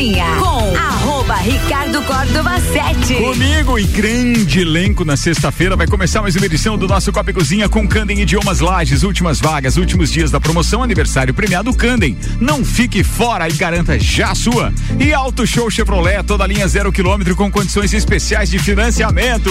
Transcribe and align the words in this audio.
Cozinha 0.00 0.24
com 0.38 0.76
arroba 0.78 1.34
Ricardo 1.34 2.00
Córdova 2.04 2.58
7. 2.58 3.16
Comigo 3.16 3.78
e 3.78 3.84
grande 3.84 4.60
elenco 4.60 5.04
na 5.04 5.14
sexta-feira 5.14 5.76
vai 5.76 5.86
começar 5.86 6.22
mais 6.22 6.34
uma 6.34 6.46
edição 6.46 6.78
do 6.78 6.88
nosso 6.88 7.12
Copa 7.12 7.30
Cozinha 7.34 7.68
com 7.68 7.86
Candem 7.86 8.18
Idiomas 8.22 8.60
Lages, 8.60 9.02
últimas 9.02 9.38
vagas, 9.40 9.76
últimos 9.76 10.10
dias 10.10 10.30
da 10.30 10.40
promoção, 10.40 10.82
aniversário 10.82 11.34
premiado 11.34 11.74
Candem. 11.74 12.16
Não 12.40 12.64
fique 12.64 13.04
fora 13.04 13.46
e 13.46 13.52
garanta 13.52 13.98
já 13.98 14.30
a 14.30 14.34
sua. 14.34 14.72
E 14.98 15.12
Auto 15.12 15.46
Show 15.46 15.70
Chevrolet, 15.70 16.22
toda 16.22 16.46
linha 16.46 16.66
zero 16.66 16.90
quilômetro 16.90 17.36
com 17.36 17.50
condições 17.50 17.92
especiais 17.92 18.48
de 18.48 18.58
financiamento. 18.58 19.50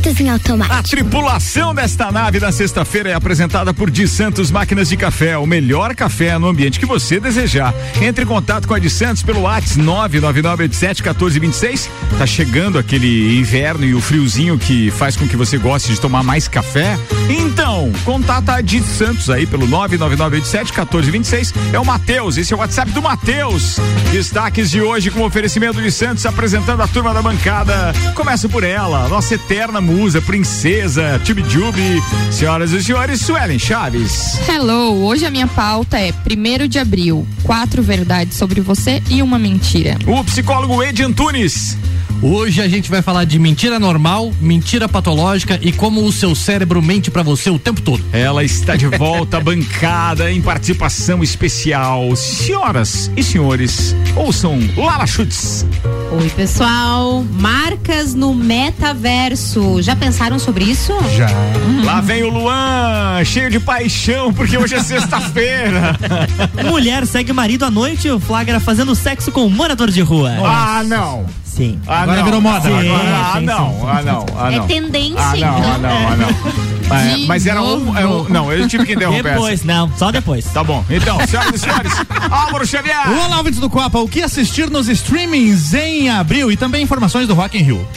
Em 0.00 0.30
automático. 0.30 0.74
A 0.74 0.82
tripulação 0.82 1.74
desta 1.74 2.10
nave 2.10 2.40
na 2.40 2.50
sexta-feira 2.50 3.10
é 3.10 3.14
apresentada 3.14 3.74
por 3.74 3.90
Di 3.90 4.08
Santos 4.08 4.50
Máquinas 4.50 4.88
de 4.88 4.96
Café, 4.96 5.36
o 5.36 5.44
melhor 5.46 5.94
café 5.94 6.38
no 6.38 6.48
ambiente 6.48 6.80
que 6.80 6.86
você 6.86 7.20
desejar. 7.20 7.74
Entre 8.00 8.24
em 8.24 8.26
contato 8.26 8.66
com 8.66 8.72
a 8.72 8.78
Di 8.78 8.88
Santos 8.88 9.22
pelo 9.22 9.42
WhatsApp 9.42 9.82
999871426. 9.82 11.90
Tá 12.18 12.26
chegando 12.26 12.78
aquele 12.78 13.38
inverno 13.38 13.84
e 13.84 13.94
o 13.94 14.00
friozinho 14.00 14.58
que 14.58 14.90
faz 14.90 15.16
com 15.16 15.28
que 15.28 15.36
você 15.36 15.58
goste 15.58 15.92
de 15.92 16.00
tomar 16.00 16.22
mais 16.22 16.48
café. 16.48 16.98
Então, 17.28 17.92
contata 18.04 18.54
a 18.54 18.62
Di 18.62 18.82
Santos 18.82 19.28
aí 19.28 19.46
pelo 19.46 19.68
999871426. 19.68 21.52
É 21.74 21.78
o 21.78 21.84
Matheus, 21.84 22.38
esse 22.38 22.54
é 22.54 22.56
o 22.56 22.60
WhatsApp 22.60 22.90
do 22.92 23.02
Matheus. 23.02 23.76
Destaques 24.10 24.70
de 24.70 24.80
hoje 24.80 25.10
com 25.10 25.20
oferecimento 25.22 25.78
de 25.80 25.90
Santos 25.90 26.24
apresentando 26.24 26.82
a 26.82 26.88
turma 26.88 27.12
da 27.12 27.20
bancada. 27.20 27.92
Começa 28.14 28.48
por 28.48 28.64
ela, 28.64 29.06
nossa 29.08 29.34
eterna 29.34 29.89
musa, 29.90 30.22
princesa, 30.22 31.20
Tibijubi. 31.24 32.00
Senhoras 32.30 32.70
e 32.70 32.82
senhores, 32.82 33.20
Suelen 33.20 33.58
Chaves. 33.58 34.38
Hello, 34.48 35.04
hoje 35.04 35.26
a 35.26 35.30
minha 35.30 35.48
pauta 35.48 35.98
é 35.98 36.12
1 36.12 36.68
de 36.68 36.78
abril, 36.78 37.26
quatro 37.42 37.82
verdades 37.82 38.38
sobre 38.38 38.60
você 38.60 39.02
e 39.10 39.20
uma 39.20 39.38
mentira. 39.38 39.98
O 40.06 40.22
psicólogo 40.22 40.80
Ed 40.82 41.02
Antunes. 41.02 41.76
Hoje 42.22 42.60
a 42.60 42.68
gente 42.68 42.90
vai 42.90 43.00
falar 43.00 43.24
de 43.24 43.38
mentira 43.38 43.78
normal, 43.78 44.30
mentira 44.42 44.86
patológica 44.86 45.58
e 45.62 45.72
como 45.72 46.04
o 46.04 46.12
seu 46.12 46.34
cérebro 46.34 46.82
mente 46.82 47.10
para 47.10 47.22
você 47.22 47.48
o 47.48 47.58
tempo 47.58 47.80
todo. 47.80 48.04
Ela 48.12 48.44
está 48.44 48.76
de 48.76 48.86
volta 48.86 49.40
bancada 49.42 50.30
em 50.30 50.42
participação 50.42 51.22
especial. 51.24 52.14
Senhoras 52.14 53.10
e 53.16 53.22
senhores, 53.22 53.96
ouçam 54.14 54.58
Lala 54.76 55.06
Schutz. 55.06 55.64
Oi, 56.12 56.28
pessoal. 56.30 57.24
Marcas 57.38 58.14
no 58.14 58.34
metaverso. 58.34 59.79
Já 59.80 59.96
pensaram 59.96 60.38
sobre 60.38 60.64
isso? 60.64 60.92
Já. 61.16 61.28
Hum. 61.28 61.84
Lá 61.84 62.00
vem 62.00 62.22
o 62.22 62.30
Luan, 62.30 63.22
cheio 63.24 63.50
de 63.50 63.58
paixão, 63.60 64.32
porque 64.32 64.56
hoje 64.58 64.74
é 64.74 64.82
sexta-feira. 64.82 65.96
Mulher 66.68 67.06
segue 67.06 67.32
marido 67.32 67.64
à 67.64 67.70
noite 67.70 68.08
e 68.08 68.20
flagra 68.20 68.60
fazendo 68.60 68.94
sexo 68.94 69.30
com 69.32 69.46
um 69.46 69.50
morador 69.50 69.90
de 69.90 70.00
rua. 70.02 70.30
Ah, 70.44 70.82
não. 70.84 71.24
Sim. 71.44 71.78
Ah, 71.86 72.02
Agora 72.02 72.18
não. 72.18 72.24
virou 72.24 72.40
moda. 72.40 72.60
Sim, 72.68 72.88
Agora- 72.88 73.02
ah, 73.16 73.32
sim, 73.38 73.44
não. 73.44 73.70
sim, 73.70 73.76
ah, 73.86 74.02
não. 74.02 74.26
Ah, 74.38 74.52
É 74.52 74.56
não. 74.58 74.66
tendência, 74.66 75.18
Ah, 75.20 75.32
não, 75.36 75.58
então. 75.58 75.72
ah, 75.74 75.78
não, 75.78 76.08
ah, 76.12 76.16
não. 76.16 76.70
É, 76.90 77.16
mas 77.28 77.46
era 77.46 77.62
um, 77.62 77.96
é 77.96 78.04
um-. 78.04 78.28
Não, 78.28 78.52
eu 78.52 78.66
tive 78.66 78.84
que 78.84 78.94
interromper. 78.94 79.22
Depois, 79.34 79.60
essa. 79.60 79.64
não, 79.64 79.92
só 79.96 80.10
depois. 80.10 80.44
Tá 80.46 80.64
bom. 80.64 80.84
Então, 80.90 81.24
senhoras 81.24 81.54
e 81.54 81.58
senhores, 81.60 81.92
Álvaro 82.28 82.66
Xavier. 82.66 83.08
Olá, 83.26 83.36
ouvintes 83.38 83.60
do 83.60 83.70
Copa, 83.70 83.96
o 84.00 84.08
que 84.08 84.20
assistir 84.20 84.68
nos 84.68 84.88
streamings 84.88 85.72
em 85.72 86.10
abril 86.10 86.50
e 86.50 86.56
também 86.56 86.82
informações 86.82 87.28
do 87.28 87.34
Rock 87.34 87.56
in 87.56 87.62
Rio. 87.62 87.88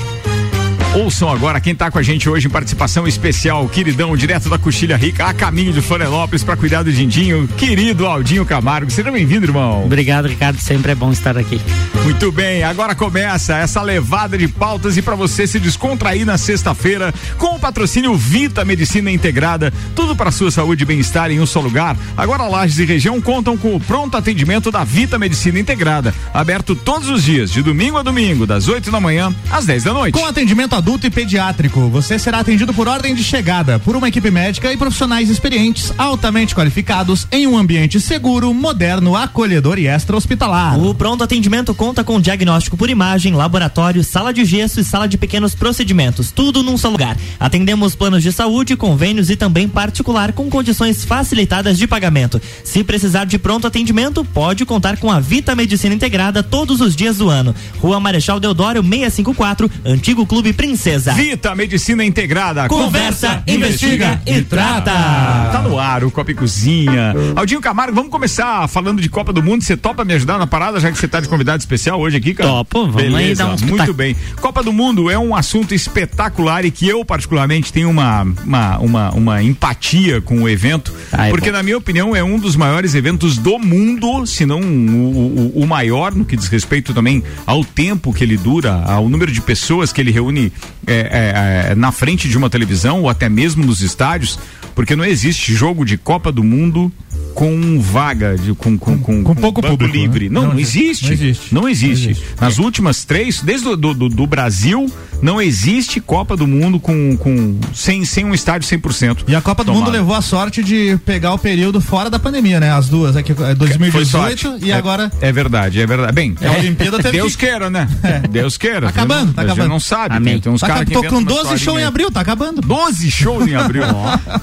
Ouçam 0.95 1.27
agora 1.27 1.59
quem 1.59 1.73
tá 1.73 1.89
com 1.89 1.98
a 1.98 2.04
gente 2.04 2.30
hoje 2.30 2.45
em 2.45 2.52
participação 2.52 3.08
especial, 3.08 3.67
queridão, 3.67 4.15
direto 4.15 4.48
da 4.48 4.59
Coxilha 4.59 4.95
Rica, 4.95 5.26
a 5.26 5.33
caminho 5.33 5.73
de 5.73 5.81
Florianópolis 5.81 6.43
para 6.43 6.55
cuidar 6.55 6.83
do 6.83 6.93
Dindinho, 6.93 7.48
querido 7.58 8.05
Aldinho 8.05 8.45
Camargo. 8.45 8.92
Seja 8.92 9.11
bem-vindo, 9.11 9.48
irmão. 9.48 9.83
Obrigado, 9.86 10.27
Ricardo. 10.27 10.59
Sempre 10.59 10.92
é 10.92 10.95
bom 10.95 11.11
estar 11.11 11.36
aqui. 11.36 11.59
Muito 12.04 12.31
bem, 12.31 12.64
agora 12.64 12.93
começa 12.93 13.58
essa 13.58 13.81
levada 13.81 14.37
de 14.37 14.48
pautas 14.48 14.95
e 14.95 15.02
para 15.02 15.15
você 15.15 15.48
se 15.48 15.59
descontrair 15.59 16.27
na 16.27 16.37
sexta-feira 16.37 17.11
com 17.39 17.55
o 17.55 17.60
patrocínio 17.60 18.15
Vita 18.15 18.64
Medicina 18.64 19.10
Integrada, 19.10 19.73
tudo 19.95 20.15
para 20.15 20.30
sua 20.30 20.52
saúde 20.52 20.83
e 20.83 20.86
bem-estar 20.86 21.31
em 21.31 21.39
um 21.39 21.45
só 21.48 21.60
lugar. 21.60 21.98
Agora 22.15 22.43
Lages 22.43 22.77
e 22.77 22.86
região 22.86 23.20
contam 23.20 23.58
com 23.58 23.75
o 23.75 23.80
pronto 23.80 24.15
atendimento 24.15 24.70
da 24.70 24.83
Vita 24.83 25.17
Medicina 25.17 25.60
Integrada, 25.60 26.14
aberto 26.31 26.75
todos 26.75 27.10
os 27.10 27.23
dias, 27.23 27.52
de 27.52 27.64
domingo 27.64 27.98
a 27.98 28.04
domingo, 28.04 28.45
das 28.45 28.67
8 28.67 28.92
da 28.92 28.99
manhã 28.99 29.33
às 29.49 29.65
10 29.65 29.86
da 29.86 29.93
noite. 29.93 30.20
Com 30.20 30.25
atendimento 30.25 30.83
adulto 30.83 31.08
e 31.08 31.10
pediátrico, 31.10 31.88
você 31.88 32.20
será 32.20 32.39
atendido 32.39 32.73
por 32.73 32.89
ordem 32.89 33.16
de 33.16 33.23
chegada, 33.23 33.80
por 33.80 33.95
uma 33.95 34.10
equipe 34.10 34.30
médica 34.30 34.70
e 34.73 34.76
profissionais 34.76 35.30
experientes, 35.30 35.94
altamente 35.98 36.54
qualificados, 36.54 37.26
em 37.32 37.48
um 37.48 37.58
ambiente 37.58 38.02
seguro, 38.02 38.54
moderno, 38.54 39.16
acolhedor 39.16 39.80
e 39.80 39.88
extra-hospitalar. 39.88 40.77
O 40.77 40.93
pronto 40.93 41.23
atendimento 41.23 41.73
conta 41.73 42.04
com 42.04 42.20
diagnóstico 42.20 42.76
por 42.76 42.89
imagem, 42.89 43.33
laboratório, 43.33 44.04
sala 44.04 44.33
de 44.33 44.43
gesso 44.43 44.82
e 44.82 44.83
sala 44.83 45.08
de 45.08 45.17
pequenos 45.17 45.55
procedimentos, 45.55 46.33
tudo 46.33 46.61
num 46.61 46.77
só 46.77 46.89
lugar. 46.89 47.16
Atendemos 47.39 47.95
planos 47.95 48.22
de 48.22 48.33
saúde, 48.33 48.76
convênios 48.76 49.30
e 49.30 49.38
também 49.38 49.70
particular 49.70 50.33
com 50.33 50.49
condições 50.49 51.05
facilitadas 51.05 51.77
de 51.77 51.88
pagamento. 51.88 52.42
Se 52.61 52.83
precisar 52.83 53.23
de 53.23 53.39
pronto 53.39 53.67
atendimento, 53.67 54.26
pode 54.26 54.66
contar 54.66 54.98
com 54.98 55.10
a 55.10 55.22
Vita 55.22 55.55
Medicina 55.55 55.95
Integrada 55.95 56.43
todos 56.43 56.82
os 56.82 56.93
dias 56.93 57.20
do 57.20 57.30
ano. 57.30 57.55
Rua 57.80 58.02
Marechal 58.02 58.38
Deodoro 58.38 58.83
654, 58.83 59.72
Antigo 59.86 60.26
Clube 60.26 60.52
Princesa. 60.73 61.14
Vita 61.14 61.54
Medicina 61.54 62.04
Integrada. 62.04 62.67
Conversa, 62.67 63.44
investiga 63.45 64.20
e 64.26 64.42
trata. 64.42 64.92
Tá 64.92 65.61
no 65.64 65.78
ar 65.78 66.04
o 66.04 66.10
Copa 66.10 66.32
e 66.32 66.34
Cozinha. 66.34 67.14
Aldinho 67.38 67.61
Camargo, 67.61 67.94
vamos 67.94 68.10
começar 68.10 68.67
falando 68.67 69.00
de 69.00 69.08
Copa 69.08 69.32
do 69.32 69.44
Mundo. 69.44 69.64
Você 69.64 69.78
topa 69.78 70.04
me 70.04 70.14
ajudar 70.16 70.39
na 70.39 70.48
parada, 70.48 70.80
já 70.80 70.92
que 70.92 70.98
você 70.98 71.08
tá 71.08 71.20
de 71.20 71.30
convidado 71.30 71.60
especial 71.60 72.00
hoje 72.02 72.17
aqui, 72.17 72.34
cara? 72.34 72.50
Topo, 72.50 72.88
vamos 72.88 72.98
aí 73.04 73.10
Beleza, 73.11 73.44
dar 73.45 73.54
uns 73.54 73.61
Muito 73.61 73.94
bem. 73.94 74.16
Copa 74.42 74.64
do 74.64 74.73
Mundo 74.73 75.11
é 75.11 75.17
um 75.20 75.36
assunto 75.36 75.76
espetacular 75.76 76.66
e 76.66 76.72
que 76.72 76.88
eu, 76.88 77.05
particularmente, 77.05 77.72
tenho 77.72 77.88
uma, 77.92 78.23
uma, 78.44 78.78
uma, 78.80 79.11
uma 79.11 79.44
empatia 79.44 80.22
com 80.22 80.42
o 80.42 80.50
evento, 80.50 80.92
é 81.11 81.30
porque, 81.30 81.52
bom. 81.52 81.58
na 81.58 81.61
minha 81.64 81.78
opinião, 81.78 82.16
é 82.16 82.23
um 82.23 82.40
dos 82.40 82.55
maiores 82.55 82.95
eventos 82.95 83.38
do 83.38 83.60
mundo, 83.60 84.26
se 84.26 84.44
não 84.44 84.60
o, 84.60 85.52
o- 85.55 85.64
o 85.64 85.67
maior, 85.67 86.16
no 86.16 86.26
que 86.26 86.36
diz 86.36 86.48
respeito 86.48 86.95
também 86.95 87.23
ao 87.45 87.64
tempo 87.64 88.11
que 88.11 88.23
ele 88.23 88.38
dura, 88.38 88.73
ao 88.88 89.08
número 89.08 89.32
de 89.32 89.40
pessoas 89.40 89.94
que 89.94 90.02
ele 90.02 90.10
reúne 90.11 90.52
é, 90.85 90.93
é, 90.93 91.71
é, 91.71 91.75
na 91.75 91.91
frente 91.91 92.27
de 92.27 92.37
uma 92.37 92.49
televisão 92.49 93.01
ou 93.01 93.09
até 93.09 93.29
mesmo 93.29 93.65
nos 93.65 93.81
estádios, 93.81 94.37
porque 94.75 94.95
não 94.95 95.05
existe 95.05 95.53
jogo 95.53 95.85
de 95.85 95.97
Copa 95.97 96.31
do 96.31 96.43
Mundo 96.43 96.91
com 97.33 97.79
vaga, 97.81 98.37
de, 98.37 98.53
com, 98.53 98.77
com, 98.77 98.97
com, 98.99 99.23
com 99.23 99.35
pouco 99.35 99.61
banco 99.61 99.77
público, 99.77 99.93
né? 99.95 100.01
livre. 100.01 100.29
Não, 100.29 100.43
Não 100.43 100.49
não, 100.53 100.59
existe. 100.59 101.11
existe. 101.11 101.53
Não 101.53 101.67
existe. 101.67 102.05
Não 102.05 102.11
existe. 102.11 102.25
Nas 102.39 102.59
últimas 102.59 103.03
três, 103.05 103.41
desde 103.41 103.67
o 103.67 103.75
do, 103.75 103.93
do, 103.93 104.07
do 104.09 104.27
Brasil, 104.27 104.85
não 105.21 105.41
existe 105.41 105.99
Copa 105.99 106.35
do 106.37 106.45
Mundo 106.45 106.79
com, 106.79 107.17
com 107.17 107.57
sem, 107.73 108.05
sem 108.05 108.23
um 108.25 108.33
estádio 108.33 108.69
100%. 108.69 109.23
E 109.27 109.35
a 109.35 109.41
Copa 109.41 109.63
do 109.63 109.67
tomado. 109.71 109.85
Mundo 109.85 109.91
levou 109.93 110.15
a 110.15 110.21
sorte 110.21 110.61
de 110.63 110.97
pegar 111.05 111.33
o 111.33 111.39
período 111.39 111.81
fora 111.81 112.09
da 112.09 112.19
pandemia, 112.19 112.59
né? 112.59 112.71
As 112.71 112.87
duas, 112.87 113.15
aqui, 113.15 113.31
é 113.31 113.35
Foi 113.35 113.55
2018 113.55 114.07
sorte. 114.09 114.65
e 114.65 114.71
É- 114.71 114.75
agora 114.75 115.11
É 115.21 115.31
verdade, 115.31 115.81
é 115.81 115.87
verdade. 115.87 116.13
Bem, 116.13 116.35
a 116.41 116.51
Olimpíada 116.59 116.97
teve 116.97 117.17
Deus 117.17 117.35
que- 117.35 117.47
queira, 117.47 117.69
né? 117.69 117.87
Deus 118.30 118.57
queira. 118.57 118.89
Acabando, 118.89 119.30
Você 119.30 119.33
tá 119.33 119.43
não, 119.43 119.51
acabando. 119.53 119.63
Você 119.67 119.69
não 119.73 119.80
sabe. 119.80 120.15
Amém. 120.17 120.33
Tem, 120.33 120.41
tem 120.41 120.51
uns 120.51 120.61
Tá, 120.61 120.67
caras 120.67 120.85
que 120.87 120.93
tô 120.93 121.03
com 121.03 121.15
uma 121.17 121.23
12 121.23 121.57
shows 121.57 121.80
em 121.81 121.83
abril, 121.83 122.11
tá 122.11 122.21
acabando. 122.21 122.61
12 122.61 123.09
shows 123.09 123.47
em 123.47 123.55
abril. 123.55 123.83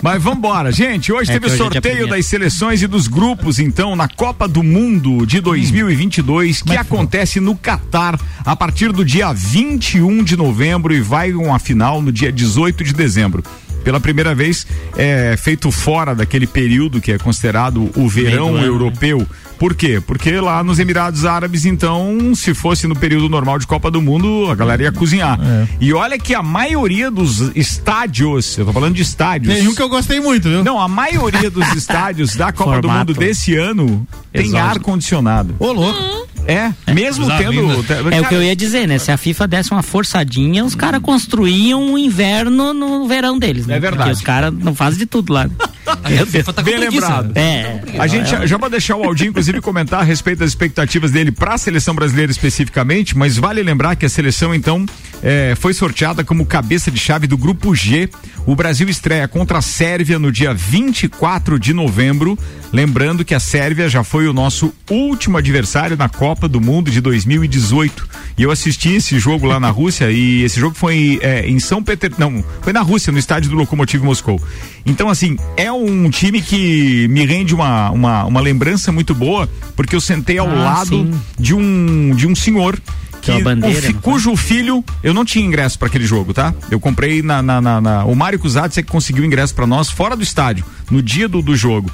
Mas 0.02 0.22
vambora, 0.22 0.72
gente. 0.72 1.12
Hoje 1.12 1.30
É 1.30 1.34
teve 1.34 1.46
que 1.46 1.52
o 1.52 1.54
é 1.54 1.58
sorteio 1.58 2.08
das 2.08 2.26
seleções 2.26 2.59
e 2.82 2.86
dos 2.86 3.08
grupos, 3.08 3.58
então, 3.58 3.96
na 3.96 4.06
Copa 4.06 4.46
do 4.46 4.62
Mundo 4.62 5.24
de 5.24 5.40
2022, 5.40 6.60
que 6.60 6.72
é 6.72 6.76
que 6.76 6.84
foi? 6.84 6.96
acontece 6.96 7.40
no 7.40 7.56
Catar 7.56 8.20
a 8.44 8.54
partir 8.54 8.92
do 8.92 9.02
dia 9.02 9.32
21 9.32 10.22
de 10.22 10.36
novembro 10.36 10.92
e 10.92 11.00
vai 11.00 11.32
uma 11.32 11.58
final 11.58 12.02
no 12.02 12.12
dia 12.12 12.30
18 12.30 12.84
de 12.84 12.92
dezembro. 12.92 13.42
Pela 13.82 13.98
primeira 13.98 14.34
vez 14.34 14.66
é 14.94 15.38
feito 15.38 15.70
fora 15.70 16.14
daquele 16.14 16.46
período 16.46 17.00
que 17.00 17.10
é 17.10 17.16
considerado 17.18 17.90
o 17.96 18.06
verão 18.06 18.52
né? 18.52 18.66
europeu. 18.66 19.26
Por 19.60 19.74
quê? 19.74 20.00
Porque 20.04 20.40
lá 20.40 20.64
nos 20.64 20.78
Emirados 20.78 21.26
Árabes, 21.26 21.66
então, 21.66 22.32
se 22.34 22.54
fosse 22.54 22.86
no 22.88 22.96
período 22.96 23.28
normal 23.28 23.58
de 23.58 23.66
Copa 23.66 23.90
do 23.90 24.00
Mundo, 24.00 24.50
a 24.50 24.54
galera 24.54 24.84
ia 24.84 24.90
cozinhar. 24.92 25.38
É. 25.40 25.68
E 25.78 25.92
olha 25.92 26.18
que 26.18 26.34
a 26.34 26.42
maioria 26.42 27.10
dos 27.10 27.52
estádios, 27.54 28.56
eu 28.56 28.64
tô 28.64 28.72
falando 28.72 28.94
de 28.94 29.02
estádios. 29.02 29.54
Tem 29.54 29.68
um 29.68 29.74
que 29.74 29.82
eu 29.82 29.88
gostei 29.90 30.18
muito, 30.18 30.48
viu? 30.48 30.64
Não, 30.64 30.80
a 30.80 30.88
maioria 30.88 31.50
dos 31.50 31.68
estádios 31.74 32.34
da 32.36 32.50
Copa 32.52 32.80
do 32.80 32.88
Formato. 32.88 33.10
Mundo 33.12 33.18
desse 33.18 33.54
ano 33.54 34.06
tem 34.32 34.46
Exausto. 34.46 34.66
ar 34.66 34.78
condicionado. 34.80 35.54
Ô, 35.58 35.72
louco. 35.72 36.30
É, 36.46 36.72
mesmo 36.92 37.26
Exato, 37.26 37.42
tendo. 37.44 38.14
É 38.14 38.20
o 38.20 38.24
que 38.24 38.34
eu 38.34 38.42
ia 38.42 38.56
dizer, 38.56 38.88
né? 38.88 38.98
Se 38.98 39.12
a 39.12 39.18
FIFA 39.18 39.46
desse 39.46 39.70
uma 39.72 39.82
forçadinha, 39.82 40.64
os 40.64 40.74
caras 40.74 41.00
construíam 41.02 41.82
um 41.82 41.98
inverno 41.98 42.72
no 42.72 43.06
verão 43.06 43.38
deles, 43.38 43.66
né? 43.66 43.76
É 43.76 43.78
verdade. 43.80 44.04
Porque 44.04 44.12
os 44.16 44.22
caras 44.22 44.52
não 44.54 44.74
fazem 44.74 45.00
de 45.00 45.06
tudo 45.06 45.34
lá. 45.34 45.48
Meu 46.08 46.24
Deus. 46.24 46.46
tá 46.46 46.52
com 46.54 46.62
Bem 46.62 46.78
lembrado. 46.78 47.32
É. 47.36 47.80
A 47.98 48.06
gente 48.06 48.30
já- 48.30 48.46
já 48.46 48.56
vai 48.56 48.70
deixar 48.70 48.96
o 48.96 49.04
Aldinho, 49.04 49.30
inclusive, 49.30 49.49
comentar 49.58 50.00
a 50.00 50.02
respeito 50.02 50.40
das 50.40 50.50
expectativas 50.50 51.10
dele 51.10 51.32
para 51.32 51.54
a 51.54 51.58
seleção 51.58 51.94
brasileira 51.94 52.30
especificamente, 52.30 53.16
mas 53.16 53.38
vale 53.38 53.62
lembrar 53.62 53.96
que 53.96 54.04
a 54.04 54.08
seleção, 54.08 54.54
então, 54.54 54.84
eh, 55.22 55.54
foi 55.58 55.72
sorteada 55.72 56.22
como 56.22 56.44
cabeça 56.44 56.90
de 56.90 57.00
chave 57.00 57.26
do 57.26 57.38
Grupo 57.38 57.74
G. 57.74 58.10
O 58.46 58.56
Brasil 58.56 58.88
estreia 58.88 59.28
contra 59.28 59.58
a 59.58 59.62
Sérvia 59.62 60.18
no 60.18 60.32
dia 60.32 60.52
24 60.52 61.58
de 61.58 61.72
novembro. 61.72 62.36
Lembrando 62.72 63.24
que 63.24 63.34
a 63.34 63.40
Sérvia 63.40 63.88
já 63.88 64.02
foi 64.02 64.26
o 64.26 64.32
nosso 64.32 64.72
último 64.90 65.36
adversário 65.36 65.96
na 65.96 66.08
Copa 66.08 66.48
do 66.48 66.60
Mundo 66.60 66.90
de 66.90 67.00
2018. 67.00 68.08
E 68.38 68.42
eu 68.42 68.50
assisti 68.50 68.94
esse 68.94 69.18
jogo 69.18 69.46
lá 69.46 69.60
na 69.60 69.70
Rússia 69.70 70.10
e 70.10 70.42
esse 70.42 70.58
jogo 70.58 70.74
foi 70.74 71.18
eh, 71.22 71.46
em 71.48 71.58
São 71.60 71.82
Petersburgo. 71.82 72.32
Não, 72.38 72.44
foi 72.62 72.72
na 72.72 72.80
Rússia, 72.80 73.12
no 73.12 73.18
estádio 73.18 73.50
do 73.50 73.56
Lokomotiv 73.56 74.02
Moscou. 74.02 74.40
Então, 74.86 75.08
assim, 75.08 75.36
é 75.56 75.70
um 75.70 76.08
time 76.10 76.40
que 76.40 77.06
me 77.08 77.24
rende 77.26 77.54
uma, 77.54 77.90
uma, 77.90 78.24
uma 78.24 78.40
lembrança 78.40 78.90
muito 78.90 79.14
boa, 79.14 79.48
porque 79.76 79.94
eu 79.94 80.00
sentei 80.00 80.38
ao 80.38 80.48
Ah, 80.48 80.54
lado 80.54 80.88
sim. 80.88 81.20
de 81.38 81.54
um, 81.54 82.14
de 82.16 82.26
um 82.26 82.34
senhor. 82.34 82.80
Que 83.20 83.30
é 83.32 83.42
bandeira, 83.42 83.78
o 83.78 83.82
fi- 83.82 83.92
cujo 83.94 84.34
filho, 84.36 84.84
eu 85.02 85.12
não 85.14 85.24
tinha 85.24 85.44
ingresso 85.44 85.78
para 85.78 85.88
aquele 85.88 86.04
jogo, 86.06 86.32
tá? 86.34 86.54
Eu 86.70 86.80
comprei 86.80 87.22
na, 87.22 87.42
na, 87.42 87.60
na- 87.60 87.80
na- 87.80 88.04
o 88.04 88.14
Mário 88.14 88.38
Cusatz 88.38 88.76
é 88.78 88.82
que 88.82 88.88
conseguiu 88.90 89.24
ingresso 89.24 89.54
para 89.54 89.66
nós 89.66 89.90
fora 89.90 90.16
do 90.16 90.22
estádio, 90.22 90.64
no 90.90 91.02
dia 91.02 91.28
do, 91.28 91.42
do 91.42 91.54
jogo. 91.54 91.90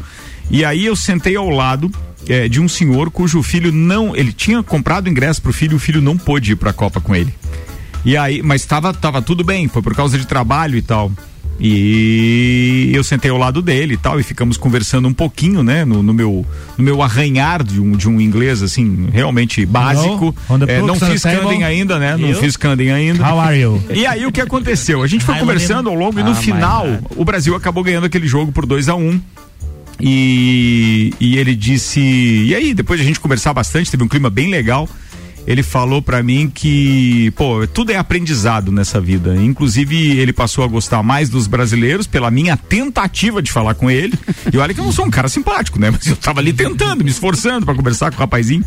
E 0.50 0.64
aí 0.64 0.86
eu 0.86 0.94
sentei 0.94 1.34
ao 1.36 1.48
lado 1.50 1.90
eh, 2.28 2.48
de 2.48 2.60
um 2.60 2.68
senhor 2.68 3.10
cujo 3.10 3.42
filho 3.42 3.72
não, 3.72 4.14
ele 4.14 4.32
tinha 4.32 4.62
comprado 4.62 5.08
ingresso 5.08 5.42
pro 5.42 5.52
filho, 5.52 5.72
e 5.72 5.76
o 5.76 5.80
filho 5.80 6.00
não 6.00 6.16
pôde 6.16 6.52
ir 6.52 6.56
para 6.56 6.70
a 6.70 6.72
Copa 6.72 7.00
com 7.00 7.14
ele. 7.14 7.34
E 8.04 8.16
aí, 8.16 8.40
mas 8.42 8.64
tava, 8.64 8.94
tava 8.94 9.20
tudo 9.20 9.42
bem, 9.42 9.66
foi 9.66 9.82
por 9.82 9.94
causa 9.94 10.16
de 10.16 10.24
trabalho 10.26 10.76
e 10.76 10.82
tal. 10.82 11.10
E 11.58 12.90
eu 12.94 13.02
sentei 13.02 13.30
ao 13.30 13.38
lado 13.38 13.62
dele 13.62 13.94
e 13.94 13.96
tal, 13.96 14.20
e 14.20 14.22
ficamos 14.22 14.56
conversando 14.56 15.08
um 15.08 15.14
pouquinho, 15.14 15.62
né? 15.62 15.84
No, 15.84 16.02
no 16.02 16.12
meu, 16.12 16.44
no 16.76 16.84
meu 16.84 17.02
arranhar 17.02 17.62
de 17.62 17.80
um, 17.80 17.92
de 17.92 18.08
um 18.08 18.20
inglês, 18.20 18.62
assim, 18.62 19.08
realmente 19.12 19.64
básico. 19.64 20.34
The 20.48 20.76
É, 20.76 20.82
não 20.82 20.96
fiz 20.96 21.22
candem 21.22 21.64
ainda, 21.64 21.98
né? 21.98 22.16
Não 22.16 22.28
You? 22.28 22.40
fiz 22.40 22.56
candem 22.56 22.92
ainda. 22.92 23.26
How 23.26 23.40
are 23.40 23.58
you? 23.58 23.82
E 23.90 24.06
aí 24.06 24.26
o 24.26 24.32
que 24.32 24.40
aconteceu? 24.40 25.02
A 25.02 25.06
gente 25.06 25.24
foi 25.24 25.36
conversando 25.36 25.88
ao 25.88 25.94
longo 25.94 26.18
e 26.20 26.22
no 26.22 26.32
Ah, 26.32 26.34
final 26.34 26.86
o 27.16 27.24
Brasil 27.24 27.54
acabou 27.54 27.82
ganhando 27.82 28.04
aquele 28.04 28.26
jogo 28.26 28.52
por 28.52 28.66
2 28.66 28.88
a 28.88 28.94
1 28.94 29.00
um. 29.00 29.20
E, 29.98 31.14
e 31.18 31.38
ele 31.38 31.54
disse. 31.54 32.00
E 32.00 32.54
aí, 32.54 32.74
depois 32.74 33.00
de 33.00 33.04
a 33.04 33.08
gente 33.08 33.18
conversar 33.18 33.54
bastante, 33.54 33.90
teve 33.90 34.02
um 34.02 34.08
clima 34.08 34.28
bem 34.28 34.50
legal. 34.50 34.88
Ele 35.46 35.62
falou 35.62 36.02
pra 36.02 36.22
mim 36.22 36.50
que, 36.52 37.30
pô, 37.36 37.66
tudo 37.66 37.92
é 37.92 37.96
aprendizado 37.96 38.72
nessa 38.72 39.00
vida. 39.00 39.36
Inclusive, 39.36 40.18
ele 40.18 40.32
passou 40.32 40.64
a 40.64 40.66
gostar 40.66 41.02
mais 41.02 41.28
dos 41.28 41.46
brasileiros 41.46 42.06
pela 42.06 42.30
minha 42.30 42.56
tentativa 42.56 43.40
de 43.40 43.52
falar 43.52 43.74
com 43.74 43.90
ele. 43.90 44.14
E 44.52 44.58
olha 44.58 44.74
que 44.74 44.80
eu 44.80 44.84
não 44.84 44.92
sou 44.92 45.06
um 45.06 45.10
cara 45.10 45.28
simpático, 45.28 45.78
né? 45.78 45.90
Mas 45.90 46.06
eu 46.06 46.16
tava 46.16 46.40
ali 46.40 46.52
tentando, 46.52 47.04
me 47.04 47.10
esforçando 47.10 47.64
pra 47.64 47.74
conversar 47.74 48.10
com 48.10 48.16
o 48.16 48.20
rapazinho. 48.20 48.64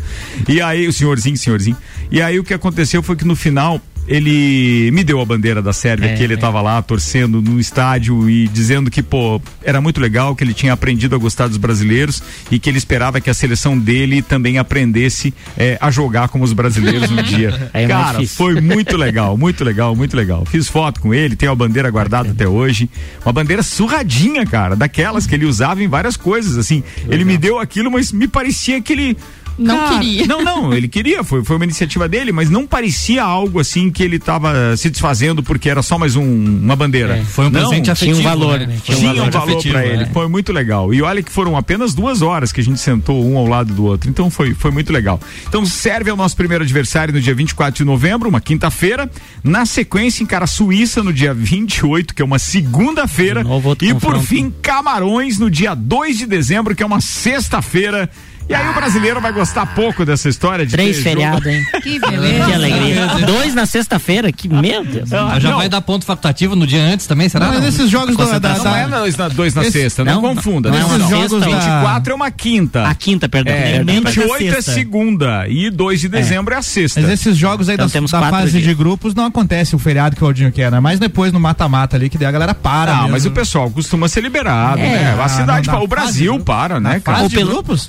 E 0.48 0.60
aí, 0.60 0.88
o 0.88 0.92
senhorzinho, 0.92 1.36
senhorzinho. 1.36 1.76
E 2.10 2.22
aí, 2.22 2.38
o 2.38 2.44
que 2.44 2.54
aconteceu 2.54 3.02
foi 3.02 3.14
que 3.14 3.24
no 3.24 3.36
final, 3.36 3.80
ele 4.06 4.90
me 4.92 5.04
deu 5.04 5.20
a 5.20 5.24
bandeira 5.24 5.62
da 5.62 5.72
Sérvia, 5.72 6.10
É, 6.10 6.16
que 6.16 6.22
ele 6.22 6.34
é. 6.34 6.36
tava 6.36 6.60
lá 6.60 6.80
torcendo 6.82 7.40
no 7.40 7.60
estádio 7.60 8.28
e 8.28 8.48
dizendo 8.48 8.90
que, 8.90 9.02
pô, 9.02 9.40
era 9.62 9.80
muito 9.80 10.00
legal, 10.00 10.34
que 10.34 10.42
ele 10.42 10.54
tinha 10.54 10.72
aprendido 10.72 11.14
a 11.14 11.18
gostar 11.18 11.46
dos 11.48 11.56
brasileiros 11.56 12.22
e 12.50 12.58
que 12.58 12.68
ele 12.68 12.78
esperava 12.78 13.20
que 13.20 13.30
a 13.30 13.34
seleção 13.34 13.78
dele 13.78 14.20
também 14.22 14.58
aprendesse 14.58 15.32
eh, 15.56 15.78
a 15.80 15.90
jogar 15.90 16.28
como 16.28 16.44
os 16.44 16.52
brasileiros 16.52 17.10
no 17.10 17.22
dia. 17.22 17.70
É 17.72 17.86
Cara, 17.86 18.26
foi 18.26 18.60
muito 18.60 18.96
legal, 18.96 19.36
muito 19.36 19.64
legal, 19.64 19.94
muito 19.94 20.16
legal. 20.16 20.44
Fiz 20.44 20.68
foto 20.68 21.00
com 21.00 21.14
ele, 21.14 21.36
tenho 21.36 21.52
a 21.52 21.54
bandeira 21.54 21.88
guardada 21.90 22.30
até 22.30 22.46
hoje. 22.48 22.90
Uma 23.24 23.32
bandeira 23.32 23.62
surradinha, 23.62 24.44
cara, 24.44 24.74
daquelas 24.74 25.26
que 25.26 25.34
ele 25.34 25.44
usava 25.46 25.82
em 25.82 25.88
várias 25.88 26.16
coisas, 26.16 26.58
assim. 26.58 26.82
Ele 27.08 27.24
me 27.24 27.38
deu 27.38 27.58
aquilo, 27.58 27.90
mas 27.90 28.12
me 28.12 28.26
parecia 28.26 28.80
que 28.80 28.92
ele 28.92 29.16
Não 29.58 29.76
Cara, 29.76 29.98
queria. 29.98 30.26
Não, 30.26 30.42
não, 30.42 30.72
ele 30.72 30.88
queria, 30.88 31.22
foi, 31.22 31.44
foi 31.44 31.56
uma 31.56 31.64
iniciativa 31.64 32.08
dele, 32.08 32.32
mas 32.32 32.48
não 32.48 32.66
parecia 32.66 33.22
algo 33.22 33.60
assim 33.60 33.90
que 33.90 34.02
ele 34.02 34.16
estava 34.16 34.76
se 34.76 34.88
desfazendo 34.90 35.42
porque 35.42 35.68
era 35.68 35.82
só 35.82 35.98
mais 35.98 36.16
um- 36.16 36.24
uma 36.62 36.74
bandeira. 36.76 37.18
É. 37.18 37.24
Foi 37.24 37.46
um 37.46 37.50
Não, 37.50 37.60
presente 37.60 37.84
tinha 37.84 37.92
afetivo. 37.92 38.20
um 38.20 38.22
valor, 38.22 38.58
né? 38.60 38.66
né? 38.66 38.78
Tinha 38.82 38.96
Tinha 38.96 39.10
um 39.24 39.30
valor 39.30 39.50
afetivo, 39.50 39.74
pra 39.74 39.86
ele, 39.86 39.96
né? 40.04 40.10
foi 40.12 40.28
muito 40.28 40.52
legal. 40.52 40.94
E 40.94 41.02
olha 41.02 41.22
que 41.22 41.30
foram 41.30 41.56
apenas 41.56 41.92
duas 41.94 42.22
horas 42.22 42.52
que 42.52 42.60
a 42.60 42.64
gente 42.64 42.80
sentou 42.80 43.24
um 43.24 43.36
ao 43.36 43.46
lado 43.46 43.72
do 43.74 43.84
outro, 43.84 44.08
então 44.08 44.30
foi, 44.30 44.54
foi 44.54 44.70
muito 44.70 44.92
legal. 44.92 45.20
Então 45.48 45.64
serve 45.66 46.10
ao 46.10 46.16
nosso 46.16 46.36
primeiro 46.36 46.64
adversário 46.64 47.12
no 47.12 47.20
dia 47.20 47.34
24 47.34 47.76
de 47.78 47.84
novembro, 47.84 48.28
uma 48.28 48.40
quinta-feira. 48.40 49.10
Na 49.44 49.66
sequência, 49.66 50.22
encara 50.22 50.44
a 50.44 50.48
Suíça 50.48 51.02
no 51.02 51.12
dia 51.12 51.34
28, 51.34 52.14
que 52.14 52.22
é 52.22 52.24
uma 52.24 52.38
segunda-feira. 52.38 53.40
E 53.40 53.44
por 53.44 53.94
confronto. 53.94 54.20
fim, 54.26 54.52
Camarões 54.62 55.38
no 55.38 55.50
dia 55.50 55.74
2 55.74 56.16
de 56.18 56.26
dezembro, 56.26 56.74
que 56.74 56.82
é 56.82 56.86
uma 56.86 57.00
sexta-feira. 57.00 58.08
E 58.50 58.54
aí 58.54 58.68
o 58.68 58.74
brasileiro 58.74 59.20
vai 59.20 59.32
gostar 59.32 59.64
pouco 59.64 60.04
dessa 60.04 60.28
história 60.28 60.66
de 60.66 60.72
Três 60.72 61.00
feriados, 61.00 61.46
hein? 61.46 61.62
Que 61.82 62.00
Que 62.00 62.10
beleza. 62.10 62.52
alegria. 62.52 63.06
Dois 63.24 63.54
na 63.54 63.64
sexta-feira, 63.64 64.32
que 64.32 64.48
meu 64.48 64.84
Deus. 64.84 65.08
Mas 65.08 65.40
já 65.40 65.50
Não. 65.50 65.58
vai 65.58 65.68
dar 65.68 65.80
ponto 65.80 66.04
facultativo 66.04 66.56
no 66.56 66.66
dia 66.66 66.82
antes 66.82 67.06
também, 67.06 67.28
será? 67.28 67.46
Não, 67.46 67.52
mas 67.54 67.62
Não? 67.62 67.68
esses 67.68 67.88
jogos 67.88 68.16
da, 68.16 68.24
Concentração. 68.24 68.64
Não 68.64 68.76
é 68.76 68.88
da, 68.88 68.98
dois 68.98 69.16
na, 69.16 69.28
dois 69.28 69.54
na 69.54 69.62
Esse- 69.62 69.70
sexta, 69.72 70.04
não, 70.04 70.20
não, 70.20 70.34
confunda. 70.34 70.68
não 70.68 70.76
é 70.76 70.80
Não, 70.80 70.98
não. 70.98 71.08
sexta, 71.08 71.38
24 71.38 72.12
é 72.12 72.16
uma 72.16 72.30
quinta. 72.32 72.88
A 72.88 72.94
quinta, 72.94 73.28
perdão. 73.28 73.54
É, 73.54 73.84
perdão. 73.84 73.94
28 73.94 74.56
é 74.56 74.60
segunda 74.60 75.46
e 75.48 75.70
2 75.70 76.00
de 76.00 76.08
dezembro 76.08 76.52
é, 76.52 76.56
a 76.58 76.62
sexta. 76.62 77.00
Mas 77.00 77.10
esses 77.10 77.36
jogos 77.36 77.68
aí 77.68 77.74
Então 77.76 77.86
da, 77.86 77.92
temos 77.92 78.10
da 78.10 78.20
fase 78.30 78.50
dias. 78.50 78.64
de 78.64 78.74
grupos 78.74 79.14
não 79.14 79.26
acontece 79.26 79.76
o 79.76 79.78
feriado 79.78 80.16
que 80.16 80.24
o 80.24 80.26
Aldinho 80.26 80.50
quer, 80.50 80.72
né? 80.72 80.80
Mas 80.80 80.98
depois 80.98 81.32
no 81.32 81.38
mata-mata 81.38 81.96
ali, 81.96 82.08
que 82.10 82.18
daí 82.18 82.26
a 82.26 82.32
galera 82.32 82.52
para. 82.54 82.90
Ah, 82.92 82.96
mesmo. 83.02 83.10
mas 83.12 83.26
o 83.26 83.30
pessoal 83.30 83.70
costuma 83.70 84.08
ser 84.08 84.22
liberado, 84.22 84.80
É. 84.80 84.88
né? 84.90 85.16
A 85.16 85.24
Ah, 85.24 85.28
cidade, 85.28 85.70
o 85.70 85.86
Brasil 85.86 86.32
fase, 86.32 86.44
para, 86.44 86.80
né, 86.80 86.98
cara? 86.98 87.22
Ou 87.22 87.30
pelo, 87.30 87.50
grupos? 87.52 87.84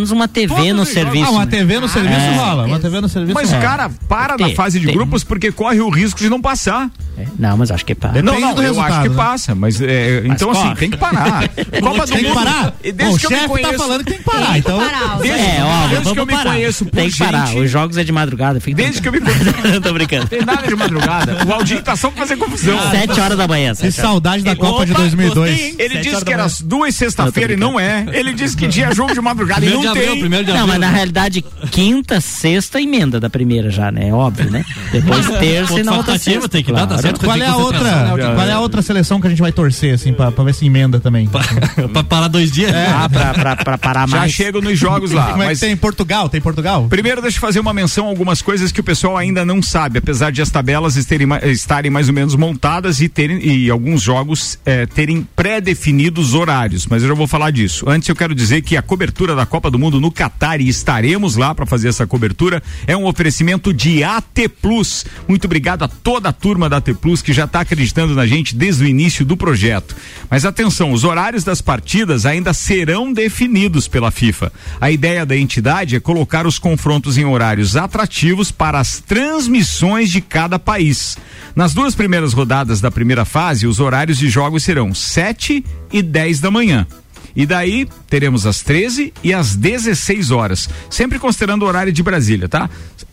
Menos 0.00 0.10
uma 0.10 0.26
TV 0.26 0.48
Todos 0.54 0.72
no 0.72 0.84
serviço. 0.86 1.26
Ah, 1.26 1.30
uma 1.30 1.44
né? 1.44 1.50
TV 1.50 1.78
no 1.78 1.88
serviço 1.88 2.20
É. 2.20 2.34
rola. 2.36 2.66
Uma 2.66 2.78
TV 2.80 3.00
no 3.00 3.08
serviço 3.08 3.34
Mas 3.34 3.50
o 3.52 3.60
cara 3.60 3.90
para 4.08 4.36
na 4.38 4.50
fase 4.50 4.80
de 4.80 4.86
tem. 4.86 4.94
grupos 4.94 5.22
porque 5.22 5.52
corre 5.52 5.80
o 5.80 5.88
risco 5.90 6.18
de 6.18 6.28
não 6.28 6.40
passar. 6.40 6.90
Não, 7.38 7.56
mas 7.56 7.70
acho 7.70 7.84
que. 7.84 7.94
Depende 7.94 8.22
não, 8.22 8.40
não, 8.40 8.54
do 8.54 8.62
eu 8.62 8.68
resultado, 8.68 8.92
acho 8.92 9.02
que 9.02 9.08
né? 9.10 9.14
passa, 9.16 9.54
mas 9.54 9.80
é, 9.80 10.22
então 10.26 10.50
assim, 10.50 10.62
corre. 10.62 10.74
tem 10.76 10.90
que 10.90 10.96
parar. 10.96 11.48
Copa 11.82 12.06
do 12.06 12.12
Tem 12.12 12.18
que 12.18 12.24
Mundo. 12.24 12.34
parar? 12.34 12.74
E 12.82 12.92
Bom, 12.92 12.96
desde 12.96 13.16
o 13.16 13.18
que 13.18 13.26
eu 13.26 13.30
me 13.30 13.36
chefe 13.36 13.48
conheço, 13.48 13.72
tá 13.72 13.78
falando 13.78 14.04
que 14.04 14.10
tem 14.10 14.18
que 14.18 14.24
parar, 14.24 14.40
Tem 14.44 14.52
que 14.52 14.58
então. 14.60 14.78
parar, 14.78 15.18
desde, 15.18 15.38
É, 15.40 15.58
ó, 15.62 15.80
desde 15.88 15.94
que 16.02 16.08
eu 16.08 16.14
vamos 16.14 16.26
me 16.26 16.32
parar. 16.32 16.50
conheço 16.52 16.84
por 16.84 16.90
Tem 16.96 17.10
que 17.10 17.18
parar. 17.18 17.46
gente, 17.46 17.58
Os 17.60 17.70
jogos 17.70 17.96
é 17.96 18.04
de 18.04 18.12
madrugada. 18.12 18.60
Fica 18.60 18.76
desde 18.76 19.00
que 19.02 19.08
eu 19.08 19.12
me 19.12 19.20
conheço, 19.20 19.80
Tô 19.82 19.92
brincando. 19.92 20.26
tem 20.28 20.44
nada 20.44 20.66
de 20.66 20.76
madrugada. 20.76 21.36
O 21.46 21.52
Aldinho 21.52 21.82
tá 21.82 21.96
só 21.96 22.10
pra 22.10 22.22
fazer 22.22 22.36
confusão. 22.36 22.78
Sete 22.90 23.20
horas 23.20 23.36
da 23.38 23.46
manhã. 23.48 23.74
Que 23.74 23.90
saudade 23.92 24.42
da 24.42 24.54
Copa 24.56 24.84
de 24.86 24.92
Opa, 24.92 25.00
2002. 25.02 25.50
gostei, 25.50 25.68
hein? 25.70 25.76
Ele 25.78 25.98
disse 25.98 26.24
que 26.24 26.32
era 26.32 26.46
duas 26.64 26.94
sexta-feira 26.94 27.52
e 27.52 27.56
Não, 27.56 27.78
é. 27.78 28.06
Ele 28.12 28.32
disse 28.32 28.56
que 28.56 28.66
dia 28.66 28.86
é 28.86 28.94
jogo 28.94 29.12
de 29.14 29.20
madrugada 29.20 29.64
e 29.64 29.70
não 29.70 29.92
tem. 29.94 30.20
primeiro 30.20 30.44
de 30.44 30.52
Não, 30.52 30.66
mas 30.66 30.78
na 30.78 30.88
realidade, 30.90 31.44
quinta, 31.70 32.20
sexta, 32.20 32.80
emenda 32.80 33.18
da 33.20 33.28
primeira 33.30 33.70
já, 33.70 33.90
né? 33.90 34.08
É 34.08 34.12
óbvio, 34.12 34.50
né? 34.50 34.64
Depois 34.92 35.26
terça 35.38 35.80
e 35.80 35.82
na 35.82 35.96
outra 35.96 36.18
sexta. 36.18 36.48
tem 36.48 36.62
que 36.64 36.72
dar, 36.72 36.80
tá 36.86 36.98
claro. 36.98 37.02
Certo? 37.18 37.24
Qual 37.24 37.36
é 37.36 37.46
a 37.46 37.56
outra? 37.56 38.12
Qual 38.34 38.46
é 38.48 38.52
a 38.52 38.60
outra 38.60 38.82
seleção 38.82 39.20
que 39.20 39.26
a 39.26 39.30
gente 39.30 39.40
vai 39.40 39.52
torcer, 39.52 39.94
assim, 39.94 40.12
pra, 40.12 40.30
pra 40.32 40.44
ver 40.44 40.54
se 40.54 40.66
emenda 40.66 41.00
também? 41.00 41.28
pra 41.92 42.04
parar 42.04 42.28
dois 42.28 42.50
dias? 42.50 42.72
Ah, 42.74 43.08
pra, 43.08 43.34
pra, 43.34 43.56
pra 43.56 43.78
parar 43.78 44.08
Já 44.08 44.18
mais. 44.18 44.32
chego 44.32 44.60
nos 44.60 44.78
jogos 44.78 45.10
lá. 45.12 45.30
Como 45.32 45.42
é 45.42 45.46
mas 45.46 45.60
que 45.60 45.66
tem 45.66 45.76
Portugal? 45.76 46.28
Tem 46.28 46.40
Portugal? 46.40 46.86
Primeiro, 46.88 47.20
deixa 47.22 47.36
eu 47.36 47.40
fazer 47.40 47.60
uma 47.60 47.72
menção 47.72 48.06
a 48.06 48.08
algumas 48.08 48.42
coisas 48.42 48.70
que 48.72 48.80
o 48.80 48.84
pessoal 48.84 49.16
ainda 49.16 49.44
não 49.44 49.62
sabe, 49.62 49.98
apesar 49.98 50.30
de 50.32 50.40
as 50.42 50.50
tabelas 50.50 50.96
esterem 50.96 51.26
ma- 51.26 51.38
estarem 51.40 51.90
mais 51.90 52.08
ou 52.08 52.14
menos 52.14 52.34
montadas 52.34 53.00
e 53.00 53.08
terem 53.08 53.40
e 53.44 53.70
alguns 53.70 54.02
jogos 54.02 54.58
eh, 54.64 54.86
terem 54.86 55.26
pré-definidos 55.36 56.34
horários. 56.34 56.86
Mas 56.86 57.02
eu 57.02 57.08
já 57.08 57.14
vou 57.14 57.26
falar 57.26 57.50
disso. 57.50 57.84
Antes, 57.88 58.08
eu 58.08 58.16
quero 58.16 58.34
dizer 58.34 58.62
que 58.62 58.76
a 58.76 58.82
cobertura 58.82 59.34
da 59.34 59.44
Copa 59.46 59.70
do 59.70 59.78
Mundo 59.78 60.00
no 60.00 60.10
Catar 60.10 60.60
e 60.60 60.68
estaremos 60.68 61.36
lá 61.36 61.54
para 61.54 61.66
fazer 61.66 61.88
essa 61.88 62.06
cobertura 62.06 62.62
é 62.86 62.96
um 62.96 63.04
oferecimento 63.06 63.72
de 63.72 64.02
AT 64.02 64.48
Plus. 64.60 65.04
Muito 65.28 65.44
obrigado 65.44 65.82
a 65.84 65.88
toda 65.88 66.28
a 66.30 66.32
turma 66.32 66.68
da 66.68 66.78
AT 66.78 66.94
Plus 67.00 67.22
que 67.22 67.32
já 67.32 67.44
está 67.44 67.60
acreditando 67.60 68.14
na 68.14 68.26
gente 68.26 68.54
desde 68.54 68.84
o 68.84 68.86
início 68.86 69.24
do 69.24 69.36
projeto. 69.36 69.96
Mas 70.30 70.44
atenção, 70.44 70.92
os 70.92 71.04
horários 71.04 71.44
das 71.44 71.60
partidas 71.60 72.26
ainda 72.26 72.52
serão 72.52 73.12
definidos 73.12 73.88
pela 73.88 74.10
FIFA. 74.10 74.52
A 74.80 74.90
ideia 74.90 75.24
da 75.24 75.36
entidade 75.36 75.96
é 75.96 76.00
colocar 76.00 76.46
os 76.46 76.58
confrontos 76.58 77.16
em 77.16 77.24
horários 77.24 77.76
atrativos 77.76 78.50
para 78.50 78.78
as 78.78 79.00
transmissões 79.00 80.10
de 80.10 80.20
cada 80.20 80.58
país. 80.58 81.16
Nas 81.56 81.74
duas 81.74 81.94
primeiras 81.94 82.32
rodadas 82.32 82.80
da 82.80 82.90
primeira 82.90 83.24
fase, 83.24 83.66
os 83.66 83.80
horários 83.80 84.18
de 84.18 84.28
jogos 84.28 84.62
serão 84.62 84.94
7 84.94 85.64
e 85.92 86.02
10 86.02 86.40
da 86.40 86.50
manhã. 86.50 86.86
E 87.34 87.46
daí 87.46 87.86
teremos 88.08 88.46
às 88.46 88.60
13 88.62 89.12
e 89.22 89.32
às 89.32 89.54
16 89.56 90.30
horas, 90.30 90.68
sempre 90.88 91.18
considerando 91.18 91.62
o 91.62 91.66
horário 91.68 91.92
de 91.92 92.02
Brasília, 92.02 92.48
tá? 92.48 92.68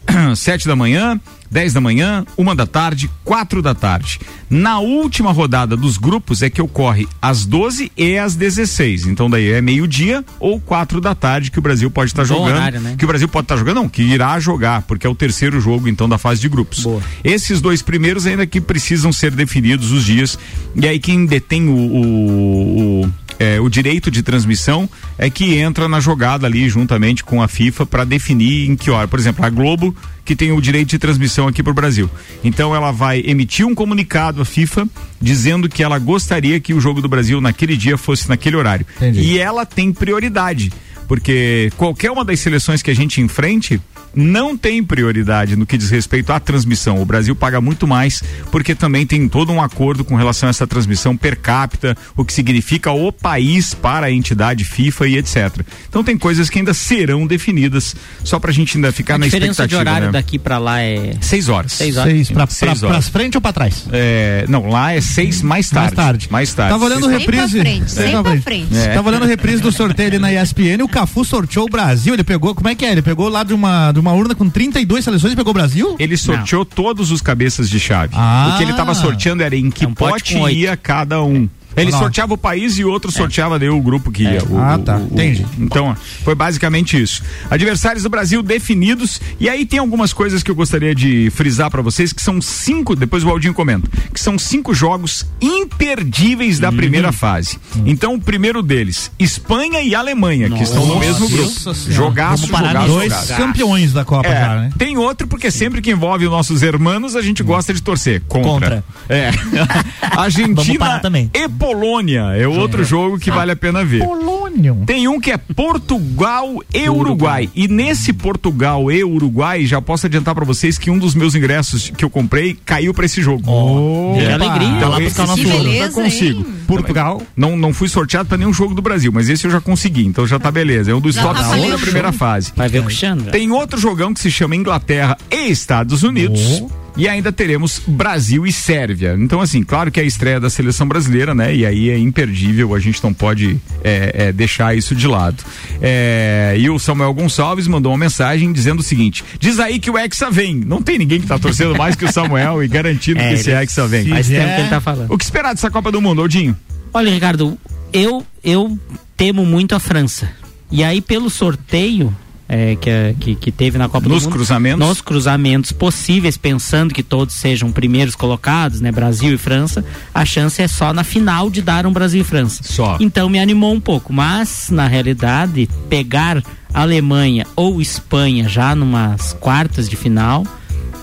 7 0.36 0.68
da 0.68 0.76
manhã, 0.76 1.20
10 1.52 1.74
da 1.74 1.82
manhã, 1.82 2.26
uma 2.38 2.56
da 2.56 2.66
tarde, 2.66 3.10
quatro 3.24 3.62
da 3.62 3.76
tarde. 3.76 4.20
Na 4.50 4.80
última 4.80 5.32
rodada 5.32 5.76
dos 5.76 5.98
grupos 5.98 6.42
é 6.42 6.50
que 6.50 6.62
ocorre 6.62 7.08
às 7.22 7.46
12 7.46 7.92
e 7.98 8.18
às 8.18 8.36
16. 8.36 9.06
Então 9.08 9.30
daí 9.30 9.52
é 9.52 9.62
meio-dia 9.62 10.24
ou 10.40 10.60
quatro 10.60 11.00
da 11.02 11.14
tarde 11.14 11.52
que 11.52 11.60
o 11.60 11.62
Brasil 11.62 11.92
pode 11.92 12.12
estar 12.12 12.24
Bom 12.24 12.28
jogando. 12.36 12.56
horário, 12.56 12.80
né? 12.80 12.96
Que 12.98 13.04
o 13.04 13.08
Brasil 13.08 13.28
pode 13.28 13.46
estar 13.46 13.58
jogando, 13.58 13.76
não, 13.76 13.90
que 13.90 14.02
irá 14.02 14.40
jogar, 14.40 14.82
porque 14.84 15.06
é 15.06 15.10
o 15.10 15.16
terceiro 15.16 15.60
jogo 15.60 15.88
então 15.90 16.08
da 16.08 16.18
fase 16.18 16.40
de 16.42 16.48
grupos. 16.50 16.84
Boa. 16.84 17.02
Esses 17.24 17.60
dois 17.62 17.82
primeiros 17.82 18.26
ainda 18.26 18.48
que 18.48 18.60
precisam 18.62 19.12
ser 19.12 19.32
definidos 19.32 19.92
os 19.92 20.06
dias. 20.06 20.40
E 20.76 20.88
aí 20.88 21.00
quem 21.00 21.26
detém 21.26 21.68
o, 21.68 21.74
o- 21.74 23.02
o- 23.04 23.10
é, 23.40 23.60
o 23.60 23.70
direito 23.70 24.10
de 24.10 24.24
transmissão 24.24 24.90
é 25.18 25.30
que 25.30 25.56
entra 25.56 25.88
na 25.88 26.00
jogada 26.00 26.48
ali 26.48 26.68
juntamente 26.70 27.24
com 27.24 27.42
a 27.42 27.48
FIFA 27.48 27.86
para 27.86 28.04
definir 28.04 28.70
em 28.70 28.76
que 28.76 28.90
hora. 28.90 29.08
Por 29.08 29.20
exemplo, 29.20 29.46
a 29.46 29.50
Globo 29.50 29.96
que 30.26 30.36
tem 30.36 30.52
o 30.52 30.60
direito 30.60 30.90
de 30.90 31.00
transmissão 31.00 31.48
aqui 31.48 31.64
para 31.64 31.72
o 31.72 31.74
Brasil. 31.74 32.10
Então 32.44 32.76
ela 32.76 32.92
vai 32.92 33.24
emitir 33.26 33.66
um 33.66 33.74
comunicado 33.74 34.42
à 34.42 34.46
FIFA 34.46 34.86
dizendo 35.22 35.70
que 35.70 35.82
ela 35.82 35.98
gostaria 35.98 36.60
que 36.60 36.74
o 36.74 36.82
jogo 36.82 37.02
do 37.02 37.08
Brasil 37.08 37.40
naquele 37.40 37.78
dia 37.78 37.98
fosse 37.98 38.28
naquele 38.28 38.58
horário. 38.58 38.86
Entendi. 38.98 39.22
E 39.22 39.40
ela 39.40 39.66
tem 39.66 39.94
prioridade, 39.94 40.70
porque 41.08 41.72
qualquer 41.78 42.12
uma 42.12 42.26
das 42.26 42.42
seleções 42.42 42.82
que 42.82 42.92
a 42.92 42.96
gente 42.96 43.22
enfrente 43.22 43.80
não 44.16 44.58
tem 44.58 44.84
prioridade 44.84 45.56
no 45.56 45.66
que 45.66 45.78
diz 45.78 45.90
respeito 45.90 46.32
à 46.32 46.40
transmissão. 46.40 47.02
O 47.02 47.06
Brasil 47.06 47.36
paga 47.36 47.62
muito 47.62 47.88
mais 47.88 48.24
porque 48.52 48.74
também 48.76 49.06
tem 49.06 49.28
todo 49.28 49.52
um 49.52 49.62
acordo 49.62 50.04
com 50.04 50.16
relação 50.16 50.48
a 50.48 50.50
essa 50.50 50.66
transmissão 50.68 51.16
per 51.16 51.38
capita, 51.40 51.96
o 52.16 52.26
que 52.26 52.34
significa 52.34 52.92
o 52.92 53.12
país 53.12 53.74
para 53.74 54.08
a 54.08 54.12
entidade 54.12 54.64
FIFA 54.64 55.08
e 55.08 55.18
etc. 55.18 55.62
Então 55.88 56.04
tem 56.04 56.18
coisas 56.18 56.50
que 56.50 56.60
ainda 56.60 56.74
serão 56.74 57.28
definidas, 57.28 57.96
só 58.24 58.40
pra 58.40 58.52
gente 58.52 58.78
ainda 58.78 58.92
ficar 58.92 59.16
A 59.16 59.18
na 59.20 59.26
diferença 59.26 59.68
de 59.68 59.74
expectativa. 59.74 59.82
horário 59.90 60.06
né? 60.08 60.12
daqui 60.14 60.40
pra 60.40 60.58
lá 60.58 60.82
é. 60.82 61.14
Seis 61.22 61.50
horas. 61.50 61.74
Seis 61.74 61.98
horas. 61.98 62.14
Seis 62.14 62.28
Seis 62.50 62.84
horas. 62.84 63.10
pra 63.10 63.20
frente 63.20 63.36
ou 63.36 63.42
pra 63.42 63.54
trás? 63.54 63.86
É, 63.92 64.46
não, 64.48 64.68
lá 64.70 64.94
é 64.94 65.02
seis 65.02 65.42
mais 65.42 65.70
tarde. 65.70 65.96
Mais 65.96 66.08
tarde. 66.08 66.28
Mais 66.32 66.54
tarde. 66.54 66.72
Tava 66.74 66.86
olhando 66.86 67.08
Seis- 67.08 67.20
reprise. 67.20 67.52
pra 67.56 67.62
frente, 67.62 67.92
sempre 67.92 68.24
pra 68.24 68.42
frente. 68.42 68.76
É. 68.78 68.88
Tava 68.94 69.10
olhando 69.10 69.26
reprise 69.26 69.62
do 69.62 69.72
sorteio 69.72 70.10
ali 70.10 70.20
na 70.20 70.32
ESPN, 70.34 70.84
o 70.84 70.88
Cafu 70.88 71.24
sorteou 71.26 71.66
o 71.66 71.70
Brasil, 71.70 72.14
ele 72.14 72.24
pegou, 72.24 72.54
como 72.56 72.68
é 72.70 72.76
que 72.76 72.86
é? 72.86 72.92
Ele 72.92 73.02
pegou 73.02 73.30
lá 73.30 73.44
de 73.44 73.54
uma, 73.54 73.92
de 73.98 74.00
uma 74.00 74.14
urna 74.14 74.36
com 74.36 74.48
32 74.48 75.04
seleções 75.04 75.34
e 75.34 75.36
pegou 75.36 75.50
o 75.50 75.54
Brasil? 75.54 75.96
Ele 75.98 76.16
sorteou 76.16 76.64
todos 76.64 77.10
os 77.10 77.20
cabeças 77.20 77.68
de 77.68 77.80
chave. 77.80 78.14
Ah. 78.16 78.52
O 78.54 78.58
que 78.58 78.64
ele 78.64 78.72
estava 78.72 78.94
sorteando 78.94 79.42
era 79.42 79.56
em 79.56 79.72
que 79.72 79.86
É 79.86 79.88
um 79.88 79.94
pote 79.94 80.36
pote 80.36 80.56
ia 80.56 80.78
cada 80.78 81.24
um. 81.24 81.50
Ele 81.78 81.92
Não. 81.92 82.00
sorteava 82.00 82.34
o 82.34 82.38
país 82.38 82.78
e 82.80 82.84
o 82.84 82.90
outro 82.90 83.12
sorteava 83.12 83.58
daí 83.60 83.70
o 83.70 83.80
grupo 83.82 84.12
que 84.12 84.24
ia. 84.24 84.44
O- 84.50 84.58
Ah, 84.58 84.76
o- 84.76 84.80
tá. 84.80 84.98
o- 84.98 85.04
Entendi. 85.14 85.46
Então, 85.60 85.96
foi 86.24 86.34
basicamente 86.36 87.02
isso. 87.02 87.22
Adversários 87.50 88.04
do 88.04 88.10
Brasil 88.10 88.42
definidos. 88.42 89.22
E 89.40 89.48
aí 89.48 89.66
tem 89.66 89.80
algumas 89.80 90.12
coisas 90.12 90.42
que 90.44 90.50
eu 90.52 90.56
gostaria 90.56 90.96
de 90.96 91.30
frisar 91.36 91.70
pra 91.70 91.82
vocês, 91.82 92.12
que 92.12 92.22
são 92.22 92.42
cinco, 92.42 92.96
depois 92.96 93.24
o 93.24 93.30
Aldinho 93.30 93.54
comenta, 93.54 93.88
que 94.14 94.20
são 94.20 94.38
cinco 94.40 94.74
jogos 94.74 95.26
imperdíveis 95.42 96.60
da 96.60 96.72
primeira 96.72 97.12
fase. 97.12 97.60
Então, 97.86 98.16
o 98.16 98.20
primeiro 98.22 98.62
deles, 98.64 99.12
Espanha 99.20 99.82
e 99.82 99.94
Alemanha, 99.94 100.50
que 100.50 100.64
estão 100.64 100.86
no 100.86 101.00
mesmo 101.00 101.30
grupo. 101.30 101.54
Nossa. 101.66 101.92
Jogaço, 101.92 102.48
jogaço, 102.48 102.88
Dois 102.88 103.12
jogaço. 103.14 103.36
campeões 103.36 103.94
da 103.94 104.04
Copa 104.04 104.28
É, 104.28 104.40
já, 104.42 104.56
né? 104.56 104.70
Tem 104.78 104.98
outro, 104.98 105.28
porque 105.28 105.52
sempre 105.52 105.82
que 105.82 105.92
envolve 105.92 106.26
os 106.26 106.32
nossos 106.32 106.64
hermanos, 106.64 107.16
a 107.16 107.22
gente 107.22 107.44
gosta 107.44 107.74
de 107.74 107.82
torcer. 107.82 108.22
Contra. 108.28 108.48
Contra. 108.48 108.84
É. 109.10 109.32
Vamos 110.02 110.18
Argentina 110.18 110.80
parar 110.80 111.00
também. 111.00 111.30
e 111.34 111.48
Polônia 111.68 112.22
é 112.38 112.48
outro 112.48 112.84
jogo 112.84 113.20
que 113.20 113.30
vale 113.30 113.52
a 113.52 113.56
pena 113.56 113.84
ver. 113.84 114.04
Polônia. 114.04 114.76
Tem 114.86 115.08
um 115.08 115.20
que 115.20 115.32
é 115.32 115.38
Portugal 115.38 116.64
e 116.74 116.90
Uruguai. 116.90 117.50
E 117.54 117.68
nesse 117.68 118.14
Portugal 118.14 118.90
e 118.92 119.04
Uruguai, 119.04 119.66
já 119.66 119.82
posso 119.82 120.06
adiantar 120.06 120.34
pra 120.34 120.46
vocês 120.46 120.78
que 120.78 120.90
um 120.90 120.98
dos 120.98 121.14
meus 121.14 121.36
ingressos 121.36 121.90
que 121.90 122.06
eu 122.06 122.10
comprei 122.10 122.58
caiu 122.66 122.94
pra 122.94 123.06
esse 123.06 123.22
jogo. 123.22 123.44
Opa. 123.52 124.20
Que 124.20 124.26
alegria. 124.32 124.68
Então, 124.70 124.90
lá 124.90 125.00
buscar 125.00 125.28
nosso 125.28 125.42
eu 125.42 125.48
já 125.48 125.58
beleza, 125.58 126.02
consigo. 126.02 126.40
hein? 126.40 126.46
Portugal. 126.66 127.22
Não, 127.36 127.58
não 127.58 127.74
fui 127.74 127.90
sorteado 127.90 128.30
pra 128.30 128.38
nenhum 128.38 128.54
jogo 128.54 128.74
do 128.74 128.82
Brasil, 128.82 129.12
mas 129.14 129.28
esse 129.30 129.46
eu 129.46 129.52
já 129.52 129.60
consegui, 129.62 130.06
então 130.06 130.26
já 130.26 130.40
tá 130.40 130.50
beleza. 130.50 130.92
É 130.92 130.96
um 130.96 131.02
dos 131.02 131.16
Já 131.16 131.24
top 131.24 131.40
tá 131.40 131.54
5 131.54 131.70
da 131.70 131.78
primeira 131.78 132.12
fase. 132.12 132.54
Vai 132.56 132.70
ver 132.70 132.86
o 132.86 132.90
já. 132.90 133.16
Tem 133.32 133.52
outro 133.52 133.80
jogão 133.80 134.14
que 134.14 134.20
se 134.20 134.32
chama 134.32 134.56
Inglaterra 134.56 135.18
e 135.30 135.50
Estados 135.50 136.04
Unidos. 136.04 136.64
E 136.98 137.08
ainda 137.08 137.32
teremos 137.32 137.80
Brasil 137.86 138.46
e 138.48 138.52
Sérvia. 138.52 139.16
Então, 139.20 139.40
assim, 139.40 139.62
claro 139.62 139.92
que 139.92 140.00
é 140.00 140.04
a 140.04 140.06
estreia 140.06 140.40
da 140.40 140.50
seleção 140.50 140.88
brasileira, 140.88 141.36
né? 141.36 141.56
E 141.56 141.64
aí 141.64 141.90
é 141.92 141.98
imperdível, 141.98 142.74
a 142.74 142.80
gente 142.80 143.04
não 143.04 143.14
pode 143.14 143.60
é, 143.84 144.12
é, 144.16 144.32
deixar 144.32 144.76
isso 144.76 144.96
de 144.96 145.08
lado. 145.08 145.44
É, 145.80 146.56
e 146.58 146.68
o 146.72 146.80
Samuel 146.80 147.14
Gonçalves 147.14 147.68
mandou 147.68 147.92
uma 147.92 147.98
mensagem 148.00 148.52
dizendo 148.52 148.80
o 148.80 148.84
seguinte: 148.84 149.24
diz 149.40 149.60
aí 149.60 149.78
que 149.78 149.92
o 149.92 149.98
Hexa 149.98 150.32
vem. 150.32 150.56
Não 150.56 150.82
tem 150.82 150.98
ninguém 150.98 151.22
que 151.22 151.28
tá 151.28 151.38
torcendo 151.38 151.76
mais 151.78 151.96
que 151.96 152.04
o 152.04 152.12
Samuel 152.12 152.64
e 152.64 152.68
garantindo 152.68 153.20
É, 153.22 153.30
que 153.30 153.34
esse 153.36 153.52
Hexa 153.52 153.88
vem. 153.88 154.08
Faz 154.08 154.28
tempo 154.28 154.42
é- 154.42 154.56
que 154.56 154.62
ele 154.62 154.70
tá 154.70 154.82
falando. 154.82 155.14
O 155.14 155.18
que 155.18 155.24
esperar 155.24 155.54
dessa 155.54 155.70
Copa 155.70 155.92
do 155.92 156.02
Mundo, 156.02 156.24
Odinho? 156.24 156.58
Olha, 156.92 157.12
Ricardo, 157.12 157.58
eu, 157.94 158.26
eu 158.44 158.78
temo 159.16 159.46
muito 159.46 159.76
a 159.76 159.80
França. 159.80 160.32
E 160.72 160.84
aí, 160.84 161.00
pelo 161.00 161.30
sorteio 161.30 162.14
é, 162.50 162.76
que, 162.76 162.90
a- 162.90 163.14
que, 163.20 163.36
que 163.36 163.52
teve 163.52 163.78
na 163.78 163.90
Copa 163.90 164.08
Nos 164.08 164.24
do 164.24 164.26
Mundo. 164.26 164.34
cruzamentos? 164.36 164.88
Nos 164.88 165.02
cruzamentos 165.02 165.72
possíveis, 165.72 166.38
pensando 166.38 166.94
que 166.94 167.04
todos 167.04 167.36
sejam 167.36 167.72
primeiros 167.72 168.16
colocados, 168.16 168.80
né? 168.82 168.92
Brasil 168.92 169.34
e 169.34 169.38
França, 169.38 169.84
a 170.14 170.24
chance 170.26 170.62
é 170.62 170.68
só 170.68 170.94
na 170.94 171.04
final 171.04 171.50
de 171.50 171.62
dar 171.62 171.86
um 171.86 171.92
Brasil 171.92 172.22
e 172.22 172.24
França. 172.24 172.64
Só. 172.64 172.98
Então 173.00 173.28
me 173.30 173.40
animou 173.40 173.74
um 173.74 173.80
pouco. 173.82 174.14
Mas, 174.14 174.70
na 174.70 174.88
realidade, 174.88 175.68
pegar 175.90 176.42
Alemanha 176.74 177.46
ou 177.56 177.82
Espanha 177.82 178.48
já 178.48 178.74
numas 178.76 179.34
quartas 179.34 179.90
de 179.90 179.96
final 179.96 180.46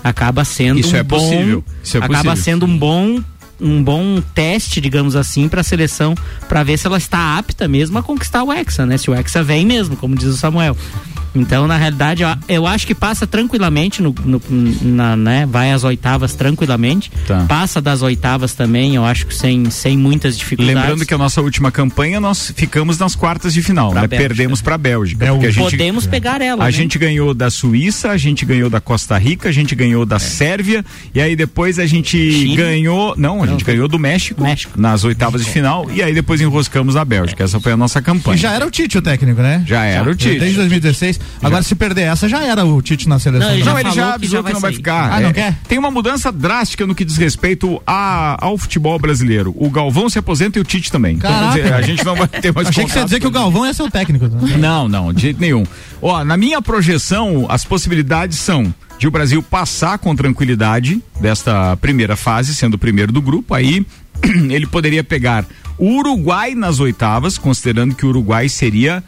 acaba 0.03 0.45
sendo 0.45 0.79
Isso 0.81 0.95
um 0.95 0.99
é 0.99 1.03
bom, 1.03 1.19
possível. 1.19 1.65
Isso 1.83 1.97
é 1.97 2.01
acaba 2.01 2.15
possível. 2.31 2.37
sendo 2.37 2.67
um 2.67 2.79
bom 2.79 3.23
um 3.61 3.83
bom 3.83 4.21
teste, 4.35 4.81
digamos 4.81 5.15
assim, 5.15 5.49
para 5.49 5.61
a 5.61 5.65
seleção, 5.65 6.15
para 6.49 6.63
ver 6.65 6.77
se 6.77 6.87
ela 6.87 6.99
está 6.99 7.39
apta 7.39 7.69
mesmo 7.69 7.97
a 7.97 8.03
conquistar 8.03 8.43
o 8.43 8.53
Hexa, 8.53 8.85
né? 8.85 8.99
Se 8.99 9.09
o 9.11 9.15
Hexa 9.15 9.43
vem 9.45 9.65
mesmo, 9.65 9.97
como 9.97 10.15
diz 10.17 10.27
o 10.29 10.37
Samuel. 10.37 10.77
Então, 11.35 11.67
na 11.67 11.77
realidade, 11.77 12.23
eu, 12.23 12.29
eu 12.49 12.67
acho 12.67 12.87
que 12.87 12.95
passa 12.95 13.27
tranquilamente, 13.27 14.03
no, 14.03 14.15
no- 14.25 14.41
na, 14.83 15.17
né? 15.17 15.47
vai 15.47 15.73
às 15.73 15.83
oitavas 15.85 16.35
tranquilamente. 16.35 17.11
Tá. 17.27 17.45
Passa 17.49 17.81
das 17.81 18.03
oitavas 18.03 18.55
também, 18.55 18.95
eu 18.95 19.05
acho 19.05 19.27
que 19.27 19.35
sem, 19.35 19.69
sem 19.71 19.99
muitas 19.99 20.39
dificuldades. 20.39 20.81
Lembrando 20.81 21.05
que 21.07 21.13
a 21.15 21.19
nossa 21.19 21.41
última 21.43 21.71
campanha 21.73 22.21
nós 22.21 22.53
ficamos 22.55 22.99
nas 22.99 23.15
quartas 23.15 23.53
de 23.53 23.63
final, 23.63 23.91
Pra 23.91 24.03
né? 24.03 24.09
Bélgica. 24.09 24.29
Perdemos 24.29 24.63
pra 24.63 24.79
Bélgica. 24.79 25.19
Bélgica. 25.19 25.35
porque 25.35 25.47
a 25.47 25.51
gente, 25.51 25.71
podemos 25.71 26.07
pegar 26.07 26.41
ela. 26.41 26.63
a 26.63 26.67
né? 26.67 26.73
gente 26.73 26.99
ganhou 26.99 27.35
da 27.35 27.51
Suíça, 27.51 28.11
a 28.11 28.17
gente 28.17 28.45
ganhou 28.45 28.71
da 28.71 28.81
Costa 28.81 29.17
Rica, 29.19 29.49
a 29.49 29.53
gente 29.53 29.75
ganhou 29.75 30.07
da 30.07 30.19
Sérvia 30.19 30.85
e 31.15 31.21
aí 31.21 31.35
depois 31.35 31.79
a 31.79 31.87
gente 31.87 32.17
Chile. 32.17 32.57
ganhou, 32.57 33.15
não, 33.17 33.43
a 33.43 33.47
gente 33.47 33.65
foi- 33.65 33.75
ganhou 33.75 33.89
do 33.89 33.99
México, 33.99 34.43
México. 34.43 34.81
nas 34.81 35.03
oitavas 35.05 35.45
de 35.45 35.51
final 35.51 35.87
e 35.91 36.03
aí 36.03 36.15
depois 36.15 36.41
enroscamos 36.41 36.95
na 36.95 37.05
Bélgica. 37.05 37.43
Essa 37.45 37.59
foi 37.61 37.73
a 37.73 37.77
nossa 37.77 38.01
campanha. 38.01 38.37
E 38.37 38.41
já 38.41 38.53
era 38.53 38.67
o 38.67 38.71
Tite 38.71 38.99
o 38.99 39.03
técnico, 39.03 39.41
né? 39.43 39.63
Já 39.67 39.85
era 39.85 40.09
o 40.11 40.15
Tite. 40.15 40.39
Desde 40.39 40.57
2016. 40.59 41.21
Agora, 41.43 41.63
se 41.63 41.75
perder 41.75 42.03
essa, 42.03 42.29
já 42.29 42.43
era 42.43 42.65
o 42.65 42.81
Tite 42.81 43.09
na 43.09 43.19
seleção. 43.19 43.49
Não, 43.49 43.55
ele 43.55 43.65
já 43.65 43.73
Não, 43.73 43.79
ele 43.81 43.91
já 43.91 43.95
que 44.09 44.15
avisou 44.15 44.39
já 44.43 44.47
que, 44.47 44.53
não 44.53 44.61
vai 44.61 44.73
ficar. 44.73 45.13
Ah, 45.13 45.21
não 45.21 45.29
É, 45.31 45.33
quer? 45.33 45.59
Tem 45.69 45.79
uma 45.79 45.91
mudança 45.91 46.33
drástica 46.33 46.87
no 46.87 46.95
que 46.95 47.05
diz 47.05 47.17
respeito 47.17 47.83
a, 47.87 48.37
ao 48.41 48.57
futebol 48.57 48.99
brasileiro. 48.99 49.55
O 49.57 49.69
Galvão 49.71 50.09
se 50.09 50.19
aposenta 50.19 50.59
e 50.59 50.63
o 50.63 50.65
Tite 50.65 50.91
também. 50.91 51.17
Então, 51.17 51.49
dizer, 51.49 51.73
a 51.73 51.83
gente 51.83 52.05
não 52.05 52.15
vai 52.17 52.29
ter 52.29 52.53
mais 52.53 52.69
Achei 52.75 52.85
que 52.85 52.91
você 52.93 52.99
ia 52.99 53.05
dizer 53.05 53.21
que 53.21 53.27
o. 53.27 53.31
Galvão 53.31 53.67
ia 53.67 53.75
ser 53.75 53.83
o 53.83 53.91
técnico. 53.91 54.27
né? 54.29 54.57
Não, 54.57 54.89
não, 54.89 55.13
de 55.13 55.21
jeito 55.23 55.41
nenhum. 55.41 55.65
Ó, 56.01 56.25
na 56.25 56.37
minha 56.37 56.63
projeção, 56.63 57.47
as 57.49 57.65
possibilidades 57.65 58.39
são 58.39 58.73
de 58.99 59.09
o 59.09 59.11
Brasil 59.11 59.43
passar 59.43 59.99
com 59.99 60.15
tranquilidade 60.15 61.03
desta 61.21 61.77
primeira 61.79 62.15
fase, 62.17 62.55
sendo 62.55 62.75
o 62.75 62.79
primeiro 62.79 63.11
do 63.13 63.21
grupo. 63.21 63.53
Aí 63.55 63.85
ele 64.51 64.67
poderia 64.67 65.03
pegar 65.03 65.45
o 65.77 65.97
Uruguai 65.99 66.55
nas 66.55 66.79
oitavas, 66.79 67.37
considerando 67.37 67.95
que 67.95 68.07
o 68.07 68.09
Uruguai 68.11 68.49
seria 68.49 69.03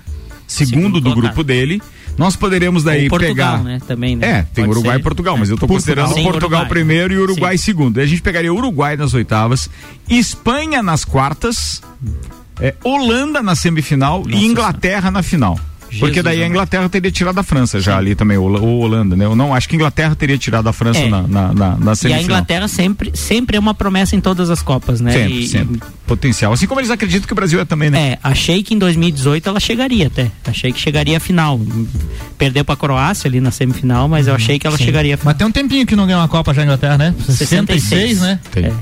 segundo, 0.47 0.71
Segundo 0.75 0.95
do 1.01 1.11
colocado. 1.11 1.23
grupo 1.23 1.45
dele. 1.45 1.81
Nós 2.19 2.35
poderíamos 2.37 2.83
daí 2.83 3.09
Portugal, 3.09 3.59
pegar. 3.59 3.65
né? 3.65 3.81
Também, 3.87 4.17
né? 4.17 4.27
É, 4.27 4.43
tem 4.43 4.65
Pode 4.65 4.71
Uruguai 4.79 4.97
ser. 4.97 5.01
e 5.01 5.03
Portugal, 5.03 5.37
mas 5.37 5.51
eu 5.51 5.57
tô 5.57 5.67
Portugal. 5.67 5.77
considerando 6.07 6.15
Sim, 6.15 6.23
Portugal 6.31 6.61
Uruguai. 6.61 6.69
primeiro 6.69 7.13
e 7.15 7.19
Uruguai 7.19 7.59
Sim. 7.59 7.65
segundo. 7.65 8.01
A 8.01 8.07
gente 8.07 8.23
pegaria 8.23 8.53
Uruguai 8.53 8.97
nas 8.97 9.13
oitavas, 9.15 9.69
Espanha 10.09 10.83
nas 10.83 11.05
quartas, 11.05 11.83
é, 12.61 12.75
Holanda 12.83 13.43
na 13.43 13.55
semifinal 13.55 14.23
Nossa 14.25 14.31
e 14.37 14.47
Inglaterra 14.47 15.11
na 15.11 15.23
final. 15.23 15.59
Porque 15.91 16.07
Jesus 16.15 16.25
daí 16.25 16.43
a. 16.43 16.47
Inglaterra 16.47 16.89
teria 16.89 17.11
tirado 17.11 17.39
a 17.39 17.43
França 17.43 17.81
já 17.81 17.97
ali 17.97 18.15
também, 18.15 18.37
ou 18.37 18.51
ou 18.61 18.81
Holanda, 18.81 19.15
né? 19.17 19.25
Eu 19.25 19.35
não, 19.37 19.55
acho 19.55 19.69
que 19.69 19.75
a 19.75 19.77
Inglaterra 19.77 20.15
teria 20.15 20.37
tirado 20.39 20.69
a 20.69 20.73
França 20.73 20.99
É. 21.01 21.09
na, 21.09 21.23
na, 21.23 21.53
na, 21.53 21.77
na 21.77 21.87
E 21.87 21.93
a 21.93 21.95
semifinal. 21.97 22.25
Inglaterra 22.25 22.69
sempre, 22.69 23.11
sempre 23.15 23.57
é 23.57 23.61
uma 23.61 23.75
promessa 23.75 24.15
em 24.17 24.21
todas 24.21 24.51
as 24.51 24.63
Copas, 24.63 25.01
né? 25.01 25.13
Sempre, 25.13 25.39
E- 25.41 25.47
sempre. 25.49 25.81
Potencial. 26.07 26.53
Assim 26.53 26.67
como 26.67 26.81
eles 26.81 26.91
acreditam 26.91 27.27
que 27.27 27.33
o 27.33 27.37
Brasil 27.37 27.61
é 27.61 27.65
também, 27.65 27.91
né? 27.91 28.13
É, 28.13 28.19
achei 28.23 28.63
que 28.63 28.75
em 28.75 28.79
2018 28.79 29.49
ela 29.49 29.59
chegaria 29.59 30.07
até. 30.07 30.31
Achei 30.47 30.73
que 30.73 30.79
chegaria 30.79 31.17
à 31.17 31.21
final. 31.21 31.61
Perdeu 32.39 32.65
pra 32.65 32.77
Croácia 32.77 33.27
ali 33.29 33.41
na 33.41 33.51
semifinal, 33.51 34.07
mas 34.09 34.27
eu 34.29 34.35
achei 34.35 34.59
que 34.59 34.67
ela 34.67 34.79
chegaria 34.79 35.15
à 35.15 35.17
final. 35.17 35.33
Mas 35.33 35.39
tem 35.39 35.47
um 35.47 35.53
tempinho 35.53 35.85
que 35.87 35.97
não 35.97 36.07
ganha 36.07 36.19
uma 36.19 36.29
Copa 36.29 36.55
já 36.55 36.63
a 36.63 36.65
Inglaterra, 36.65 36.97
né? 36.99 37.15
66, 37.29 38.21
né? 38.21 38.39
Tem. 38.53 38.67
É. 38.67 38.73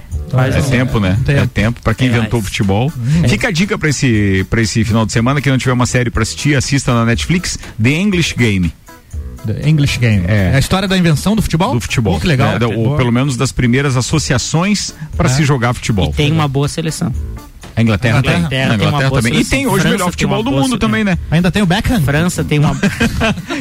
É 0.43 0.61
tempo, 0.63 1.01
né? 1.01 1.19
Tempo. 1.25 1.41
É 1.41 1.47
tempo 1.47 1.81
pra 1.83 1.95
quem 1.95 2.09
É, 2.09 2.11
inventou 2.17 2.41
o 2.41 2.43
futebol. 2.43 2.93
Fica 3.29 3.49
a 3.49 3.51
dica 3.51 3.77
pra 3.79 3.89
esse, 3.89 4.47
pra 4.51 4.61
esse 4.61 4.85
final 4.85 5.05
de 5.07 5.13
semana, 5.13 5.41
que 5.41 5.51
não 5.51 5.59
tiver 5.59 5.73
uma 5.73 5.87
série 5.87 6.11
pra 6.11 6.23
assistir, 6.23 6.57
assista 6.57 6.93
na 6.95 7.05
Netflix, 7.05 7.59
The 7.83 7.91
English 7.91 8.35
Game, 8.37 8.73
The 9.47 9.69
English 9.69 9.99
Game. 9.99 10.25
É. 10.27 10.53
É. 10.53 10.57
a 10.57 10.59
história 10.59 10.89
da 10.89 10.97
invenção 10.97 11.37
do 11.37 11.43
futebol? 11.43 11.75
do 11.75 11.81
futebol. 11.81 12.17
Oh, 12.17 12.21
que 12.21 12.27
legal. 12.27 12.57
É, 12.61 12.67
ou 12.67 12.97
pelo 12.97 13.13
menos 13.13 13.37
das 13.37 13.53
primeiras 13.53 13.97
associações 13.97 14.95
pra 15.17 15.29
É. 15.29 15.33
se 15.33 15.45
jogar 15.45 15.75
futebol. 15.75 16.11
E 16.11 16.13
tem 16.15 16.33
uma 16.33 16.49
boa 16.49 16.67
seleção. 16.69 17.13
A 17.77 17.83
Inglaterra, 17.83 18.23
tem. 18.23 18.37
Inglaterra 18.37 18.73
A 18.73 18.75
Inglaterra 18.77 19.09
boa 19.11 19.23
também. 19.23 19.41
E 19.41 19.45
tem 19.45 19.67
hoje 19.67 19.87
o 19.87 19.91
melhor 19.91 20.11
futebol 20.11 20.43
do 20.43 20.51
mundo 20.53 20.79
também, 20.79 21.03
né? 21.05 21.19
Ainda 21.31 21.51
tem 21.51 21.63
o 21.63 21.67
Beckham? 21.67 22.01
França 22.03 22.45
tem 22.45 22.59
uma. 22.59 22.75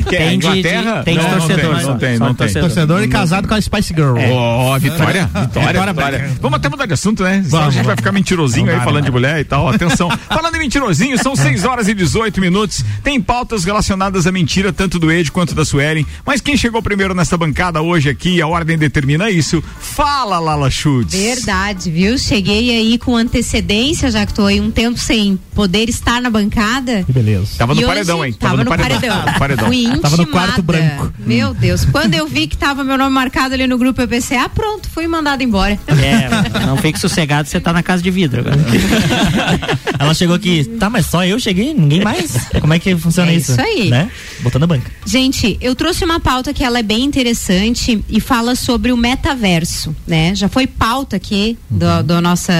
Que 0.07 0.15
é 0.15 0.23
a 0.25 0.27
Tem 0.29 0.39
de- 0.39 0.45
Inglaterra? 0.47 0.99
de- 0.99 1.05
tem 1.05 1.15
não, 1.15 1.23
não 1.23 1.29
tem, 1.29 1.37
torcedores 1.39 1.83
não 1.87 1.97
tem, 1.97 2.17
só 2.17 2.25
não 2.25 2.33
tem. 2.33 2.35
torcedor. 2.47 2.69
Torcedor 2.69 3.03
e 3.03 3.07
casado 3.07 3.47
com 3.47 3.53
a 3.53 3.61
Spice 3.61 3.93
Girl. 3.93 4.17
Ó, 4.31 4.77
Vitória, 4.79 5.25
Vitória, 5.27 5.83
Vitória. 5.93 6.31
Vamos 6.41 6.57
até 6.57 6.69
mudar 6.69 6.85
de 6.85 6.93
assunto, 6.93 7.23
né? 7.23 7.43
A 7.53 7.69
gente 7.69 7.85
vai 7.85 7.95
ficar 7.95 8.11
mentirosinho 8.11 8.69
aí 8.71 8.79
falando 8.81 9.05
de 9.05 9.11
mulher 9.11 9.39
e 9.39 9.43
tal. 9.43 9.67
Atenção. 9.69 10.09
falando 10.29 10.55
em 10.55 10.59
mentirosinho, 10.59 11.17
são 11.17 11.35
6 11.35 11.63
horas 11.65 11.87
e 11.87 11.93
18 11.93 12.39
minutos. 12.41 12.83
Tem 13.03 13.19
pautas 13.21 13.63
relacionadas 13.63 14.27
à 14.27 14.31
mentira, 14.31 14.71
tanto 14.73 14.99
do 14.99 15.11
Ed 15.11 15.31
quanto 15.31 15.55
da 15.55 15.63
Suelen. 15.65 16.05
Mas 16.25 16.41
quem 16.41 16.57
chegou 16.57 16.81
primeiro 16.81 17.13
nessa 17.13 17.37
bancada 17.37 17.81
hoje 17.81 18.09
aqui, 18.09 18.41
a 18.41 18.47
ordem 18.47 18.77
determina 18.77 19.29
isso. 19.29 19.63
Fala, 19.79 20.39
Lala 20.39 20.69
Schutz. 20.69 21.13
Verdade, 21.13 21.89
viu? 21.89 22.17
Cheguei 22.17 22.69
aí 22.77 22.97
com 22.97 23.15
antecedência, 23.15 24.02
já 24.09 24.25
que 24.25 24.33
tô 24.33 24.45
aí 24.45 24.59
um 24.59 24.71
tempo 24.71 24.97
sem 24.99 25.37
poder 25.53 25.89
estar 25.89 26.21
na 26.21 26.29
bancada. 26.29 27.03
Que 27.03 27.11
beleza. 27.11 27.47
Tava 27.57 27.73
no 27.75 27.81
E 27.81 27.85
paredão, 27.85 28.19
hoje 28.19 28.29
hein? 28.29 28.37
Tava, 28.39 28.63
no 28.63 28.65
paredão. 28.65 28.99
Tava 28.99 29.31
no 29.31 29.39
paredão. 29.39 29.67
Fui 29.67 29.99
Tava 29.99 30.17
no 30.17 30.27
quarto 30.27 30.61
branco. 30.61 31.13
Meu 31.19 31.53
Deus. 31.53 31.85
Quando 31.85 32.13
eu 32.13 32.27
vi 32.27 32.47
que 32.47 32.57
tava 32.57 32.83
meu 32.83 32.97
nome 32.97 33.11
marcado 33.13 33.53
ali 33.53 33.67
no 33.67 33.77
grupo 33.77 34.01
EPC, 34.01 34.35
ah, 34.35 34.49
pronto, 34.49 34.89
fui 34.89 35.07
mandado 35.07 35.43
embora. 35.43 35.77
É, 35.87 36.65
não 36.65 36.77
fique 36.77 36.99
sossegado, 36.99 37.47
você 37.47 37.59
tá 37.59 37.71
na 37.71 37.83
casa 37.83 38.01
de 38.01 38.11
vidro 38.11 38.41
agora. 38.41 38.57
Ela 39.99 40.13
chegou 40.13 40.35
aqui, 40.35 40.63
tá, 40.79 40.89
mas 40.89 41.05
só 41.05 41.25
eu 41.25 41.39
cheguei, 41.39 41.73
ninguém 41.73 42.03
mais? 42.03 42.35
Como 42.59 42.73
é 42.73 42.79
que 42.79 42.95
funciona 42.95 43.31
É 43.31 43.35
isso? 43.35 43.51
isso 43.53 43.61
aí. 43.61 43.89
Né? 43.89 44.09
Botando 44.41 44.63
a 44.63 44.67
banca. 44.67 44.91
Gente, 45.05 45.57
eu 45.61 45.75
trouxe 45.75 46.03
uma 46.03 46.19
pauta 46.19 46.53
que 46.53 46.63
ela 46.63 46.79
é 46.79 46.83
bem 46.83 47.03
interessante 47.03 48.03
e 48.09 48.19
fala 48.19 48.55
sobre 48.55 48.91
o 48.91 48.97
metaverso, 48.97 49.95
né? 50.07 50.33
Já 50.35 50.49
foi 50.49 50.67
pauta 50.67 51.15
aqui 51.15 51.57
do, 51.69 52.03
do 52.03 52.21
nossa, 52.21 52.53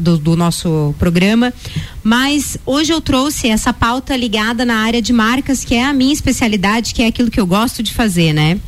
do, 0.00 0.18
do 0.18 0.36
nosso 0.36 0.87
programa, 0.92 1.52
mas 2.02 2.56
hoje 2.64 2.92
eu 2.92 3.00
trouxe 3.00 3.48
essa 3.48 3.72
pauta 3.72 4.16
ligada 4.16 4.64
na 4.64 4.76
área 4.76 5.02
de 5.02 5.12
marcas, 5.12 5.64
que 5.64 5.74
é 5.74 5.84
a 5.84 5.92
minha 5.92 6.12
especialidade, 6.12 6.94
que 6.94 7.02
é 7.02 7.06
aquilo 7.06 7.30
que 7.30 7.40
eu 7.40 7.46
gosto 7.46 7.82
de 7.82 7.92
fazer, 7.92 8.32
né? 8.32 8.58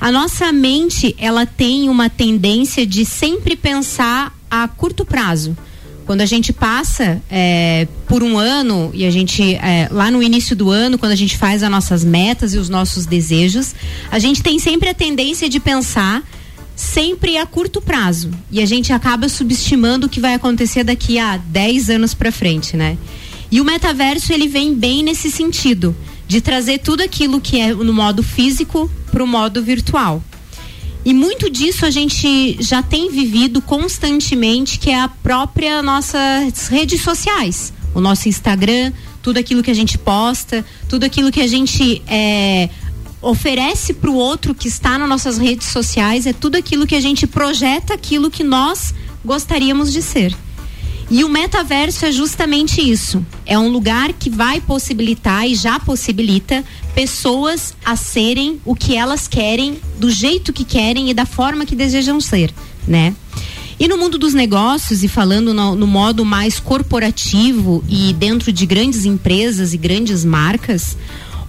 A 0.00 0.10
nossa 0.10 0.52
mente, 0.52 1.14
ela 1.16 1.46
tem 1.46 1.88
uma 1.88 2.10
tendência 2.10 2.84
de 2.84 3.04
sempre 3.04 3.54
pensar 3.54 4.36
a 4.50 4.66
curto 4.66 5.04
prazo. 5.04 5.56
Quando 6.04 6.22
a 6.22 6.26
gente 6.26 6.52
passa 6.52 7.22
é, 7.30 7.86
por 8.08 8.22
um 8.22 8.36
ano 8.36 8.90
e 8.92 9.04
a 9.06 9.10
gente, 9.10 9.54
é, 9.54 9.88
lá 9.90 10.10
no 10.10 10.22
início 10.22 10.56
do 10.56 10.70
ano, 10.70 10.98
quando 10.98 11.12
a 11.12 11.16
gente 11.16 11.38
faz 11.38 11.62
as 11.62 11.70
nossas 11.70 12.04
metas 12.04 12.52
e 12.52 12.58
os 12.58 12.68
nossos 12.68 13.06
desejos, 13.06 13.74
a 14.10 14.18
gente 14.18 14.42
tem 14.42 14.58
sempre 14.58 14.88
a 14.88 14.94
tendência 14.94 15.48
de 15.48 15.60
pensar 15.60 16.22
sempre 16.82 17.38
a 17.38 17.46
curto 17.46 17.80
prazo. 17.80 18.30
E 18.50 18.60
a 18.60 18.66
gente 18.66 18.92
acaba 18.92 19.28
subestimando 19.28 20.06
o 20.06 20.10
que 20.10 20.20
vai 20.20 20.34
acontecer 20.34 20.82
daqui 20.82 21.18
a 21.18 21.36
10 21.36 21.90
anos 21.90 22.12
para 22.12 22.32
frente, 22.32 22.76
né? 22.76 22.98
E 23.50 23.60
o 23.60 23.64
metaverso, 23.64 24.32
ele 24.32 24.48
vem 24.48 24.74
bem 24.74 25.02
nesse 25.02 25.30
sentido, 25.30 25.94
de 26.26 26.40
trazer 26.40 26.78
tudo 26.78 27.02
aquilo 27.02 27.40
que 27.40 27.60
é 27.60 27.72
no 27.72 27.92
modo 27.92 28.22
físico 28.22 28.90
para 29.10 29.22
o 29.22 29.26
modo 29.26 29.62
virtual. 29.62 30.22
E 31.04 31.14
muito 31.14 31.48
disso 31.48 31.86
a 31.86 31.90
gente 31.90 32.56
já 32.60 32.82
tem 32.82 33.10
vivido 33.10 33.62
constantemente, 33.62 34.78
que 34.78 34.90
é 34.90 35.00
a 35.00 35.08
própria 35.08 35.82
nossas 35.82 36.68
redes 36.68 37.02
sociais. 37.02 37.72
O 37.94 38.00
nosso 38.00 38.28
Instagram, 38.28 38.92
tudo 39.22 39.38
aquilo 39.38 39.62
que 39.62 39.70
a 39.70 39.74
gente 39.74 39.98
posta, 39.98 40.64
tudo 40.88 41.04
aquilo 41.04 41.30
que 41.30 41.40
a 41.40 41.46
gente 41.46 42.02
é, 42.06 42.68
oferece 43.22 43.94
para 43.94 44.10
o 44.10 44.16
outro 44.16 44.54
que 44.54 44.66
está 44.68 44.98
nas 44.98 45.08
nossas 45.08 45.38
redes 45.38 45.68
sociais, 45.68 46.26
é 46.26 46.32
tudo 46.32 46.56
aquilo 46.56 46.86
que 46.86 46.96
a 46.96 47.00
gente 47.00 47.26
projeta 47.26 47.94
aquilo 47.94 48.30
que 48.30 48.42
nós 48.42 48.92
gostaríamos 49.24 49.92
de 49.92 50.02
ser. 50.02 50.36
E 51.10 51.24
o 51.24 51.28
metaverso 51.28 52.06
é 52.06 52.12
justamente 52.12 52.80
isso. 52.80 53.24
É 53.44 53.58
um 53.58 53.68
lugar 53.68 54.12
que 54.14 54.30
vai 54.30 54.60
possibilitar 54.60 55.46
e 55.46 55.54
já 55.54 55.78
possibilita 55.78 56.64
pessoas 56.94 57.74
a 57.84 57.96
serem 57.96 58.60
o 58.64 58.74
que 58.74 58.96
elas 58.96 59.28
querem, 59.28 59.78
do 59.98 60.10
jeito 60.10 60.52
que 60.52 60.64
querem 60.64 61.10
e 61.10 61.14
da 61.14 61.26
forma 61.26 61.66
que 61.66 61.76
desejam 61.76 62.20
ser, 62.20 62.52
né? 62.88 63.14
E 63.78 63.88
no 63.88 63.98
mundo 63.98 64.16
dos 64.16 64.32
negócios, 64.32 65.02
e 65.02 65.08
falando 65.08 65.52
no, 65.52 65.74
no 65.74 65.86
modo 65.86 66.24
mais 66.24 66.58
corporativo 66.58 67.84
e 67.88 68.12
dentro 68.12 68.52
de 68.52 68.64
grandes 68.64 69.04
empresas 69.04 69.74
e 69.74 69.76
grandes 69.76 70.24
marcas, 70.24 70.96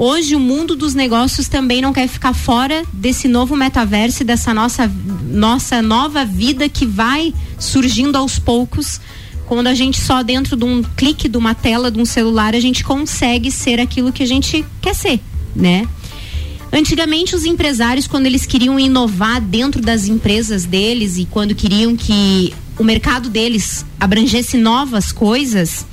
hoje 0.03 0.35
o 0.35 0.39
mundo 0.39 0.75
dos 0.75 0.93
negócios 0.93 1.47
também 1.47 1.81
não 1.81 1.93
quer 1.93 2.09
ficar 2.09 2.33
fora 2.33 2.83
desse 2.91 3.29
novo 3.29 3.55
metaverso 3.55 4.25
dessa 4.25 4.53
nossa, 4.53 4.91
nossa 5.31 5.81
nova 5.81 6.25
vida 6.25 6.67
que 6.67 6.85
vai 6.85 7.33
surgindo 7.57 8.17
aos 8.17 8.37
poucos 8.37 8.99
quando 9.45 9.67
a 9.67 9.73
gente 9.73 10.01
só 10.01 10.21
dentro 10.21 10.57
de 10.57 10.65
um 10.65 10.83
clique 10.83 11.29
de 11.29 11.37
uma 11.37 11.55
tela 11.55 11.89
de 11.89 12.01
um 12.01 12.05
celular 12.05 12.53
a 12.53 12.59
gente 12.59 12.83
consegue 12.83 13.49
ser 13.49 13.79
aquilo 13.79 14.11
que 14.11 14.23
a 14.23 14.27
gente 14.27 14.65
quer 14.81 14.93
ser, 14.93 15.21
né? 15.55 15.87
Antigamente 16.71 17.33
os 17.33 17.45
empresários 17.45 18.05
quando 18.05 18.25
eles 18.25 18.45
queriam 18.45 18.77
inovar 18.77 19.39
dentro 19.39 19.81
das 19.81 20.07
empresas 20.07 20.65
deles 20.65 21.17
e 21.17 21.25
quando 21.25 21.55
queriam 21.55 21.95
que 21.95 22.53
o 22.77 22.83
mercado 22.83 23.29
deles 23.29 23.85
abrangesse 23.97 24.57
novas 24.57 25.13
coisas, 25.13 25.85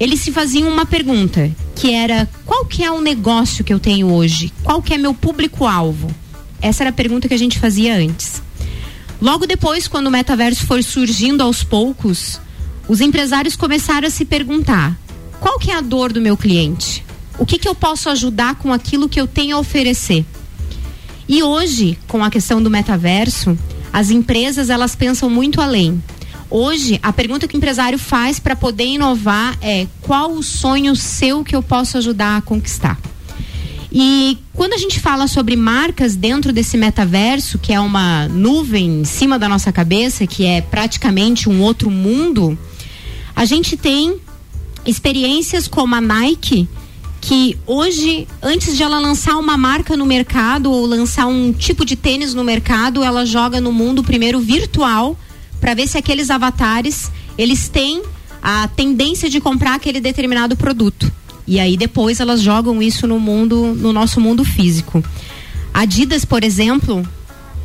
eles 0.00 0.20
se 0.20 0.32
faziam 0.32 0.72
uma 0.72 0.86
pergunta, 0.86 1.54
que 1.76 1.92
era 1.92 2.26
qual 2.46 2.64
que 2.64 2.82
é 2.82 2.90
o 2.90 3.02
negócio 3.02 3.62
que 3.62 3.72
eu 3.72 3.78
tenho 3.78 4.10
hoje? 4.10 4.50
Qual 4.64 4.82
que 4.82 4.94
é 4.94 4.98
meu 4.98 5.12
público 5.12 5.66
alvo? 5.66 6.10
Essa 6.62 6.84
era 6.84 6.90
a 6.90 6.94
pergunta 6.94 7.28
que 7.28 7.34
a 7.34 7.38
gente 7.38 7.58
fazia 7.58 7.94
antes. 7.96 8.42
Logo 9.20 9.46
depois, 9.46 9.86
quando 9.86 10.06
o 10.06 10.10
metaverso 10.10 10.66
foi 10.66 10.82
surgindo 10.82 11.42
aos 11.42 11.62
poucos, 11.62 12.40
os 12.88 13.02
empresários 13.02 13.56
começaram 13.56 14.08
a 14.08 14.10
se 14.10 14.24
perguntar: 14.24 14.98
qual 15.38 15.58
que 15.58 15.70
é 15.70 15.74
a 15.74 15.82
dor 15.82 16.10
do 16.10 16.20
meu 16.20 16.36
cliente? 16.36 17.04
O 17.38 17.44
que, 17.44 17.58
que 17.58 17.68
eu 17.68 17.74
posso 17.74 18.08
ajudar 18.08 18.54
com 18.54 18.72
aquilo 18.72 19.08
que 19.08 19.20
eu 19.20 19.26
tenho 19.26 19.56
a 19.56 19.60
oferecer? 19.60 20.24
E 21.28 21.42
hoje, 21.42 21.98
com 22.08 22.24
a 22.24 22.30
questão 22.30 22.62
do 22.62 22.70
metaverso, 22.70 23.56
as 23.92 24.10
empresas 24.10 24.70
elas 24.70 24.96
pensam 24.96 25.28
muito 25.28 25.60
além. 25.60 26.02
Hoje, 26.50 26.98
a 27.00 27.12
pergunta 27.12 27.46
que 27.46 27.54
o 27.54 27.58
empresário 27.58 27.96
faz 27.96 28.40
para 28.40 28.56
poder 28.56 28.84
inovar 28.84 29.56
é: 29.62 29.86
qual 30.02 30.32
o 30.32 30.42
sonho 30.42 30.96
seu 30.96 31.44
que 31.44 31.54
eu 31.54 31.62
posso 31.62 31.96
ajudar 31.96 32.38
a 32.38 32.42
conquistar? 32.42 32.98
E 33.92 34.36
quando 34.52 34.72
a 34.72 34.78
gente 34.78 34.98
fala 34.98 35.28
sobre 35.28 35.54
marcas 35.54 36.16
dentro 36.16 36.52
desse 36.52 36.76
metaverso, 36.76 37.58
que 37.58 37.72
é 37.72 37.78
uma 37.78 38.28
nuvem 38.28 39.00
em 39.00 39.04
cima 39.04 39.38
da 39.38 39.48
nossa 39.48 39.72
cabeça, 39.72 40.26
que 40.26 40.44
é 40.44 40.60
praticamente 40.60 41.48
um 41.48 41.60
outro 41.62 41.90
mundo, 41.90 42.58
a 43.34 43.44
gente 43.44 43.76
tem 43.76 44.16
experiências 44.84 45.68
como 45.68 45.94
a 45.94 46.00
Nike, 46.00 46.68
que 47.20 47.56
hoje, 47.66 48.26
antes 48.42 48.76
de 48.76 48.82
ela 48.82 48.98
lançar 48.98 49.36
uma 49.36 49.56
marca 49.56 49.96
no 49.96 50.06
mercado 50.06 50.70
ou 50.70 50.86
lançar 50.86 51.26
um 51.26 51.52
tipo 51.52 51.84
de 51.84 51.94
tênis 51.94 52.32
no 52.32 52.42
mercado, 52.42 53.04
ela 53.04 53.26
joga 53.26 53.60
no 53.60 53.72
mundo 53.72 54.02
primeiro 54.02 54.40
virtual 54.40 55.16
para 55.60 55.74
ver 55.74 55.86
se 55.86 55.98
aqueles 55.98 56.30
avatares 56.30 57.10
eles 57.36 57.68
têm 57.68 58.02
a 58.42 58.68
tendência 58.68 59.28
de 59.28 59.40
comprar 59.40 59.74
aquele 59.74 60.00
determinado 60.00 60.56
produto. 60.56 61.10
E 61.46 61.58
aí 61.58 61.76
depois 61.76 62.20
elas 62.20 62.40
jogam 62.40 62.82
isso 62.82 63.06
no 63.06 63.18
mundo, 63.18 63.74
no 63.76 63.92
nosso 63.92 64.20
mundo 64.20 64.44
físico. 64.44 65.02
Adidas, 65.72 66.24
por 66.24 66.42
exemplo, 66.42 67.06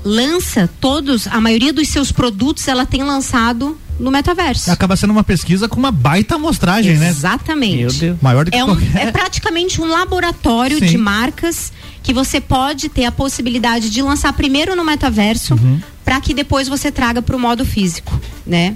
lança 0.04 0.70
todos, 0.80 1.28
a 1.28 1.40
maioria 1.42 1.74
dos 1.74 1.88
seus 1.88 2.12
produtos 2.12 2.68
ela 2.68 2.86
tem 2.86 3.04
lançado 3.04 3.78
no 4.00 4.12
metaverso. 4.12 4.70
Acaba 4.72 4.96
sendo 4.96 5.12
uma 5.12 5.24
pesquisa 5.24 5.68
com 5.68 5.78
uma 5.80 5.92
baita 5.92 6.36
amostragem, 6.36 6.98
né? 6.98 7.10
Exatamente. 7.10 7.78
Meu 7.78 7.92
Deus. 7.94 8.18
Maior 8.22 8.46
do 8.46 8.52
que 8.52 8.58
É, 8.58 8.64
um- 8.64 8.68
qualquer. 8.76 9.08
é 9.08 9.12
praticamente 9.12 9.82
um 9.82 9.86
laboratório 9.88 10.80
Sim. 10.80 10.86
de 10.86 10.98
marcas 10.98 11.72
que 12.04 12.14
você 12.14 12.40
pode 12.42 12.90
ter 12.90 13.06
a 13.06 13.12
possibilidade 13.12 13.90
de 13.90 14.02
lançar 14.02 14.32
primeiro 14.34 14.76
no 14.76 14.84
metaverso 14.84 15.54
Uhum. 15.56 15.80
para 16.04 16.20
que 16.22 16.34
depois 16.34 16.68
você 16.68 16.92
traga 16.92 17.22
para 17.22 17.36
o 17.36 17.40
modo 17.40 17.66
físico, 17.66 18.20
né? 18.46 18.76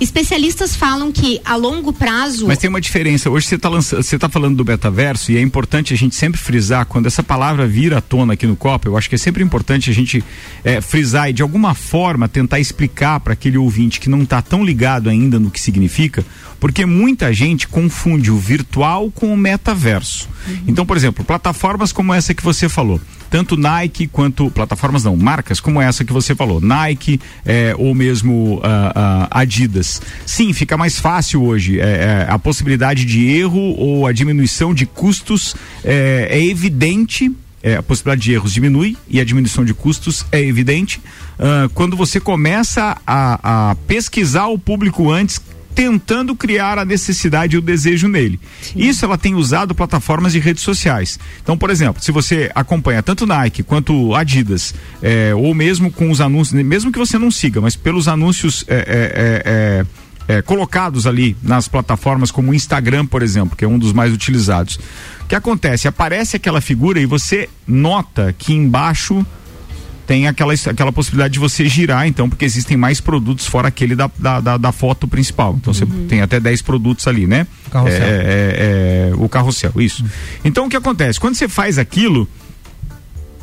Especialistas 0.00 0.76
falam 0.76 1.10
que 1.10 1.40
a 1.44 1.56
longo 1.56 1.92
prazo 1.92 2.46
Mas 2.46 2.58
tem 2.58 2.70
uma 2.70 2.80
diferença. 2.80 3.28
Hoje 3.28 3.46
você 3.46 3.56
está 3.56 3.68
você 3.68 4.16
tá 4.16 4.28
falando 4.28 4.56
do 4.56 4.64
metaverso 4.64 5.32
e 5.32 5.36
é 5.36 5.40
importante 5.40 5.92
a 5.92 5.96
gente 5.96 6.14
sempre 6.14 6.40
frisar 6.40 6.86
quando 6.86 7.06
essa 7.06 7.20
palavra 7.20 7.66
vira 7.66 7.98
à 7.98 8.00
tona 8.00 8.34
aqui 8.34 8.46
no 8.46 8.54
copo. 8.54 8.86
Eu 8.86 8.96
acho 8.96 9.08
que 9.08 9.16
é 9.16 9.18
sempre 9.18 9.42
importante 9.42 9.90
a 9.90 9.92
gente 9.92 10.22
eh, 10.64 10.80
frisar 10.80 11.30
e 11.30 11.32
de 11.32 11.42
alguma 11.42 11.74
forma 11.74 12.28
tentar 12.28 12.60
explicar 12.60 13.18
para 13.18 13.32
aquele 13.32 13.58
ouvinte 13.58 13.98
que 13.98 14.08
não 14.08 14.22
está 14.22 14.40
tão 14.40 14.64
ligado 14.64 15.10
ainda 15.10 15.40
no 15.40 15.50
que 15.50 15.60
significa, 15.60 16.24
porque 16.60 16.86
muita 16.86 17.32
gente 17.32 17.66
confunde 17.66 18.30
o 18.30 18.38
virtual 18.38 19.10
com 19.10 19.32
o 19.32 19.36
metaverso. 19.36 20.28
Então, 20.66 20.86
por 20.86 20.96
exemplo, 20.96 21.24
plataformas 21.24 21.92
como 21.92 22.14
essa 22.14 22.32
que 22.32 22.42
você 22.42 22.68
falou, 22.68 23.00
tanto 23.30 23.56
Nike 23.56 24.06
quanto 24.06 24.50
plataformas 24.50 25.04
não, 25.04 25.16
marcas 25.16 25.60
como 25.60 25.80
essa 25.80 26.04
que 26.04 26.12
você 26.12 26.34
falou, 26.34 26.60
Nike 26.60 27.20
eh, 27.44 27.74
ou 27.76 27.94
mesmo 27.94 28.60
ah, 28.62 28.92
ah, 29.30 29.40
Adidas. 29.40 29.87
Sim, 30.26 30.52
fica 30.52 30.76
mais 30.76 30.98
fácil 30.98 31.42
hoje. 31.44 31.80
eh, 31.80 31.84
eh, 31.84 32.26
a 32.28 32.38
possibilidade 32.38 33.04
de 33.04 33.26
erro 33.28 33.74
ou 33.76 34.06
a 34.06 34.12
diminuição 34.12 34.72
de 34.74 34.86
custos 34.86 35.54
eh, 35.84 36.28
é 36.30 36.44
evidente. 36.44 37.30
eh, 37.62 37.76
a 37.76 37.82
possibilidade 37.82 38.22
de 38.22 38.32
erros 38.32 38.52
diminui 38.52 38.96
e 39.08 39.20
a 39.20 39.24
diminuição 39.24 39.64
de 39.64 39.74
custos 39.74 40.24
é 40.30 40.40
evidente 40.40 41.00
ah, 41.38 41.68
quando 41.74 41.96
você 41.96 42.20
começa 42.20 42.96
a, 43.06 43.70
a 43.70 43.74
pesquisar 43.86 44.46
o 44.46 44.58
público 44.58 45.10
antes 45.10 45.40
tentando 45.78 46.34
criar 46.34 46.76
a 46.76 46.84
necessidade 46.84 47.54
e 47.54 47.58
o 47.60 47.62
desejo 47.62 48.08
nele. 48.08 48.40
Isso 48.74 49.04
ela 49.04 49.16
tem 49.16 49.36
usado 49.36 49.76
plataformas 49.76 50.32
de 50.32 50.40
redes 50.40 50.64
sociais. 50.64 51.20
Então, 51.40 51.56
por 51.56 51.70
exemplo, 51.70 52.02
se 52.02 52.10
você 52.10 52.50
acompanha 52.52 53.00
tanto 53.00 53.24
Nike 53.24 53.62
quanto 53.62 54.12
Adidas, 54.12 54.74
é, 55.00 55.32
ou 55.36 55.54
mesmo 55.54 55.92
com 55.92 56.10
os 56.10 56.20
anúncios, 56.20 56.60
mesmo 56.64 56.90
que 56.90 56.98
você 56.98 57.16
não 57.16 57.30
siga, 57.30 57.60
mas 57.60 57.76
pelos 57.76 58.08
anúncios 58.08 58.64
é, 58.66 59.84
é, 60.26 60.42
colocados 60.42 61.06
ali 61.06 61.36
nas 61.44 61.68
plataformas 61.68 62.32
como 62.32 62.50
o 62.50 62.54
Instagram, 62.54 63.06
por 63.06 63.22
exemplo, 63.22 63.56
que 63.56 63.64
é 63.64 63.68
um 63.68 63.78
dos 63.78 63.92
mais 63.92 64.12
utilizados. 64.12 64.80
O 65.22 65.26
que 65.28 65.36
acontece? 65.36 65.86
Aparece 65.86 66.34
aquela 66.34 66.60
figura 66.60 66.98
e 66.98 67.06
você 67.06 67.48
nota 67.64 68.34
que 68.36 68.52
embaixo 68.52 69.24
tem 70.08 70.26
aquela, 70.26 70.54
aquela 70.54 70.90
possibilidade 70.90 71.34
de 71.34 71.38
você 71.38 71.68
girar, 71.68 72.08
então, 72.08 72.30
porque 72.30 72.46
existem 72.46 72.78
mais 72.78 72.98
produtos 72.98 73.44
fora 73.44 73.68
aquele 73.68 73.94
da, 73.94 74.10
da, 74.18 74.40
da, 74.40 74.56
da 74.56 74.72
foto 74.72 75.06
principal. 75.06 75.54
Então 75.60 75.74
você 75.74 75.84
tem 76.08 76.22
até 76.22 76.40
10 76.40 76.62
produtos 76.62 77.06
ali, 77.06 77.26
né? 77.26 77.46
Carrossel. 77.70 78.02
É, 78.02 78.06
é, 78.06 79.10
é, 79.10 79.12
o 79.16 79.28
carrossel, 79.28 79.72
isso. 79.76 80.02
Então 80.42 80.64
o 80.64 80.68
que 80.70 80.76
acontece? 80.76 81.20
Quando 81.20 81.34
você 81.34 81.46
faz 81.46 81.76
aquilo, 81.76 82.26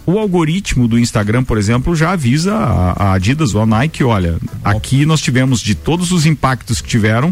o 0.07 0.17
algoritmo 0.17 0.87
do 0.87 0.97
Instagram, 0.97 1.43
por 1.43 1.59
exemplo, 1.59 1.95
já 1.95 2.13
avisa 2.13 2.55
a, 2.55 3.09
a 3.09 3.13
Adidas 3.13 3.53
ou 3.53 3.61
a 3.61 3.65
Nike, 3.67 4.03
olha, 4.03 4.35
aqui 4.63 5.05
nós 5.05 5.21
tivemos 5.21 5.61
de 5.61 5.75
todos 5.75 6.11
os 6.11 6.25
impactos 6.25 6.81
que 6.81 6.87
tiveram, 6.87 7.31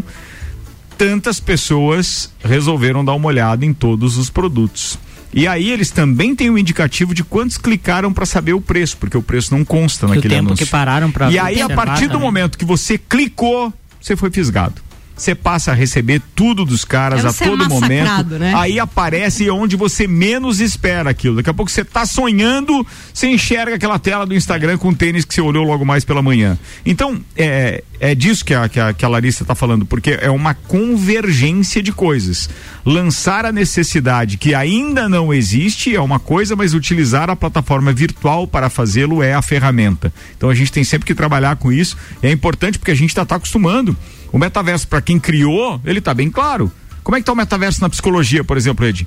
tantas 0.96 1.40
pessoas 1.40 2.32
resolveram 2.40 3.04
dar 3.04 3.14
uma 3.14 3.26
olhada 3.26 3.66
em 3.66 3.74
todos 3.74 4.16
os 4.16 4.30
produtos. 4.30 4.96
E 5.34 5.46
aí 5.48 5.70
eles 5.70 5.90
também 5.90 6.34
têm 6.34 6.48
um 6.50 6.56
indicativo 6.56 7.12
de 7.14 7.24
quantos 7.24 7.58
clicaram 7.58 8.12
para 8.12 8.24
saber 8.24 8.52
o 8.52 8.60
preço, 8.60 8.96
porque 8.98 9.16
o 9.16 9.22
preço 9.22 9.54
não 9.54 9.64
consta 9.64 10.06
Que 10.06 10.12
o 10.12 10.14
naquele 10.14 10.34
tempo 10.34 10.46
anúncio. 10.48 10.64
que 10.64 10.70
pararam 10.70 11.10
pra 11.10 11.30
E 11.30 11.38
aí 11.38 11.60
a 11.60 11.68
partir 11.68 12.06
do 12.06 12.12
também. 12.12 12.22
momento 12.26 12.56
que 12.56 12.64
você 12.64 12.96
clicou, 12.96 13.72
você 14.00 14.14
foi 14.16 14.30
fisgado. 14.30 14.74
Você 15.16 15.34
passa 15.34 15.70
a 15.70 15.74
receber 15.74 16.20
tudo 16.34 16.64
dos 16.64 16.84
caras 16.84 17.24
É 17.24 17.28
a 17.28 17.32
todo 17.32 17.68
momento. 17.68 18.38
né? 18.38 18.52
Aí 18.56 18.80
aparece 18.80 19.48
onde 19.48 19.76
você 19.76 20.08
menos 20.08 20.60
espera 20.60 21.10
aquilo. 21.10 21.36
Daqui 21.36 21.50
a 21.50 21.54
pouco 21.54 21.70
você 21.70 21.84
tá 21.84 22.04
sonhando, 22.04 22.84
você 23.12 23.28
enxerga 23.28 23.76
aquela 23.76 23.98
tela 23.98 24.26
do 24.26 24.34
Instagram 24.34 24.76
com 24.76 24.88
o 24.88 24.94
tênis 24.94 25.24
que 25.24 25.32
você 25.32 25.40
olhou 25.40 25.64
logo 25.64 25.84
mais 25.84 26.04
pela 26.04 26.20
manhã. 26.20 26.58
Então, 26.84 27.20
é, 27.36 27.84
é 28.00 28.14
disso 28.14 28.44
que 28.44 28.52
a, 28.54 28.68
que, 28.68 28.80
a, 28.80 28.92
que 28.92 29.04
a 29.04 29.08
Larissa 29.08 29.44
tá 29.44 29.54
falando, 29.54 29.86
porque 29.86 30.18
é 30.20 30.30
uma 30.30 30.52
convergência 30.52 31.80
de 31.80 31.92
coisas. 31.92 32.48
Lançar 32.84 33.46
a 33.46 33.52
necessidade 33.52 34.36
que 34.36 34.54
ainda 34.54 35.08
não 35.08 35.32
existe 35.32 35.94
é 35.94 36.00
uma 36.00 36.18
coisa, 36.18 36.56
mas 36.56 36.74
utilizar 36.74 37.30
a 37.30 37.36
plataforma 37.36 37.92
virtual 37.92 38.46
para 38.48 38.68
fazê-lo 38.68 39.22
é 39.22 39.32
a 39.32 39.42
ferramenta. 39.42 40.12
Então 40.36 40.50
a 40.50 40.54
gente 40.54 40.72
tem 40.72 40.82
sempre 40.82 41.06
que 41.06 41.14
trabalhar 41.14 41.56
com 41.56 41.70
isso. 41.70 41.96
É 42.20 42.30
importante 42.30 42.78
porque 42.78 42.90
a 42.90 42.96
gente 42.96 43.10
está 43.10 43.24
tá 43.24 43.36
acostumando. 43.36 43.96
O 44.34 44.38
metaverso, 44.38 44.88
para 44.88 45.00
quem 45.00 45.16
criou, 45.18 45.80
ele 45.84 46.00
tá 46.00 46.12
bem 46.12 46.28
claro. 46.28 46.70
Como 47.04 47.16
é 47.16 47.20
que 47.20 47.24
tá 47.24 47.32
o 47.32 47.36
metaverso 47.36 47.80
na 47.80 47.88
psicologia, 47.88 48.42
por 48.42 48.56
exemplo, 48.56 48.84
Ed? 48.84 49.06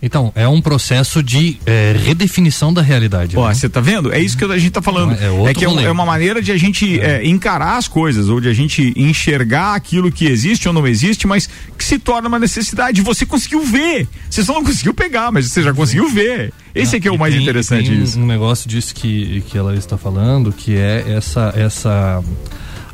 Então, 0.00 0.30
é 0.36 0.46
um 0.46 0.60
processo 0.60 1.22
de 1.22 1.58
eh, 1.66 1.96
redefinição 2.04 2.72
da 2.72 2.80
realidade. 2.82 3.36
Ó, 3.36 3.48
né? 3.48 3.54
você 3.54 3.68
tá 3.68 3.80
vendo? 3.80 4.12
É 4.12 4.20
isso 4.20 4.36
que 4.36 4.44
a 4.44 4.56
gente 4.58 4.70
tá 4.70 4.80
falando. 4.82 5.14
É 5.20 5.28
outro 5.30 5.48
É 5.50 5.54
que 5.54 5.64
é, 5.64 5.68
um- 5.68 5.80
é 5.80 5.90
uma 5.90 6.04
maneira 6.06 6.40
de 6.40 6.52
a 6.52 6.56
gente 6.56 7.00
é, 7.00 7.26
encarar 7.26 7.78
as 7.78 7.88
coisas, 7.88 8.28
ou 8.28 8.40
de 8.40 8.48
a 8.48 8.52
gente 8.52 8.92
enxergar 8.96 9.74
aquilo 9.74 10.12
que 10.12 10.26
existe 10.26 10.68
ou 10.68 10.74
não 10.74 10.86
existe, 10.86 11.26
mas 11.26 11.48
que 11.76 11.82
se 11.84 11.98
torna 11.98 12.28
uma 12.28 12.38
necessidade. 12.38 13.00
Você 13.02 13.26
conseguiu 13.26 13.64
ver. 13.64 14.06
Você 14.30 14.44
só 14.44 14.52
não 14.52 14.62
conseguiu 14.62 14.94
pegar, 14.94 15.32
mas 15.32 15.46
você 15.50 15.62
já 15.64 15.72
conseguiu 15.74 16.08
ver. 16.10 16.52
Esse 16.74 16.94
é 16.96 17.00
que 17.00 17.08
é 17.08 17.10
o 17.10 17.14
E 17.14 17.18
mais 17.18 17.32
tem- 17.34 17.42
interessante 17.42 17.88
tem 17.90 18.02
isso. 18.02 18.20
um 18.20 18.26
negócio 18.26 18.68
disso 18.68 18.94
que, 18.94 19.42
que 19.48 19.56
ela 19.58 19.74
está 19.74 19.96
falando, 19.98 20.52
que 20.52 20.76
é 20.76 21.04
essa 21.16 21.52
essa 21.56 22.22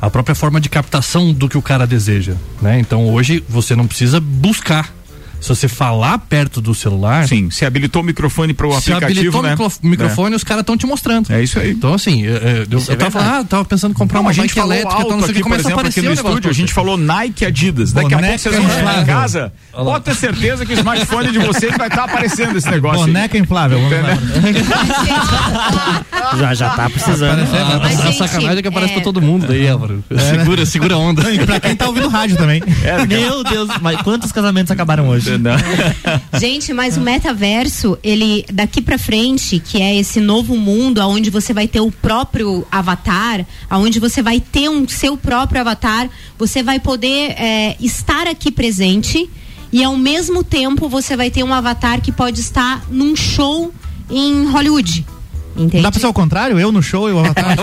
a 0.01 0.09
própria 0.09 0.33
forma 0.33 0.59
de 0.59 0.67
captação 0.67 1.31
do 1.31 1.47
que 1.47 1.57
o 1.57 1.61
cara 1.61 1.85
deseja, 1.85 2.33
né? 2.61 2.79
Então 2.79 3.07
hoje 3.13 3.43
você 3.47 3.75
não 3.75 3.85
precisa 3.87 4.19
buscar. 4.19 4.91
Se 5.41 5.49
você 5.49 5.67
falar 5.67 6.17
perto 6.19 6.61
do 6.61 6.73
celular, 6.75 7.27
Sim, 7.27 7.49
você 7.49 7.65
habilitou 7.65 8.01
o 8.01 8.05
microfone 8.05 8.53
para 8.53 8.67
o 8.67 8.71
se 8.79 8.93
aplicativo, 8.93 9.39
habilitou 9.39 9.41
né? 9.41 9.49
o 9.49 9.51
micro- 9.63 9.71
microfone, 9.89 10.35
os 10.35 10.43
caras 10.43 10.61
estão 10.61 10.77
te 10.77 10.85
mostrando. 10.85 11.33
É. 11.33 11.39
É 11.41 11.43
isso 11.43 11.59
aí. 11.59 11.71
Então, 11.71 11.93
assim, 11.95 12.21
eu, 12.23 12.35
eu, 12.35 12.65
eu 12.69 12.79
é 12.89 12.95
tava 12.95 13.09
falando, 13.11 13.27
ah, 13.41 13.43
tava 13.43 13.65
pensando 13.65 13.91
em 13.91 13.95
comprar 13.95 14.17
Não, 14.19 14.21
uma 14.25 14.29
a 14.29 14.33
gente 14.33 14.53
falou 14.53 14.71
elétrica, 14.71 15.01
então 15.01 15.11
não 15.17 15.19
sei 15.21 15.25
aqui, 15.25 15.33
que, 15.33 15.39
por 15.39 15.43
começa 15.45 15.61
a 15.61 15.65
exemplo, 15.65 15.79
aparecer 15.79 15.99
aqui 15.99 16.07
no 16.09 16.13
estúdio, 16.13 16.49
a 16.49 16.53
gente 16.53 16.71
falou 16.71 16.95
Nike 16.95 17.43
Adidas. 17.45 17.91
Daqui 17.91 18.05
a 18.13 18.17
pouco 18.17 18.21
Boneca 18.23 18.37
vocês 18.37 18.55
vão 18.55 18.69
chegar 18.69 19.01
em 19.01 19.05
casa, 19.05 19.53
pode 19.71 20.05
ter 20.05 20.15
certeza 20.15 20.65
que 20.65 20.73
o 20.73 20.77
smartphone 20.77 21.31
de 21.31 21.39
vocês 21.39 21.75
vai 21.75 21.87
estar 21.87 22.03
aparecendo 22.03 22.55
esse 22.57 22.69
negócio. 22.69 22.99
aí. 23.01 23.07
Boneca 23.07 23.37
inflável. 23.39 23.79
Já, 26.39 26.53
já 26.53 26.69
tá 26.69 26.89
precisando. 26.89 27.41
Ah, 27.41 27.79
Mas, 27.81 27.99
a 27.99 28.05
gente, 28.05 28.17
sacanagem 28.17 28.59
é 28.59 28.61
que 28.61 28.67
aparece 28.67 28.91
é- 28.91 28.95
pra 28.95 29.03
todo 29.03 29.21
mundo 29.21 29.47
daí, 29.47 29.67
Álvaro. 29.67 30.03
Segura, 30.17 30.65
segura 30.65 30.95
a 30.95 30.97
onda. 30.97 31.21
E 31.31 31.45
pra 31.45 31.59
quem 31.59 31.75
tá 31.75 31.87
ouvindo 31.87 32.07
rádio 32.09 32.35
também. 32.37 32.61
Meu 33.07 33.43
Deus, 33.43 33.69
mas 33.81 34.01
quantos 34.01 34.31
casamentos 34.31 34.69
acabaram 34.71 35.07
hoje? 35.09 35.30
Gente, 36.39 36.73
mas 36.73 36.97
o 36.97 37.01
metaverso, 37.01 37.97
ele 38.03 38.45
daqui 38.51 38.81
pra 38.81 38.97
frente, 38.97 39.59
que 39.59 39.81
é 39.81 39.95
esse 39.95 40.19
novo 40.19 40.55
mundo 40.55 40.99
onde 41.01 41.29
você 41.29 41.53
vai 41.53 41.67
ter 41.67 41.79
o 41.79 41.91
próprio 41.91 42.65
avatar, 42.71 43.45
aonde 43.69 43.99
você 43.99 44.21
vai 44.21 44.39
ter 44.39 44.69
um 44.69 44.87
seu 44.87 45.17
próprio 45.17 45.61
avatar, 45.61 46.09
você 46.37 46.63
vai 46.63 46.79
poder 46.79 47.31
é, 47.37 47.75
estar 47.79 48.27
aqui 48.27 48.51
presente 48.51 49.29
e 49.71 49.83
ao 49.83 49.95
mesmo 49.95 50.43
tempo 50.43 50.89
você 50.89 51.15
vai 51.15 51.29
ter 51.29 51.43
um 51.43 51.53
avatar 51.53 52.01
que 52.01 52.11
pode 52.11 52.41
estar 52.41 52.85
num 52.89 53.15
show 53.15 53.73
em 54.09 54.45
Hollywood. 54.45 55.05
Entende? 55.55 55.83
Dá 55.83 55.91
pra 55.91 55.99
ser 55.99 56.07
o 56.07 56.13
contrário? 56.13 56.59
Eu 56.59 56.71
no 56.71 56.81
show 56.81 57.09
e 57.09 57.11
o 57.13 57.19
avatar. 57.19 57.55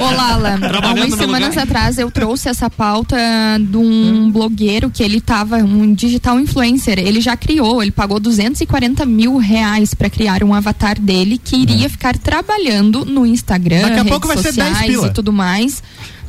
Ô 0.00 0.04
Lala, 0.16 0.58
há 0.82 0.92
umas 0.94 1.14
semanas 1.14 1.50
lugar. 1.50 1.64
atrás 1.64 1.98
eu 1.98 2.10
trouxe 2.10 2.48
essa 2.48 2.68
pauta 2.70 3.16
de 3.60 3.76
um 3.76 3.82
Hum. 3.82 4.30
blogueiro 4.32 4.90
que 4.90 5.02
ele 5.02 5.20
tava, 5.20 5.56
um 5.58 5.92
digital 5.94 6.40
influencer. 6.40 6.98
Ele 6.98 7.20
já 7.20 7.36
criou, 7.36 7.82
ele 7.82 7.90
pagou 7.92 8.18
240 8.18 9.04
mil 9.04 9.36
reais 9.36 9.94
pra 9.94 10.08
criar 10.08 10.42
um 10.42 10.54
avatar 10.54 10.98
dele 11.00 11.38
que 11.42 11.56
iria 11.56 11.88
ficar 11.90 12.16
trabalhando 12.16 13.04
no 13.04 13.26
Instagram, 13.26 13.82
Daqui 13.82 13.92
a 13.92 13.96
redes 13.98 14.08
pouco 14.10 14.26
vai 14.28 14.36
ser 14.38 14.52
10 14.52 14.54
sociais 14.68 14.86
pila. 14.86 15.06
e 15.08 15.10
tudo 15.12 15.32
mais, 15.32 15.82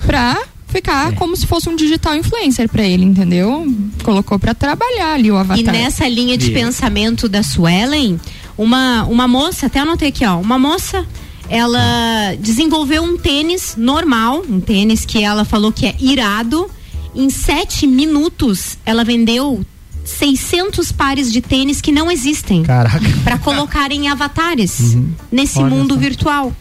pra 0.05 0.37
ficar 0.73 1.13
como 1.13 1.37
se 1.37 1.45
fosse 1.45 1.69
um 1.69 1.75
digital 1.75 2.15
influencer 2.15 2.67
pra 2.67 2.83
ele, 2.83 3.05
entendeu? 3.05 3.65
Colocou 4.03 4.39
pra 4.39 4.53
trabalhar 4.53 5.13
ali 5.13 5.31
o 5.31 5.37
avatar. 5.37 5.59
E 5.59 5.63
nessa 5.63 6.07
linha 6.07 6.37
de 6.37 6.49
pensamento 6.51 7.29
da 7.29 7.43
Suelen, 7.43 8.19
uma, 8.57 9.03
uma 9.03 9.27
moça, 9.27 9.67
até 9.67 9.79
anotei 9.79 10.09
aqui, 10.09 10.25
ó, 10.25 10.37
uma 10.39 10.57
moça, 10.57 11.05
ela 11.47 12.33
desenvolveu 12.39 13.03
um 13.03 13.17
tênis 13.17 13.75
normal, 13.77 14.43
um 14.49 14.59
tênis 14.59 15.05
que 15.05 15.23
ela 15.23 15.45
falou 15.45 15.71
que 15.71 15.85
é 15.85 15.95
irado. 15.99 16.69
Em 17.15 17.29
sete 17.29 17.85
minutos, 17.85 18.77
ela 18.83 19.03
vendeu 19.03 19.63
600 20.03 20.91
pares 20.91 21.31
de 21.31 21.41
tênis 21.41 21.79
que 21.79 21.91
não 21.91 22.09
existem 22.11 22.63
Caraca. 22.63 22.99
para 23.23 23.37
colocar 23.37 23.91
em 23.91 24.09
avatares 24.09 24.97
nesse 25.31 25.59
Olha 25.59 25.69
mundo 25.69 25.93
só. 25.93 25.99
virtual. 25.99 26.53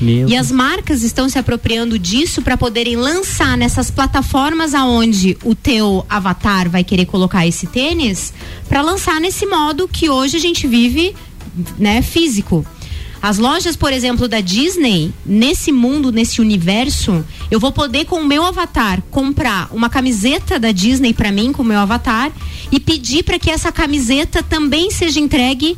Meu 0.00 0.28
E 0.28 0.36
as 0.36 0.50
marcas 0.50 1.02
estão 1.02 1.28
se 1.28 1.38
apropriando 1.38 1.98
disso 1.98 2.40
para 2.40 2.56
poderem 2.56 2.96
lançar 2.96 3.56
nessas 3.56 3.90
plataformas 3.90 4.74
aonde 4.74 5.36
o 5.44 5.54
teu 5.54 6.04
avatar 6.08 6.70
vai 6.70 6.82
querer 6.82 7.06
colocar 7.06 7.46
esse 7.46 7.66
tênis, 7.66 8.32
para 8.68 8.80
lançar 8.80 9.20
nesse 9.20 9.44
modo 9.46 9.86
que 9.86 10.08
hoje 10.08 10.36
a 10.36 10.40
gente 10.40 10.66
vive, 10.66 11.14
né, 11.78 12.00
físico. 12.00 12.64
As 13.22 13.36
lojas, 13.36 13.76
por 13.76 13.92
exemplo, 13.92 14.26
da 14.26 14.40
Disney, 14.40 15.12
nesse 15.26 15.70
mundo, 15.70 16.10
nesse 16.10 16.40
universo, 16.40 17.22
eu 17.50 17.60
vou 17.60 17.70
poder 17.70 18.06
com 18.06 18.16
o 18.16 18.24
meu 18.24 18.42
avatar 18.44 19.02
comprar 19.10 19.68
uma 19.72 19.90
camiseta 19.90 20.58
da 20.58 20.72
Disney 20.72 21.12
para 21.12 21.30
mim 21.30 21.52
com 21.52 21.60
o 21.60 21.64
meu 21.64 21.78
avatar 21.78 22.32
e 22.72 22.80
pedir 22.80 23.22
para 23.22 23.38
que 23.38 23.50
essa 23.50 23.70
camiseta 23.70 24.42
também 24.42 24.90
seja 24.90 25.20
entregue 25.20 25.76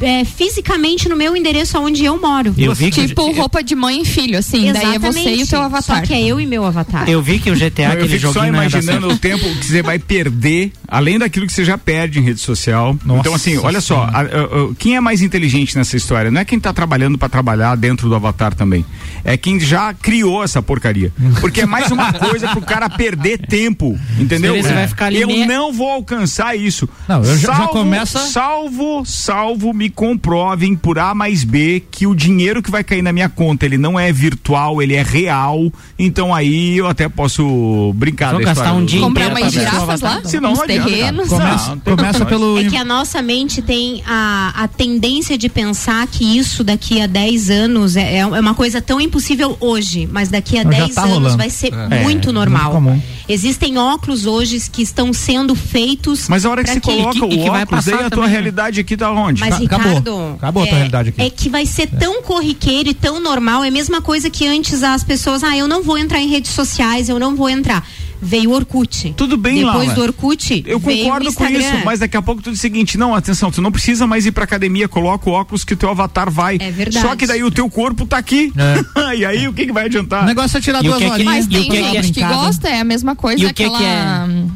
é, 0.00 0.24
fisicamente 0.24 1.08
no 1.08 1.16
meu 1.16 1.36
endereço 1.36 1.78
onde 1.78 2.04
eu 2.04 2.20
moro. 2.20 2.54
Eu 2.58 2.74
vi 2.74 2.90
que 2.90 3.06
Tipo 3.08 3.32
roupa 3.32 3.62
de 3.62 3.74
mãe 3.74 4.02
e 4.02 4.04
filho, 4.04 4.38
assim. 4.38 4.72
Daí 4.72 4.94
é 4.94 4.98
você 4.98 5.34
e 5.34 5.42
o 5.42 5.46
teu 5.46 5.60
avatar. 5.62 6.00
Só 6.00 6.02
que 6.06 6.12
é 6.14 6.22
eu 6.22 6.40
e 6.40 6.46
meu 6.46 6.64
avatar. 6.64 7.08
Eu 7.08 7.22
vi 7.22 7.38
que 7.38 7.50
o 7.50 7.54
GTA, 7.56 7.82
eu 7.94 8.04
aquele 8.04 8.18
só 8.20 8.32
dar 8.32 8.48
imaginando 8.48 9.08
o 9.08 9.16
tempo 9.18 9.44
que 9.56 9.64
você 9.66 9.82
vai 9.82 9.98
perder, 9.98 10.72
além 10.86 11.18
daquilo 11.18 11.46
que 11.46 11.52
você 11.52 11.64
já 11.64 11.76
perde 11.78 12.18
em 12.18 12.22
rede 12.22 12.40
social. 12.40 12.96
Nossa 13.04 13.20
então, 13.20 13.34
assim, 13.34 13.56
olha 13.58 13.80
só, 13.80 14.02
a- 14.04 14.20
a- 14.20 14.22
a- 14.22 14.74
quem 14.78 14.96
é 14.96 15.00
mais 15.00 15.22
inteligente 15.22 15.76
nessa 15.76 15.96
história? 15.96 16.30
Não 16.30 16.40
é 16.40 16.44
quem 16.44 16.58
tá 16.60 16.72
trabalhando 16.72 17.16
para 17.18 17.28
trabalhar 17.28 17.76
dentro 17.76 18.08
do 18.08 18.14
avatar 18.14 18.54
também. 18.54 18.84
É 19.24 19.36
quem 19.36 19.58
já 19.58 19.92
criou 19.94 20.42
essa 20.44 20.60
porcaria. 20.62 21.12
Porque 21.40 21.62
é 21.62 21.66
mais 21.66 21.90
uma 21.90 22.12
coisa 22.14 22.48
pro 22.48 22.60
cara 22.62 22.88
perder 22.88 23.38
tempo, 23.38 23.98
entendeu? 24.18 24.54
Você 24.62 24.72
vai 24.72 24.88
ficar 24.88 25.06
ali 25.06 25.20
eu 25.20 25.28
meia- 25.28 25.46
não 25.46 25.72
vou 25.72 25.88
alcançar 25.90 26.56
isso. 26.56 26.88
Não, 27.08 27.18
eu 27.24 27.36
já- 27.38 27.48
já 27.50 27.56
salvo, 27.56 27.72
começa- 27.72 28.18
Salvo, 28.20 29.04
salvo, 29.04 29.72
me 29.80 29.88
comprovem 29.88 30.76
por 30.76 30.98
A 30.98 31.14
mais 31.14 31.42
B 31.42 31.82
que 31.90 32.06
o 32.06 32.14
dinheiro 32.14 32.62
que 32.62 32.70
vai 32.70 32.84
cair 32.84 33.00
na 33.00 33.14
minha 33.14 33.30
conta, 33.30 33.64
ele 33.64 33.78
não 33.78 33.98
é 33.98 34.12
virtual, 34.12 34.82
ele 34.82 34.92
é 34.94 35.02
real. 35.02 35.72
Então 35.98 36.34
aí 36.34 36.76
eu 36.76 36.86
até 36.86 37.08
posso 37.08 37.90
brincar 37.94 38.32
Vou 38.34 38.42
gastar 38.44 38.74
um 38.74 38.80
do- 38.80 38.86
dia 38.86 39.00
Comprar 39.00 39.28
umas 39.30 39.50
girafas 39.50 40.02
lá, 40.02 40.20
Senão 40.22 40.52
uns 40.52 40.60
terrenos. 40.60 41.28
Começa, 41.30 41.76
começa 41.82 42.26
pelo. 42.26 42.58
É 42.58 42.64
que 42.64 42.76
a 42.76 42.84
nossa 42.84 43.22
mente 43.22 43.62
tem 43.62 44.02
a, 44.06 44.52
a 44.64 44.68
tendência 44.68 45.38
de 45.38 45.48
pensar 45.48 46.06
que 46.08 46.36
isso 46.36 46.62
daqui 46.62 47.00
a 47.00 47.06
10 47.06 47.48
anos 47.48 47.96
é, 47.96 48.18
é 48.18 48.26
uma 48.26 48.54
coisa 48.54 48.82
tão 48.82 49.00
impossível 49.00 49.56
hoje, 49.60 50.06
mas 50.12 50.28
daqui 50.28 50.58
a 50.58 50.64
Não, 50.64 50.72
já 50.72 50.78
10 50.80 50.94
tá 50.94 51.02
anos 51.04 51.14
rolando. 51.14 51.36
vai 51.38 51.48
ser 51.48 51.72
É, 51.72 52.02
muito 52.02 52.32
normal. 52.34 52.74
muito 52.80 52.84
comum. 52.84 53.02
Existem 53.32 53.78
óculos 53.78 54.26
hoje 54.26 54.60
que 54.72 54.82
estão 54.82 55.12
sendo 55.12 55.54
feitos. 55.54 56.28
Mas 56.28 56.44
a 56.44 56.50
hora 56.50 56.64
que 56.64 56.70
você 56.70 56.80
coloca 56.80 57.16
e 57.16 57.20
que- 57.20 57.26
e 57.26 57.38
o 57.38 57.42
que 57.44 57.50
óculos, 57.50 57.88
aí 57.88 57.94
a 57.94 57.98
tua 57.98 58.10
também, 58.10 58.30
realidade 58.30 58.80
aqui 58.80 58.96
tá 58.96 59.10
onde? 59.12 59.40
Mas, 59.40 59.50
Ca- 59.58 59.64
acabou. 59.64 59.86
Ricardo. 59.88 60.34
Acabou 60.36 60.62
a 60.62 60.66
tua 60.66 60.74
é, 60.74 60.78
realidade 60.78 61.08
aqui. 61.10 61.22
É 61.22 61.30
que 61.30 61.48
vai 61.48 61.64
ser 61.64 61.86
tão 61.86 62.22
corriqueiro 62.22 62.88
e 62.88 62.94
tão 62.94 63.20
normal. 63.20 63.62
É 63.62 63.68
a 63.68 63.70
mesma 63.70 64.00
coisa 64.02 64.28
que 64.28 64.46
antes 64.46 64.82
as 64.82 65.04
pessoas, 65.04 65.44
ah, 65.44 65.56
eu 65.56 65.68
não 65.68 65.82
vou 65.82 65.96
entrar 65.96 66.18
em 66.20 66.28
redes 66.28 66.50
sociais, 66.50 67.08
eu 67.08 67.18
não 67.18 67.36
vou 67.36 67.48
entrar. 67.48 67.86
Veio 68.22 68.50
o 68.50 68.52
Orkut. 68.54 69.14
Tudo 69.16 69.36
bem, 69.36 69.64
Depois 69.64 69.88
Laura. 69.88 69.94
do 69.94 70.02
Orkut, 70.02 70.64
Eu 70.66 70.78
concordo 70.78 71.32
com 71.32 71.46
isso, 71.46 71.72
mas 71.84 72.00
daqui 72.00 72.16
a 72.16 72.22
pouco 72.22 72.42
tu 72.42 72.50
diz 72.50 72.58
o 72.58 72.62
seguinte, 72.62 72.98
não, 72.98 73.14
atenção, 73.14 73.50
tu 73.50 73.62
não 73.62 73.72
precisa 73.72 74.06
mais 74.06 74.26
ir 74.26 74.32
pra 74.32 74.44
academia, 74.44 74.88
coloca 74.88 75.30
o 75.30 75.32
óculos 75.32 75.64
que 75.64 75.72
o 75.72 75.76
teu 75.76 75.88
avatar 75.88 76.30
vai. 76.30 76.58
É 76.60 76.70
verdade. 76.70 77.06
Só 77.06 77.16
que 77.16 77.26
daí 77.26 77.42
o 77.42 77.50
teu 77.50 77.68
corpo 77.70 78.04
tá 78.04 78.18
aqui. 78.18 78.52
e 79.16 79.24
aí 79.24 79.48
o 79.48 79.52
que 79.52 79.66
que 79.66 79.72
vai 79.72 79.86
adiantar? 79.86 80.22
O 80.24 80.26
negócio 80.26 80.58
é 80.58 80.60
tirar 80.60 80.84
E 80.84 80.88
duas 80.88 80.98
que 80.98 81.04
é 81.04 81.10
que-. 81.16 81.24
Mas 81.24 81.46
tem 81.46 81.62
que 81.62 81.70
que 81.70 81.76
é 81.76 82.02
gente 82.02 82.12
que 82.12 82.20
gosta, 82.26 82.68
é 82.68 82.80
a 82.80 82.84
mesma 82.84 83.16
coisa 83.16 83.42
E 83.42 83.46
o 83.46 83.54
que 83.54 83.64
aquela 83.64 83.78
que 83.78 83.84
é? 83.84 84.24
hum, 84.28 84.50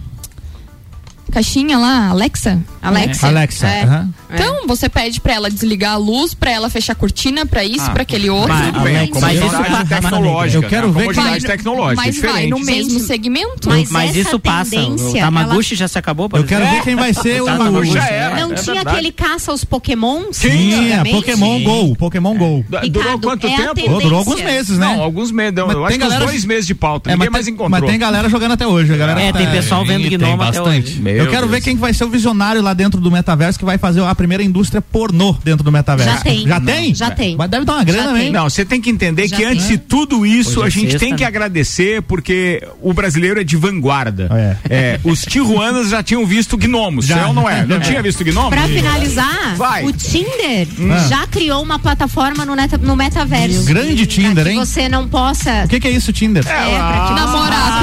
caixinha 1.32 1.78
lá, 1.78 2.08
Alexa. 2.08 2.62
Alexa. 2.88 3.26
Alexa, 3.26 3.66
É. 3.66 3.82
aham. 3.84 4.08
Então, 4.32 4.66
você 4.66 4.88
pede 4.88 5.20
pra 5.20 5.34
ela 5.34 5.50
desligar 5.50 5.92
a 5.94 5.96
luz, 5.96 6.34
pra 6.34 6.50
ela 6.50 6.68
fechar 6.68 6.92
a 6.92 6.96
cortina, 6.96 7.46
pra 7.46 7.64
isso, 7.64 7.84
Ah, 7.86 7.90
pra 7.90 8.02
aquele 8.02 8.28
outro. 8.30 8.52
mas- 8.52 8.66
Tudo 8.66 8.80
bem, 8.80 8.96
é 8.96 9.08
mas 9.20 9.34
isso- 9.38 9.84
tecnológica. 9.88 10.64
Eu 10.64 10.68
quero 10.68 10.88
né? 10.88 11.00
ver 11.00 11.08
que- 11.08 11.14
Vai- 11.14 11.40
tecnológica, 11.40 11.96
mas 11.96 12.18
vai 12.20 12.32
diferente. 12.32 12.50
no 12.50 12.58
mesmo 12.60 12.90
Sim. 13.00 13.06
segmento. 13.06 13.68
Mas 13.68 13.90
Mas 13.90 14.10
essa 14.10 14.18
isso 14.28 14.38
passa. 14.40 14.76
O 14.76 14.80
tendência, 14.96 15.20
Tamagotchi 15.20 15.74
já 15.74 15.86
se 15.88 15.98
acabou, 15.98 16.28
por 16.28 16.38
Eu 16.40 16.44
quero 16.44 16.66
ver 16.66 16.82
quem 16.82 16.96
vai 16.96 17.12
ser 17.14 17.42
o. 17.42 17.48
Era. 17.48 18.34
Não 18.40 18.52
é 18.52 18.54
tinha 18.54 18.80
aquele 18.82 19.12
caça 19.12 19.50
aos 19.52 19.64
pokémons? 19.64 20.38
Tinha? 20.40 21.04
Pokémon 21.04 21.60
Go, 21.62 21.96
Pokémon 21.96 22.34
Go. 22.36 22.64
Durou 22.90 23.18
quanto 23.20 23.46
é 23.46 23.56
tempo? 23.56 24.00
Durou 24.00 24.18
alguns 24.18 24.40
meses, 24.42 24.78
né? 24.78 24.86
Não, 24.86 25.02
alguns 25.02 25.30
meses. 25.30 25.56
Eu 25.56 25.66
tem 25.66 26.02
acho 26.02 26.18
que 26.18 26.24
dois 26.24 26.44
meses 26.44 26.66
de 26.66 26.74
pauta. 26.74 27.10
É, 27.10 27.12
Ninguém 27.12 27.26
mas, 27.28 27.32
mais 27.32 27.44
tem, 27.44 27.54
encontrou. 27.54 27.70
mas 27.80 27.90
tem 27.90 27.98
galera 27.98 28.28
jogando 28.28 28.52
até 28.52 28.66
hoje. 28.66 28.92
É, 28.94 29.32
tá- 29.32 29.38
tem 29.38 29.50
pessoal 29.50 29.84
vendo 29.84 30.06
até 30.14 30.36
bastante. 30.36 31.00
hoje. 31.00 31.02
Eu 31.18 31.28
quero 31.28 31.46
ver 31.48 31.60
quem 31.60 31.76
vai 31.76 31.92
ser 31.94 32.04
o 32.04 32.08
visionário 32.08 32.62
lá 32.62 32.73
dentro 32.74 33.00
do 33.00 33.10
metaverso 33.10 33.58
que 33.58 33.64
vai 33.64 33.78
fazer 33.78 34.02
a 34.02 34.14
primeira 34.14 34.42
indústria 34.42 34.82
pornô 34.82 35.34
dentro 35.44 35.64
do 35.64 35.72
metaverso. 35.72 36.12
Já 36.14 36.20
tem. 36.20 36.46
Já 36.46 36.60
tem? 36.60 36.94
Já 36.94 37.10
tem. 37.10 37.36
Mas 37.36 37.48
deve 37.50 37.64
dar 37.64 37.74
uma 37.74 37.84
grana, 37.84 38.22
hein? 38.22 38.30
Não, 38.30 38.48
você 38.50 38.64
tem 38.64 38.80
que 38.80 38.90
entender 38.90 39.26
Já 39.28 39.36
que 39.36 39.42
tem. 39.42 39.52
antes 39.52 39.68
de 39.68 39.78
tudo 39.78 40.26
isso, 40.26 40.62
é 40.62 40.66
a 40.66 40.68
gente 40.68 40.90
sexta, 40.92 40.98
tem 40.98 41.14
que 41.16 41.22
né? 41.22 41.26
agradecer 41.28 42.02
porque 42.02 42.62
o 42.82 42.92
brasileiro 42.92 43.40
é 43.40 43.44
de 43.44 43.56
vanguarda. 43.56 44.28
É. 44.68 44.98
os 45.04 45.22
tijuanas 45.22 45.88
já 45.90 46.02
tinham 46.02 46.26
visto 46.26 46.56
gnomos, 46.56 47.06
Já. 47.06 47.18
é 47.20 47.26
ou 47.26 47.32
não 47.32 47.48
é? 47.48 47.64
Não 47.64 47.78
tinha 47.80 48.02
visto 48.02 48.24
gnomos? 48.24 48.50
Pra 48.50 48.66
finalizar, 48.68 49.56
Vai. 49.56 49.84
o 49.84 49.92
Tinder 49.92 50.66
Ah. 50.90 51.08
já 51.08 51.26
criou 51.26 51.62
uma 51.62 51.78
plataforma 51.78 52.44
no, 52.44 52.54
neta- 52.54 52.78
no 52.78 52.96
metaverso. 52.96 53.64
Grande 53.64 54.06
Tinder, 54.06 54.46
hein? 54.46 54.58
você 54.58 54.88
não 54.88 55.08
possa. 55.08 55.64
O 55.64 55.68
que, 55.68 55.80
que 55.80 55.88
é 55.88 55.90
isso, 55.90 56.12
Tinder? 56.12 56.44
É, 56.46 56.76
pra 56.78 57.06
que 57.08 57.14
Namorar 57.14 57.80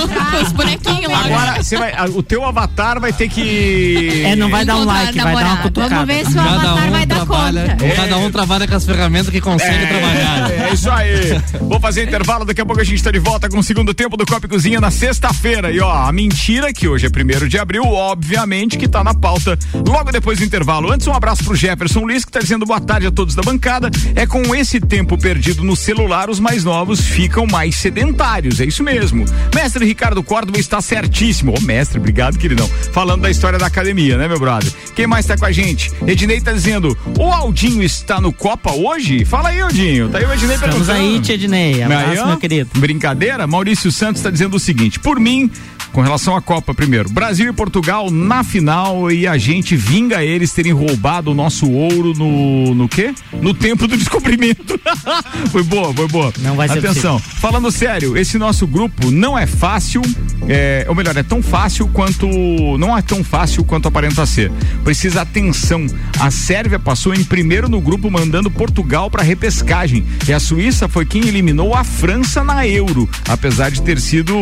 com, 0.00 0.36
com 0.36 0.42
os 0.42 0.52
bonequinhos 0.52 1.10
lá. 1.12 1.24
Agora, 1.24 1.56
vai, 1.78 2.08
o 2.10 2.22
teu 2.22 2.44
avatar 2.44 3.00
vai 3.00 3.12
ter 3.12 3.28
que. 3.28 4.21
É, 4.24 4.36
não 4.36 4.50
vai 4.50 4.64
dar 4.64 4.76
um 4.76 4.84
like, 4.84 5.18
vai 5.18 5.34
dar 5.34 5.44
uma 5.44 5.56
cutucada. 5.58 5.94
Vamos 5.94 6.06
ver 6.06 6.26
se 6.26 6.36
o 6.36 6.40
avatar 6.40 6.90
vai 6.90 7.06
dar 7.06 7.16
trabalha, 7.16 7.76
conta. 7.78 7.94
Cada 7.94 8.18
um 8.18 8.30
trabalha 8.30 8.68
com 8.68 8.74
as 8.74 8.84
ferramentas 8.84 9.28
que 9.30 9.40
consegue 9.40 9.86
trabalhar. 9.86 10.50
É, 10.50 10.68
é 10.68 10.74
isso 10.74 10.90
aí. 10.90 11.40
Vou 11.60 11.80
fazer 11.80 12.04
intervalo, 12.04 12.44
daqui 12.44 12.60
a 12.60 12.66
pouco 12.66 12.80
a 12.80 12.84
gente 12.84 13.02
tá 13.02 13.10
de 13.10 13.18
volta 13.18 13.48
com 13.48 13.58
o 13.58 13.62
segundo 13.62 13.94
tempo 13.94 14.16
do 14.16 14.26
Copa 14.26 14.46
e 14.46 14.48
Cozinha 14.48 14.80
na 14.80 14.90
sexta-feira. 14.90 15.70
E 15.70 15.80
ó, 15.80 15.90
a 15.90 16.12
mentira 16.12 16.72
que 16.72 16.88
hoje 16.88 17.06
é 17.06 17.10
primeiro 17.10 17.48
de 17.48 17.58
abril, 17.58 17.84
obviamente 17.84 18.76
que 18.76 18.88
tá 18.88 19.02
na 19.02 19.14
pauta 19.14 19.58
logo 19.86 20.10
depois 20.10 20.38
do 20.38 20.44
intervalo. 20.44 20.90
Antes, 20.90 21.06
um 21.06 21.12
abraço 21.12 21.44
pro 21.44 21.54
Jefferson 21.54 22.06
Liz, 22.06 22.24
que 22.24 22.32
tá 22.32 22.40
dizendo 22.40 22.66
boa 22.66 22.80
tarde 22.80 23.06
a 23.06 23.10
todos 23.10 23.34
da 23.34 23.42
bancada. 23.42 23.90
É 24.14 24.26
com 24.26 24.54
esse 24.54 24.80
tempo 24.80 25.16
perdido 25.18 25.62
no 25.62 25.76
celular, 25.76 26.30
os 26.30 26.40
mais 26.40 26.64
novos 26.64 27.00
ficam 27.00 27.46
mais 27.46 27.76
sedentários. 27.76 28.60
É 28.60 28.64
isso 28.64 28.82
mesmo. 28.82 29.24
Mestre 29.54 29.84
Ricardo 29.84 30.22
Córdova 30.22 30.58
está 30.58 30.80
certíssimo. 30.80 31.54
Ô, 31.56 31.60
mestre, 31.60 31.98
obrigado, 31.98 32.38
queridão. 32.38 32.68
Falando 32.92 33.22
da 33.22 33.30
história 33.30 33.58
da 33.58 33.66
academia, 33.66 34.11
né, 34.16 34.28
meu 34.28 34.38
brother? 34.38 34.72
Quem 34.94 35.06
mais 35.06 35.26
tá 35.26 35.36
com 35.36 35.44
a 35.44 35.52
gente? 35.52 35.90
Ednei 36.06 36.40
tá 36.40 36.52
dizendo: 36.52 36.96
o 37.18 37.32
Aldinho 37.32 37.82
está 37.82 38.20
no 38.20 38.32
Copa 38.32 38.72
hoje? 38.72 39.24
Fala 39.24 39.50
aí, 39.50 39.60
Aldinho. 39.60 40.08
Tá 40.08 40.18
aí 40.18 40.24
o 40.24 40.32
Ednei 40.32 40.54
Estamos 40.54 40.76
perguntando. 40.86 40.98
aí, 40.98 41.20
Tia 41.20 41.34
Ednei. 41.34 41.82
Abraço, 41.82 42.26
meu 42.26 42.36
querido. 42.36 42.70
Brincadeira? 42.78 43.46
Maurício 43.46 43.90
Santos 43.92 44.20
está 44.20 44.30
dizendo 44.30 44.56
o 44.56 44.60
seguinte: 44.60 44.98
por 44.98 45.18
mim, 45.20 45.50
com 45.92 46.00
relação 46.00 46.34
à 46.34 46.40
Copa, 46.40 46.74
primeiro, 46.74 47.10
Brasil 47.10 47.50
e 47.50 47.52
Portugal 47.52 48.10
na 48.10 48.42
final 48.42 49.10
e 49.10 49.26
a 49.26 49.36
gente 49.36 49.76
vinga 49.76 50.24
eles 50.24 50.52
terem 50.52 50.72
roubado 50.72 51.30
o 51.30 51.34
nosso 51.34 51.70
ouro 51.70 52.12
no. 52.14 52.74
no 52.74 52.88
quê? 52.88 53.14
No 53.40 53.52
tempo 53.52 53.86
do 53.86 53.96
descobrimento. 53.98 54.80
foi 55.50 55.62
boa, 55.62 55.92
foi 55.92 56.08
boa. 56.08 56.32
Não 56.38 56.56
vai 56.56 56.68
ser 56.68 56.78
Atenção, 56.78 57.18
falando 57.18 57.70
sério, 57.70 58.16
esse 58.16 58.38
nosso 58.38 58.66
grupo 58.66 59.10
não 59.10 59.38
é 59.38 59.46
fácil, 59.46 60.02
é, 60.48 60.86
ou 60.88 60.94
melhor, 60.94 61.16
é 61.16 61.22
tão 61.22 61.42
fácil 61.42 61.86
quanto. 61.88 62.26
Não 62.78 62.96
é 62.96 63.02
tão 63.02 63.22
fácil 63.22 63.64
quanto 63.64 63.88
aparenta 63.88 64.24
ser. 64.24 64.50
Precisa 64.82 65.22
atenção. 65.22 65.86
A 66.18 66.30
Sérvia 66.30 66.78
passou 66.78 67.14
em 67.14 67.22
primeiro 67.22 67.68
no 67.68 67.80
grupo, 67.80 68.10
mandando 68.10 68.50
Portugal 68.50 69.10
para 69.10 69.22
repescagem. 69.22 70.04
E 70.26 70.32
a 70.32 70.40
Suíça 70.40 70.88
foi 70.88 71.04
quem 71.04 71.26
eliminou 71.26 71.74
a 71.74 71.84
França 71.84 72.42
na 72.42 72.66
Euro, 72.66 73.08
apesar 73.28 73.70
de 73.70 73.82
ter 73.82 74.00
sido 74.00 74.34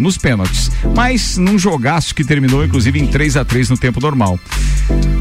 nos 0.00 0.18
pênaltis. 0.18 0.70
Mas 0.98 1.36
num 1.38 1.56
jogaço 1.56 2.12
que 2.12 2.24
terminou, 2.24 2.64
inclusive, 2.64 2.98
em 2.98 3.06
3 3.06 3.36
a 3.36 3.44
3 3.44 3.70
no 3.70 3.78
tempo 3.78 4.00
normal. 4.00 4.36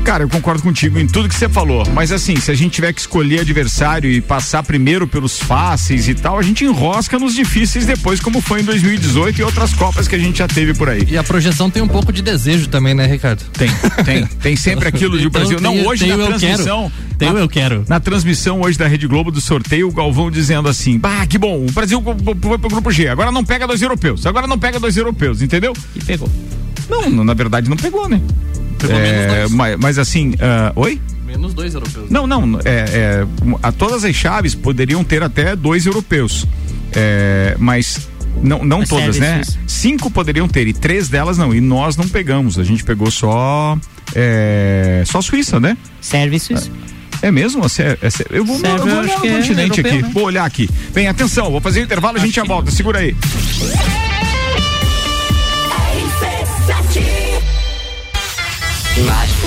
Cara, 0.03 0.23
eu 0.23 0.29
concordo 0.29 0.63
contigo 0.63 0.97
em 0.97 1.05
tudo 1.05 1.29
que 1.29 1.35
você 1.35 1.47
falou, 1.47 1.85
mas 1.93 2.11
assim, 2.11 2.35
se 2.37 2.49
a 2.49 2.55
gente 2.55 2.71
tiver 2.71 2.93
que 2.93 2.99
escolher 3.01 3.41
adversário 3.41 4.09
e 4.09 4.19
passar 4.19 4.63
primeiro 4.63 5.05
pelos 5.05 5.37
fáceis 5.37 6.07
e 6.07 6.15
tal, 6.15 6.39
a 6.39 6.41
gente 6.41 6.63
enrosca 6.63 7.19
nos 7.19 7.35
difíceis 7.35 7.85
depois, 7.85 8.19
como 8.19 8.41
foi 8.41 8.61
em 8.61 8.63
2018 8.63 9.39
e 9.39 9.43
outras 9.43 9.71
Copas 9.73 10.07
que 10.07 10.15
a 10.15 10.17
gente 10.19 10.39
já 10.39 10.47
teve 10.47 10.73
por 10.73 10.89
aí. 10.89 11.05
E 11.09 11.15
a 11.17 11.23
projeção 11.23 11.69
tem 11.69 11.83
um 11.83 11.87
pouco 11.87 12.11
de 12.11 12.23
desejo 12.23 12.69
também, 12.69 12.95
né, 12.95 13.05
Ricardo? 13.05 13.43
Tem, 13.51 13.69
tem. 14.03 14.25
Tem 14.25 14.55
sempre 14.55 14.87
aquilo 14.87 15.19
de 15.19 15.25
o 15.25 15.27
Então, 15.29 15.41
Brasil. 15.41 15.59
Não, 15.61 15.73
tem- 15.73 15.85
hoje 15.87 16.05
tem 16.07 16.17
na 16.17 16.25
transmissão. 16.25 16.89
quero. 16.89 17.07
Tem 17.19 17.33
na- 17.33 17.39
eu 17.39 17.49
quero. 17.49 17.85
Na 17.89 17.99
transmissão 17.99 18.61
hoje 18.61 18.77
da 18.79 18.87
Rede 18.87 19.05
Globo 19.07 19.29
do 19.29 19.41
sorteio, 19.41 19.89
o 19.89 19.91
Galvão 19.91 20.31
dizendo 20.31 20.69
assim: 20.69 20.97
Bah, 20.97 21.25
que 21.27 21.37
bom, 21.37 21.65
o 21.67 21.71
Brasil 21.71 22.01
foi 22.41 22.57
pro 22.57 22.69
grupo 22.69 22.91
G, 22.91 23.09
agora 23.09 23.31
não 23.31 23.43
pega 23.43 23.67
dois 23.67 23.81
europeus, 23.81 24.25
agora 24.25 24.47
não 24.47 24.57
pega 24.57 24.79
dois 24.79 24.95
europeus, 24.95 25.41
entendeu? 25.41 25.66
E 25.95 26.03
pegou. 26.03 26.29
Não, 26.89 27.09
na 27.23 27.33
verdade 27.33 27.69
não 27.69 27.77
pegou, 27.77 28.07
né? 28.07 28.21
Pegou 28.77 28.95
É, 28.95 29.01
menos 29.01 29.35
dois. 29.35 29.51
mas, 29.51 29.77
mas 29.79 29.99
assim, 29.99 30.33
ah, 30.39 30.71
oi? 30.75 31.01
Menos 31.25 31.53
dois 31.53 31.73
europeus. 31.73 32.09
Não, 32.09 32.25
não. 32.25 32.59
É, 32.63 32.85
é, 33.23 33.27
a, 33.61 33.71
todas 33.71 34.05
as 34.05 34.15
chaves 34.15 34.55
poderiam 34.55 35.03
ter 35.03 35.21
até 35.23 35.55
dois 35.55 35.85
europeus. 35.85 36.45
É, 36.95 37.55
mas 37.59 38.07
não, 38.41 38.63
não 38.63 38.79
Mas 38.79 38.89
todas, 38.89 39.15
Sérvia 39.15 39.33
e 39.33 39.37
né? 39.37 39.43
Suíça. 39.43 39.59
Cinco 39.67 40.09
poderiam 40.09 40.47
ter 40.47 40.67
e 40.67 40.73
três 40.73 41.09
delas 41.09 41.37
não. 41.37 41.53
E 41.53 41.59
nós 41.59 41.97
não 41.97 42.07
pegamos. 42.07 42.57
A 42.57 42.63
gente 42.63 42.83
pegou 42.83 43.11
só. 43.11 43.77
É, 44.15 45.03
só 45.05 45.21
Suíça, 45.21 45.59
né? 45.59 45.77
Serve 45.99 46.39
Suíça. 46.39 46.69
É 47.21 47.31
mesmo? 47.31 47.63
É 47.65 47.97
é 48.07 48.09
eu 48.29 48.45
vou, 48.45 48.59
Sérvia, 48.59 48.77
eu 48.77 48.85
vou 48.85 48.89
eu 48.89 48.99
olhar 48.99 49.21
que 49.21 49.27
é 49.27 49.35
continente 49.37 49.79
europeu, 49.79 49.91
aqui. 49.91 50.01
né? 50.03 50.09
Vou 50.13 50.23
olhar 50.23 50.45
aqui. 50.45 50.69
Bem, 50.93 51.07
atenção, 51.07 51.51
vou 51.51 51.59
fazer 51.59 51.81
o 51.81 51.83
intervalo 51.83 52.17
e 52.17 52.21
a 52.21 52.25
gente 52.25 52.35
já 52.35 52.43
volta. 52.43 52.71
Segura 52.71 52.99
aí. 52.99 53.15
Lages, 59.05 59.46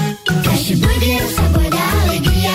Fast 0.43 0.75
Burger 0.75 1.21
é 1.21 1.23
o 1.23 1.29
sabor 1.29 1.69
da 1.69 2.01
alegria. 2.03 2.51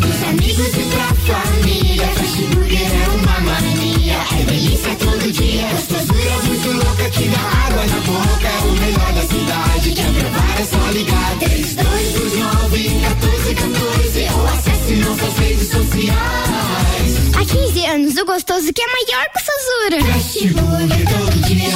Dos 0.00 0.22
amigos 0.28 0.68
e 0.68 0.84
pra 0.90 1.14
família. 1.14 2.06
Fast 2.06 2.42
Burger 2.54 2.78
é 2.78 3.08
uma 3.08 3.40
mania. 3.40 4.18
É 4.38 4.44
delícia 4.44 4.94
todo 4.96 5.32
dia. 5.32 5.68
Gostosura 5.70 6.42
muito 6.44 6.72
louca 6.72 7.10
que 7.10 7.28
dá 7.28 7.40
água 7.66 7.84
na 7.86 8.00
boca. 8.00 8.48
É 8.48 8.58
o 8.64 8.72
melhor 8.72 9.12
da 9.12 9.22
cidade. 9.22 9.92
Quer 9.92 10.12
provar 10.12 10.60
é 10.60 10.64
só 10.64 10.90
ligar. 10.92 11.38
3229 11.38 12.88
1414 12.88 14.28
ou 14.34 14.46
acesse 14.46 14.94
nossas 14.96 15.38
redes 15.38 15.68
sociais. 15.68 17.10
Há 17.34 17.44
15 17.44 17.86
anos, 17.86 18.16
o 18.16 18.24
gostoso 18.24 18.72
que 18.72 18.82
é 18.82 18.86
maior 18.86 19.26
que 19.30 19.38
o 19.38 19.42
Sazura. 19.44 20.12
Fast 20.12 20.48
Burger 20.48 21.08
todo 21.08 21.40
dia. 21.46 21.70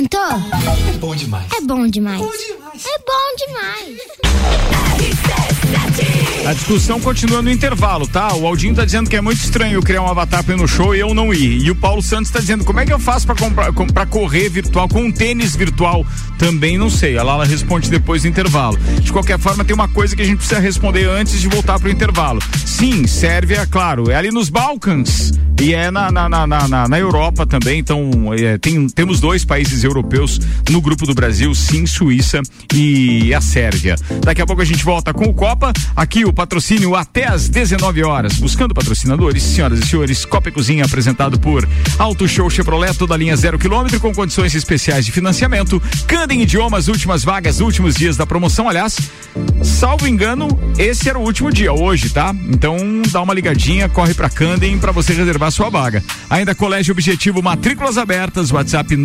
Experimentou? 0.00 0.20
É 0.92 0.98
bom 0.98 1.16
demais. 1.16 1.46
É 1.56 1.60
bom 1.62 1.86
demais. 1.88 2.20
É 2.20 2.98
bom 2.98 3.36
demais. 3.46 3.96
A 6.46 6.52
discussão 6.52 7.00
continua 7.00 7.40
no 7.40 7.50
intervalo, 7.50 8.06
tá? 8.06 8.34
O 8.34 8.46
Aldinho 8.46 8.74
tá 8.74 8.84
dizendo 8.84 9.08
que 9.08 9.16
é 9.16 9.20
muito 9.22 9.38
estranho 9.42 9.72
eu 9.74 9.82
criar 9.82 10.02
um 10.02 10.06
avatar 10.06 10.44
no 10.54 10.68
show 10.68 10.94
e 10.94 11.00
eu 11.00 11.14
não 11.14 11.32
ir. 11.32 11.62
E 11.64 11.70
o 11.70 11.74
Paulo 11.74 12.02
Santos 12.02 12.30
tá 12.30 12.38
dizendo 12.40 12.62
como 12.64 12.78
é 12.78 12.84
que 12.84 12.92
eu 12.92 12.98
faço 12.98 13.24
pra, 13.26 13.34
comprar, 13.34 13.72
com- 13.72 13.86
pra 13.86 14.04
correr 14.04 14.50
virtual 14.50 14.86
com 14.86 15.00
um 15.00 15.10
tênis 15.10 15.56
virtual? 15.56 16.04
Também 16.38 16.76
não 16.76 16.90
sei. 16.90 17.16
A 17.16 17.22
Lala 17.22 17.46
responde 17.46 17.88
depois 17.90 18.20
do 18.22 18.28
intervalo. 18.28 18.76
De 19.00 19.10
qualquer 19.10 19.38
forma, 19.38 19.64
tem 19.64 19.74
uma 19.74 19.88
coisa 19.88 20.14
que 20.14 20.20
a 20.20 20.26
gente 20.26 20.36
precisa 20.38 20.60
responder 20.60 21.08
antes 21.08 21.40
de 21.40 21.48
voltar 21.48 21.80
pro 21.80 21.88
intervalo. 21.90 22.40
Sim, 22.66 23.06
Sérvia, 23.06 23.66
claro, 23.66 24.10
é 24.10 24.14
ali 24.14 24.30
nos 24.30 24.50
Balcãs. 24.50 25.32
E 25.58 25.72
é 25.72 25.90
na, 25.90 26.12
na, 26.12 26.28
na, 26.28 26.46
na, 26.46 26.68
na- 26.68 26.86
na 26.86 26.98
Europa 26.98 27.46
também, 27.46 27.78
então 27.78 28.10
é, 28.34 28.58
tem, 28.58 28.86
temos 28.90 29.20
dois 29.20 29.42
países 29.42 29.82
europeus 29.86 30.40
no 30.70 30.80
grupo 30.80 31.06
do 31.06 31.14
Brasil, 31.14 31.54
sim, 31.54 31.86
Suíça 31.86 32.42
e 32.74 33.32
a 33.32 33.40
Sérvia. 33.40 33.96
Daqui 34.22 34.42
a 34.42 34.46
pouco 34.46 34.62
a 34.62 34.64
gente 34.64 34.84
volta 34.84 35.14
com 35.14 35.24
o 35.24 35.34
Copa, 35.34 35.72
aqui 35.94 36.24
o 36.24 36.32
patrocínio 36.32 36.94
até 36.94 37.26
às 37.26 37.48
19 37.48 38.02
horas. 38.02 38.34
Buscando 38.34 38.74
patrocinadores, 38.74 39.42
senhoras 39.42 39.78
e 39.78 39.86
senhores, 39.86 40.24
Copa 40.24 40.48
e 40.48 40.52
Cozinha 40.52 40.84
apresentado 40.84 41.38
por 41.38 41.66
Auto 41.98 42.28
Show 42.28 42.50
Chevrolet, 42.50 42.94
toda 42.94 43.16
linha 43.16 43.36
zero 43.36 43.58
quilômetro 43.58 44.00
com 44.00 44.12
condições 44.12 44.54
especiais 44.54 45.06
de 45.06 45.12
financiamento. 45.12 45.80
Candem 46.06 46.42
Idiomas, 46.42 46.88
últimas 46.88 47.24
vagas, 47.24 47.60
últimos 47.60 47.94
dias 47.94 48.16
da 48.16 48.26
promoção, 48.26 48.68
aliás, 48.68 48.98
salvo 49.62 50.06
engano, 50.06 50.48
esse 50.78 51.08
era 51.08 51.18
o 51.18 51.22
último 51.22 51.52
dia, 51.52 51.72
hoje, 51.72 52.10
tá? 52.10 52.34
Então 52.48 52.76
dá 53.10 53.22
uma 53.22 53.34
ligadinha, 53.34 53.88
corre 53.88 54.14
pra 54.14 54.28
Candem 54.28 54.78
pra 54.78 54.92
você 54.92 55.12
reservar 55.12 55.50
sua 55.50 55.70
vaga. 55.70 56.02
Ainda 56.28 56.54
Colégio 56.54 56.92
Objetivo, 56.92 57.42
matrículas 57.42 57.98
abertas, 57.98 58.50
WhatsApp 58.50 58.96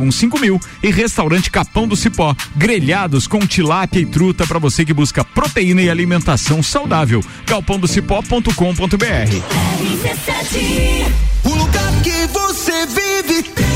991015000 0.00 0.60
e 0.82 0.90
Restaurante 0.90 1.50
Capão 1.50 1.88
do 1.88 1.96
Cipó, 1.96 2.34
grelhados 2.54 3.26
com 3.26 3.40
tilápia 3.40 4.00
e 4.00 4.06
truta 4.06 4.46
pra 4.46 4.58
você 4.58 4.84
que 4.84 4.92
busca 4.92 5.24
proteína 5.24 5.82
e 5.82 5.90
alimentação 5.90 6.62
saudável. 6.62 7.22
galpãodocipó.com.br. 7.46 8.50
O 11.44 11.54
lugar 11.54 12.02
que 12.02 12.26
você 12.26 12.86
vive 12.86 13.42
tem 13.42 13.66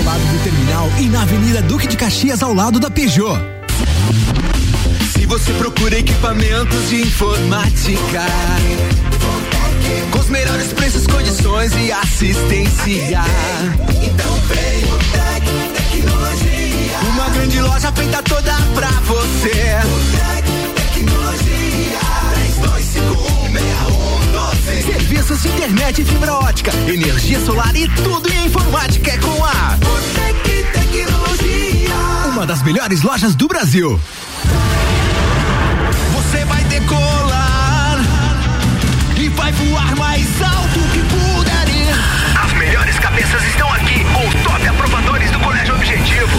ao 0.00 0.04
lado 0.04 0.20
do 0.20 0.42
terminal 0.42 0.90
e 0.98 1.08
na 1.08 1.22
Avenida 1.22 1.60
Duque 1.62 1.86
de 1.86 1.96
Caxias, 1.96 2.42
ao 2.42 2.54
lado 2.54 2.80
da 2.80 2.90
Peugeot. 2.90 3.38
Se 5.12 5.26
você 5.26 5.52
procura 5.52 5.98
equipamentos 5.98 6.88
de 6.88 7.02
informática, 7.02 8.24
com 10.10 10.18
os 10.18 10.28
melhores 10.30 10.72
preços, 10.72 11.06
condições 11.06 11.72
e 11.76 11.92
assistência, 11.92 13.20
então 14.02 14.34
vem 14.48 14.84
o 14.84 14.96
Tec 15.12 15.44
Tecnologia. 15.76 16.98
Uma 17.12 17.28
grande 17.28 17.60
loja 17.60 17.92
feita 17.92 18.22
toda 18.22 18.54
pra 18.74 18.90
você. 19.04 19.50
O 19.84 20.00
Tec 20.16 20.94
Tecnologia. 20.94 21.40
32516112. 24.50 24.84
Serviços 24.84 25.42
de 25.42 25.48
internet 25.48 26.04
fibra 26.04 26.34
ótica, 26.34 26.72
energia 26.86 27.40
solar 27.40 27.74
e 27.76 27.88
tudo 27.88 28.32
em 28.32 28.46
informática 28.46 29.12
é 29.12 29.18
com 29.18 29.44
a 29.44 29.78
Tec 30.14 30.72
Tecnologia. 30.72 31.94
uma 32.32 32.46
das 32.46 32.62
melhores 32.62 33.02
lojas 33.02 33.34
do 33.34 33.46
Brasil. 33.48 34.00
Você 36.12 36.44
vai 36.44 36.64
decolar 36.64 38.00
e 39.16 39.28
vai 39.28 39.52
voar 39.52 39.96
mais 39.96 40.26
alto 40.42 40.80
que 40.92 41.00
puder 41.00 41.68
ir. 41.68 41.94
As 42.42 42.52
melhores 42.54 42.98
cabeças 42.98 43.42
estão 43.44 43.72
aqui 43.72 44.04
os 44.26 44.42
top 44.42 44.66
aprovadores 44.66 45.30
do. 45.30 45.40
Colégio 45.40 45.74
Objetivo, 45.74 46.38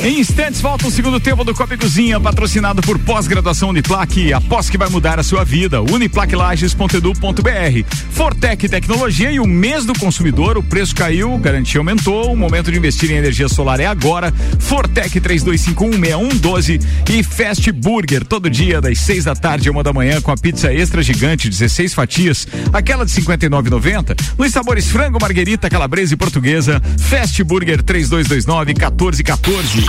Em 0.00 0.20
instantes 0.20 0.60
volta 0.60 0.86
o 0.86 0.92
segundo 0.92 1.18
tempo 1.18 1.42
do 1.42 1.52
Copa 1.52 1.76
Cozinha, 1.76 2.20
patrocinado 2.20 2.80
por 2.82 2.96
pós-graduação 3.00 3.70
Uniplaque, 3.70 4.32
após 4.32 4.70
que 4.70 4.78
vai 4.78 4.88
mudar 4.88 5.18
a 5.18 5.24
sua 5.24 5.44
vida. 5.44 5.82
Uniplaquilages.edu.br. 5.82 7.96
Fortec 8.10 8.68
Tecnologia 8.68 9.32
e 9.32 9.40
o 9.40 9.46
mês 9.46 9.84
do 9.84 9.92
consumidor, 9.98 10.56
o 10.56 10.62
preço 10.62 10.94
caiu, 10.94 11.36
garantia 11.38 11.80
aumentou, 11.80 12.32
o 12.32 12.36
momento 12.36 12.70
de 12.70 12.78
investir 12.78 13.10
em 13.10 13.16
energia 13.16 13.48
solar 13.48 13.80
é 13.80 13.86
agora. 13.86 14.32
Fortec 14.60 15.20
32516112 15.20 16.80
e 17.10 17.22
Fast 17.24 17.72
Burger, 17.72 18.24
todo 18.24 18.48
dia 18.48 18.80
das 18.80 19.00
6 19.00 19.24
da 19.24 19.34
tarde 19.34 19.68
a 19.68 19.72
uma 19.72 19.82
da 19.82 19.92
manhã 19.92 20.20
com 20.20 20.30
a 20.30 20.36
pizza 20.36 20.72
extra 20.72 21.02
gigante, 21.02 21.48
16 21.48 21.92
fatias, 21.92 22.46
aquela 22.72 23.04
de 23.04 23.10
59,90, 23.10 24.16
nos 24.38 24.52
sabores 24.52 24.88
frango, 24.88 25.18
marguerita, 25.20 25.68
calabresa 25.68 26.14
e 26.14 26.16
portuguesa. 26.16 26.80
Fast 26.98 27.42
Burger 27.42 27.82
3229 27.82 28.74
1414. 28.74 29.88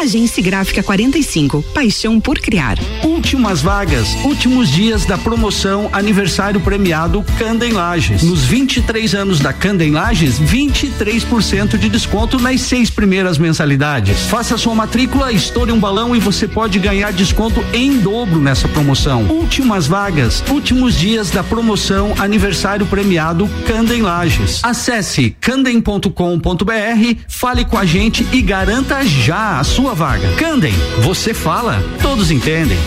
Agência 0.00 0.42
Gráfica 0.42 0.82
45. 0.82 1.62
Paixão 1.74 2.18
por 2.18 2.38
criar. 2.38 2.78
Últimas 3.04 3.60
vagas, 3.60 4.14
últimos 4.24 4.70
dias 4.70 5.04
da 5.04 5.18
promoção 5.18 5.90
aniversário 5.92 6.60
premiado 6.60 7.24
Candem 7.38 7.72
Lages. 7.72 8.22
Nos 8.22 8.44
23 8.44 9.14
anos 9.14 9.40
da 9.40 9.52
Candem 9.52 9.90
Lages, 9.90 10.40
23% 10.40 11.76
de 11.76 11.88
desconto 11.88 12.38
nas 12.38 12.62
seis 12.62 12.90
primeiras 12.90 13.36
mensalidades. 13.38 14.22
Faça 14.22 14.56
sua 14.56 14.74
matrícula, 14.74 15.32
estoure 15.32 15.70
um 15.70 15.78
balão 15.78 16.16
e 16.16 16.18
você 16.18 16.48
pode 16.48 16.78
ganhar 16.78 17.12
desconto 17.12 17.62
em 17.72 17.98
dobro 17.98 18.40
nessa 18.40 18.66
promoção. 18.68 19.24
Últimas 19.24 19.86
vagas, 19.86 20.42
últimos 20.48 20.98
dias 20.98 21.30
da 21.30 21.44
promoção 21.44 22.14
aniversário 22.18 22.86
premiado 22.86 23.48
Candem 23.66 24.02
Lages. 24.02 24.60
Acesse 24.62 25.36
candem.com.br, 25.40 26.10
fale 27.28 27.64
com 27.64 27.76
a 27.76 27.84
gente 27.84 28.26
e 28.32 28.40
garanta 28.40 29.04
já 29.04 29.59
a 29.60 29.64
sua 29.64 29.94
vaga. 29.94 30.26
Candem, 30.36 30.72
você 31.02 31.34
fala, 31.34 31.82
todos 32.00 32.30
entendem. 32.30 32.78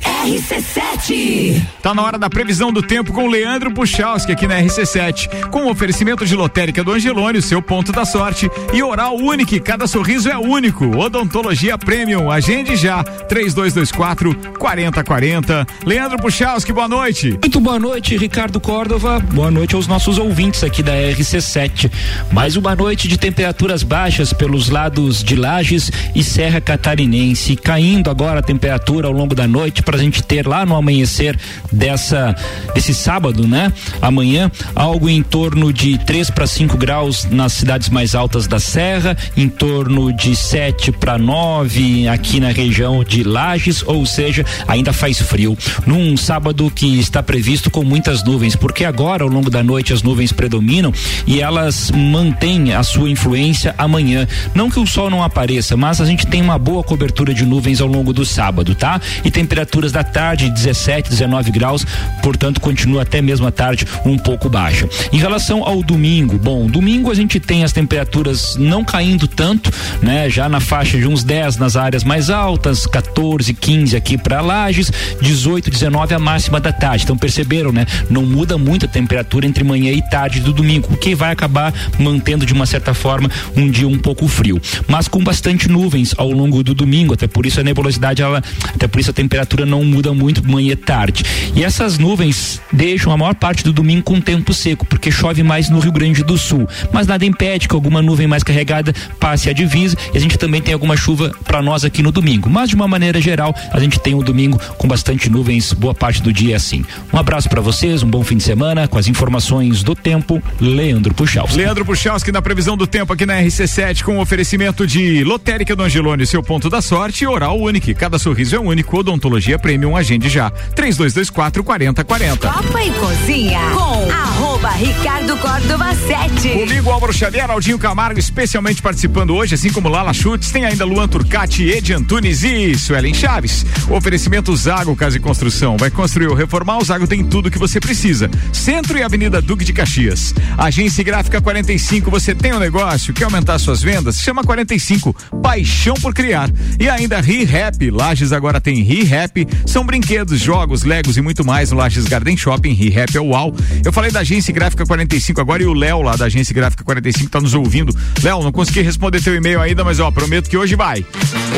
RC7. 0.00 1.62
Tá 1.82 1.94
na 1.94 2.02
hora 2.02 2.18
da 2.18 2.28
previsão 2.28 2.72
do 2.72 2.82
tempo 2.82 3.12
com 3.12 3.24
o 3.24 3.30
Leandro 3.30 3.72
Puchalski 3.72 4.32
aqui 4.32 4.46
na 4.46 4.60
RC7. 4.60 5.48
Com 5.50 5.64
o 5.64 5.70
oferecimento 5.70 6.26
de 6.26 6.34
lotérica 6.34 6.84
do 6.84 6.92
Angelone, 6.92 7.38
o 7.38 7.42
seu 7.42 7.62
ponto 7.62 7.92
da 7.92 8.04
sorte. 8.04 8.50
E 8.72 8.82
oral 8.82 9.16
único, 9.16 9.58
cada 9.62 9.86
sorriso 9.86 10.28
é 10.28 10.36
único. 10.36 10.96
Odontologia 10.96 11.78
Premium, 11.78 12.30
agende 12.30 12.76
já. 12.76 13.02
3224 13.02 14.34
4040. 14.58 15.66
Leandro 15.84 16.18
Puchalski, 16.18 16.72
boa 16.72 16.88
noite. 16.88 17.30
Muito 17.30 17.60
boa 17.60 17.78
noite, 17.78 18.16
Ricardo 18.16 18.60
Córdova. 18.60 19.20
Boa 19.20 19.50
noite 19.50 19.74
aos 19.74 19.86
nossos 19.86 20.18
ouvintes 20.18 20.62
aqui 20.62 20.82
da 20.82 20.92
RC7. 20.92 21.90
Mais 22.30 22.56
uma 22.56 22.76
noite 22.76 23.08
de 23.08 23.18
temperaturas 23.18 23.82
baixas 23.82 24.32
pelos 24.32 24.68
lados 24.68 25.24
de 25.24 25.36
Lages 25.36 25.90
e 26.14 26.22
Serra 26.22 26.60
Catarinense. 26.60 27.56
Caindo 27.56 28.10
agora 28.10 28.40
a 28.40 28.42
temperatura 28.42 29.06
ao 29.06 29.12
longo 29.12 29.34
da 29.34 29.46
noite 29.46 29.82
para 29.90 29.98
a 29.98 30.00
gente 30.00 30.22
ter 30.22 30.46
lá 30.46 30.64
no 30.64 30.76
amanhecer 30.76 31.36
dessa 31.72 32.32
desse 32.72 32.94
sábado, 32.94 33.44
né? 33.48 33.72
Amanhã, 34.00 34.48
algo 34.72 35.08
em 35.08 35.20
torno 35.20 35.72
de 35.72 35.98
3 35.98 36.30
para 36.30 36.46
5 36.46 36.76
graus 36.76 37.26
nas 37.28 37.54
cidades 37.54 37.88
mais 37.88 38.14
altas 38.14 38.46
da 38.46 38.60
Serra, 38.60 39.16
em 39.36 39.48
torno 39.48 40.12
de 40.12 40.36
7 40.36 40.92
para 40.92 41.18
9 41.18 42.06
aqui 42.06 42.38
na 42.38 42.52
região 42.52 43.02
de 43.02 43.24
Lages, 43.24 43.82
ou 43.84 44.06
seja, 44.06 44.44
ainda 44.68 44.92
faz 44.92 45.18
frio. 45.20 45.58
Num 45.84 46.16
sábado 46.16 46.70
que 46.70 47.00
está 47.00 47.20
previsto 47.20 47.68
com 47.68 47.82
muitas 47.82 48.22
nuvens, 48.22 48.54
porque 48.54 48.84
agora 48.84 49.24
ao 49.24 49.28
longo 49.28 49.50
da 49.50 49.64
noite 49.64 49.92
as 49.92 50.04
nuvens 50.04 50.30
predominam 50.30 50.92
e 51.26 51.40
elas 51.40 51.90
mantêm 51.90 52.74
a 52.74 52.84
sua 52.84 53.10
influência 53.10 53.74
amanhã. 53.76 54.28
Não 54.54 54.70
que 54.70 54.78
o 54.78 54.86
sol 54.86 55.10
não 55.10 55.24
apareça, 55.24 55.76
mas 55.76 56.00
a 56.00 56.04
gente 56.04 56.28
tem 56.28 56.40
uma 56.40 56.60
boa 56.60 56.84
cobertura 56.84 57.34
de 57.34 57.44
nuvens 57.44 57.80
ao 57.80 57.88
longo 57.88 58.12
do 58.12 58.24
sábado, 58.24 58.72
tá? 58.76 59.00
E 59.24 59.32
temperaturas 59.80 59.92
da 59.92 60.04
tarde 60.04 60.50
17, 60.50 61.08
19 61.08 61.50
graus, 61.50 61.86
portanto 62.22 62.60
continua 62.60 63.02
até 63.02 63.22
mesmo 63.22 63.46
à 63.46 63.50
tarde 63.50 63.86
um 64.04 64.18
pouco 64.18 64.48
baixa. 64.48 64.88
Em 65.12 65.16
relação 65.16 65.64
ao 65.64 65.82
domingo, 65.82 66.38
bom, 66.38 66.66
domingo 66.66 67.10
a 67.10 67.14
gente 67.14 67.40
tem 67.40 67.64
as 67.64 67.72
temperaturas 67.72 68.56
não 68.56 68.84
caindo 68.84 69.26
tanto, 69.26 69.70
né? 70.02 70.28
Já 70.28 70.48
na 70.48 70.60
faixa 70.60 70.98
de 70.98 71.06
uns 71.06 71.24
10 71.24 71.56
nas 71.56 71.76
áreas 71.76 72.04
mais 72.04 72.28
altas, 72.28 72.86
14, 72.86 73.54
15 73.54 73.96
aqui 73.96 74.18
para 74.18 74.40
Lages, 74.40 74.92
18, 75.20 75.70
19 75.70 76.14
a 76.14 76.18
máxima 76.18 76.60
da 76.60 76.72
tarde. 76.72 77.04
Então 77.04 77.16
perceberam, 77.16 77.72
né? 77.72 77.86
Não 78.10 78.22
muda 78.22 78.58
muito 78.58 78.84
a 78.84 78.88
temperatura 78.88 79.46
entre 79.46 79.64
manhã 79.64 79.92
e 79.92 80.02
tarde 80.02 80.40
do 80.40 80.52
domingo, 80.52 80.88
o 80.92 80.96
que 80.96 81.14
vai 81.14 81.32
acabar 81.32 81.72
mantendo 81.98 82.44
de 82.44 82.52
uma 82.52 82.66
certa 82.66 82.92
forma 82.92 83.30
um 83.56 83.70
dia 83.70 83.88
um 83.88 83.98
pouco 83.98 84.28
frio, 84.28 84.60
mas 84.86 85.08
com 85.08 85.22
bastante 85.22 85.68
nuvens 85.68 86.14
ao 86.18 86.30
longo 86.30 86.62
do 86.62 86.74
domingo, 86.74 87.14
até 87.14 87.26
por 87.26 87.46
isso 87.46 87.60
a 87.60 87.62
nebulosidade 87.62 88.22
ela, 88.22 88.42
até 88.74 88.86
por 88.86 89.00
isso 89.00 89.10
a 89.10 89.14
temperatura 89.14 89.69
não 89.70 89.84
muda 89.84 90.12
muito 90.12 90.46
manhã 90.46 90.72
e 90.72 90.76
tarde. 90.76 91.24
E 91.54 91.64
essas 91.64 91.98
nuvens 91.98 92.60
deixam 92.72 93.12
a 93.12 93.16
maior 93.16 93.34
parte 93.34 93.64
do 93.64 93.72
domingo 93.72 94.02
com 94.02 94.20
tempo 94.20 94.52
seco, 94.52 94.84
porque 94.84 95.10
chove 95.10 95.42
mais 95.42 95.70
no 95.70 95.78
Rio 95.78 95.92
Grande 95.92 96.22
do 96.22 96.36
Sul. 96.36 96.68
Mas 96.92 97.06
nada 97.06 97.24
impede 97.24 97.68
que 97.68 97.74
alguma 97.74 98.02
nuvem 98.02 98.26
mais 98.26 98.42
carregada 98.42 98.92
passe 99.18 99.48
a 99.48 99.52
divisa 99.52 99.96
e 100.12 100.18
a 100.18 100.20
gente 100.20 100.36
também 100.36 100.60
tem 100.60 100.74
alguma 100.74 100.96
chuva 100.96 101.30
para 101.44 101.62
nós 101.62 101.84
aqui 101.84 102.02
no 102.02 102.12
domingo. 102.12 102.50
Mas 102.50 102.68
de 102.68 102.74
uma 102.74 102.88
maneira 102.88 103.20
geral, 103.20 103.54
a 103.72 103.78
gente 103.80 103.98
tem 103.98 104.14
um 104.14 104.22
domingo 104.22 104.60
com 104.76 104.88
bastante 104.88 105.30
nuvens, 105.30 105.72
boa 105.72 105.94
parte 105.94 106.22
do 106.22 106.32
dia 106.32 106.54
é 106.54 106.56
assim. 106.56 106.84
Um 107.12 107.18
abraço 107.18 107.48
para 107.48 107.60
vocês, 107.60 108.02
um 108.02 108.10
bom 108.10 108.24
fim 108.24 108.36
de 108.36 108.42
semana 108.42 108.88
com 108.88 108.98
as 108.98 109.06
informações 109.06 109.82
do 109.82 109.94
tempo, 109.94 110.42
Leandro 110.60 111.14
Puchalski. 111.14 111.56
Leandro 111.56 111.84
Puchalski 111.84 112.32
na 112.32 112.42
previsão 112.42 112.76
do 112.76 112.86
tempo 112.86 113.12
aqui 113.12 113.24
na 113.24 113.40
RC7 113.40 114.02
com 114.02 114.18
oferecimento 114.18 114.86
de 114.86 115.22
Lotérica 115.24 115.76
do 115.76 115.82
Angelone, 115.82 116.26
seu 116.26 116.42
ponto 116.42 116.68
da 116.68 116.82
sorte 116.82 117.26
Oral 117.26 117.58
Único. 117.60 117.94
Cada 117.94 118.18
sorriso 118.18 118.56
é 118.56 118.58
único. 118.58 118.98
Odontologia 118.98 119.58
Premium, 119.60 119.96
agende 119.96 120.28
já. 120.28 120.50
3224 120.50 121.62
4040. 121.62 122.48
Copa 122.48 122.82
e 122.82 122.90
Cozinha 122.92 123.60
com 123.70 124.10
arroba 124.10 124.70
Ricardo 124.70 125.36
Córdova 125.36 125.94
7. 125.94 126.50
Comigo, 126.50 126.90
Álvaro 126.90 127.12
Xavier, 127.12 127.50
Aldinho 127.50 127.78
Camargo, 127.78 128.18
especialmente 128.18 128.82
participando 128.82 129.34
hoje, 129.34 129.54
assim 129.54 129.70
como 129.70 129.88
Lala 129.88 130.12
Chutes, 130.12 130.50
tem 130.50 130.64
ainda 130.64 130.84
Luan 130.84 131.08
Turcati, 131.08 131.68
Edi 131.68 131.92
Antunes 131.92 132.42
e 132.42 132.76
Suelen 132.78 133.14
Chaves. 133.14 133.64
Oferecimento 133.88 134.54
Zago 134.56 134.96
Casa 134.96 135.16
e 135.16 135.20
Construção. 135.20 135.76
Vai 135.76 135.90
construir 135.90 136.28
ou 136.28 136.34
reformar, 136.34 136.78
o 136.78 136.84
Zago 136.84 137.06
tem 137.06 137.24
tudo 137.24 137.50
que 137.50 137.58
você 137.58 137.78
precisa. 137.80 138.30
Centro 138.52 138.98
e 138.98 139.02
Avenida 139.02 139.40
Duque 139.40 139.64
de 139.64 139.72
Caxias. 139.72 140.34
Agência 140.56 141.04
Gráfica 141.04 141.40
45, 141.40 142.10
você 142.10 142.34
tem 142.34 142.52
um 142.52 142.58
negócio, 142.58 143.14
quer 143.14 143.24
aumentar 143.24 143.58
suas 143.58 143.82
vendas? 143.82 144.20
Chama 144.20 144.42
45, 144.42 145.14
paixão 145.42 145.94
por 145.94 146.14
criar. 146.14 146.50
E 146.78 146.88
ainda 146.88 147.20
ReHap, 147.20 147.90
Lages 147.90 148.32
agora 148.32 148.60
tem 148.60 148.82
ReHap, 148.82 149.46
são 149.66 149.84
brinquedos, 149.84 150.40
jogos, 150.40 150.82
legos 150.82 151.16
e 151.16 151.20
muito 151.20 151.44
mais 151.44 151.70
no 151.70 151.76
Lages 151.76 152.04
Garden 152.04 152.36
Shopping, 152.36 152.72
ReHap 152.72 153.16
é 153.16 153.20
uau. 153.20 153.54
Eu 153.84 153.92
falei 153.92 154.10
da 154.10 154.20
Agência 154.20 154.52
Gráfica 154.52 154.84
45 154.84 155.40
agora 155.40 155.62
e 155.62 155.66
o 155.66 155.72
Léo 155.72 156.02
lá 156.02 156.16
da 156.16 156.26
Agência 156.26 156.54
Gráfica 156.54 156.84
45 156.84 157.30
tá 157.30 157.40
nos 157.40 157.54
ouvindo. 157.54 157.94
Léo, 158.22 158.42
não 158.42 158.52
consegui 158.52 158.82
responder 158.82 159.20
teu 159.20 159.34
e-mail 159.34 159.60
ainda, 159.60 159.84
mas 159.84 160.00
ó, 160.00 160.10
prometo 160.10 160.48
que 160.48 160.56
hoje 160.56 160.74
vai. 160.76 161.04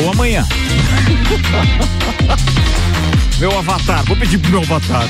Ou 0.03 0.11
amanhã. 0.11 0.45
meu 3.39 3.57
avatar, 3.57 4.03
vou 4.05 4.15
pedir 4.15 4.37
pro 4.37 4.51
meu 4.51 4.61
avatar. 4.61 5.07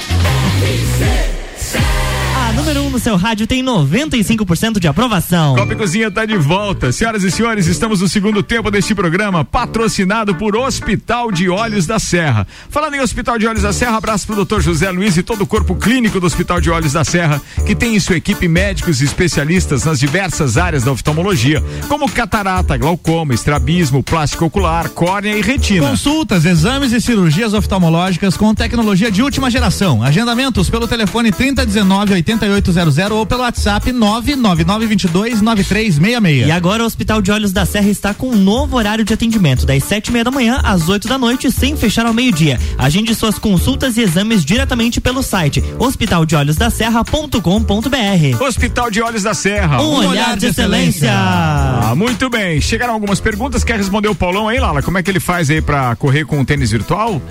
Número 2.56 2.84
1 2.84 2.86
um 2.86 2.90
no 2.92 3.00
seu 3.00 3.16
rádio 3.16 3.48
tem 3.48 3.64
95% 3.64 4.80
de 4.80 4.88
aprovação. 4.88 5.56
Copa 5.56 5.74
e 5.74 5.76
Cozinha 5.76 6.12
tá 6.12 6.24
de 6.24 6.38
volta. 6.38 6.92
Senhoras 6.92 7.24
e 7.24 7.32
senhores, 7.32 7.66
estamos 7.66 8.00
no 8.00 8.08
segundo 8.08 8.44
tempo 8.44 8.70
deste 8.70 8.94
programa, 8.94 9.44
patrocinado 9.44 10.36
por 10.36 10.56
Hospital 10.56 11.32
de 11.32 11.50
Olhos 11.50 11.88
da 11.88 11.98
Serra. 11.98 12.46
Falando 12.70 12.94
em 12.94 13.00
Hospital 13.00 13.40
de 13.40 13.48
Olhos 13.48 13.64
da 13.64 13.74
Serra, 13.74 13.98
abraço 13.98 14.28
pro 14.28 14.46
Dr. 14.46 14.62
José 14.62 14.92
Luiz 14.92 15.18
e 15.18 15.24
todo 15.24 15.42
o 15.42 15.48
corpo 15.48 15.76
clínico 15.76 16.20
do 16.20 16.28
Hospital 16.28 16.62
de 16.62 16.70
Olhos 16.70 16.94
da 16.94 17.04
Serra, 17.04 17.42
que 17.66 17.74
tem 17.74 17.96
em 17.96 18.00
sua 18.00 18.18
equipe 18.18 18.48
médicos 18.48 19.02
e 19.02 19.06
especialistas 19.06 19.84
nas 19.84 20.00
diversas 20.00 20.56
áreas 20.56 20.84
da 20.84 20.92
oftalmologia, 20.92 21.64
como 21.90 22.10
catarata, 22.10 22.78
glaucoma, 22.78 23.34
estrabismo, 23.34 24.04
plástico 24.04 24.46
ocular, 24.46 24.90
córnea 24.90 25.36
e 25.36 25.42
retina. 25.42 25.90
Consultas, 25.90 26.46
exames 26.46 26.92
e 26.92 27.02
cirurgias 27.02 27.54
oftalmológicas 27.54 28.38
com 28.38 28.54
tecnologia 28.54 29.10
de 29.10 29.24
última 29.24 29.50
geração. 29.50 30.04
Agendamentos 30.04 30.70
pelo 30.70 30.88
telefone 30.88 31.32
3019 31.32 32.14
80 32.14 32.43
3800 32.44 33.12
ou 33.12 33.26
pelo 33.26 33.42
WhatsApp 33.42 33.90
999229366. 33.94 36.48
E 36.48 36.52
agora 36.52 36.84
o 36.84 36.86
Hospital 36.86 37.22
de 37.22 37.32
Olhos 37.32 37.54
da 37.54 37.66
Serra 37.66 37.88
está 37.88 38.14
com 38.14 38.32
um 38.32 38.36
novo 38.36 38.76
horário 38.76 39.06
de 39.06 39.14
atendimento, 39.14 39.66
das 39.66 39.82
sete 39.84 40.08
e 40.08 40.12
meia 40.12 40.26
da 40.26 40.32
manhã 40.32 40.60
às 40.64 40.90
8 40.90 41.08
da 41.08 41.18
noite, 41.18 41.50
sem 41.50 41.78
fechar 41.78 42.06
ao 42.06 42.14
meio-dia. 42.14 42.60
Agende 42.78 43.16
suas 43.16 43.40
consultas 43.40 43.96
e 43.96 44.02
exames 44.02 44.44
diretamente 44.44 45.00
pelo 45.00 45.24
site 45.24 45.64
hospitaldeolhosdaserra.com.br. 45.80 48.44
Hospital 48.44 48.92
de 48.92 49.02
Olhos 49.02 49.24
da 49.24 49.34
Serra. 49.34 49.82
Um 49.82 50.08
olhar 50.08 50.36
de 50.36 50.48
excelência. 50.48 51.14
Ah, 51.14 51.94
muito 51.96 52.30
bem. 52.30 52.60
Chegaram 52.60 52.94
algumas 52.94 53.22
perguntas. 53.22 53.64
Quer 53.64 53.78
responder 53.78 54.10
o 54.10 54.16
Paulão 54.16 54.50
aí, 54.50 54.60
Lala? 54.60 54.82
Como 54.82 54.98
é 54.98 55.04
que 55.04 55.10
ele 55.10 55.22
faz 55.22 55.50
aí 55.50 55.62
pra 55.62 55.96
correr 55.96 56.26
com 56.26 56.42
o 56.42 56.46
tênis 56.46 56.72
virtual? 56.72 57.22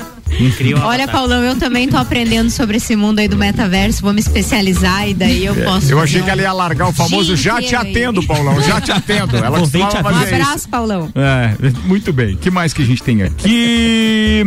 Incrível. 0.41 0.83
Olha, 0.85 1.07
Paulão, 1.09 1.43
eu 1.43 1.57
também 1.57 1.89
tô 1.89 1.97
aprendendo 1.97 2.51
sobre 2.51 2.77
esse 2.79 2.97
mundo 2.97 3.19
aí 3.19 3.29
do 3.29 3.37
metaverso, 3.37 4.03
vou 4.03 4.13
me 4.13 4.21
especializar 4.21 5.09
e 5.09 5.15
daí 5.15 5.45
eu 5.45 5.55
posso. 5.55 5.91
É, 5.91 5.93
Eu 5.93 5.99
fazer 5.99 6.01
achei 6.03 6.23
que 6.23 6.31
ela 6.31 6.43
ia 6.43 6.53
largar 6.53 6.89
o 6.89 6.93
famoso 6.93 7.37
já 7.37 7.61
te 7.61 7.75
aí. 7.77 7.91
atendo, 7.91 8.23
Paulão. 8.27 8.61
Já 8.63 8.81
te 8.81 8.91
atendo. 8.93 9.37
Ela 9.37 9.59
te 9.63 9.77
Um 9.79 9.91
fazer 10.03 10.25
isso. 10.25 10.35
abraço, 10.35 10.69
Paulão. 10.69 11.11
É, 11.15 11.55
muito 11.85 12.13
bem. 12.13 12.35
O 12.35 12.39
que 12.39 12.51
mais 12.51 12.73
que 12.73 12.83
a 12.83 12.85
gente 12.87 13.03
tem 13.03 13.23
aqui? 13.23 14.45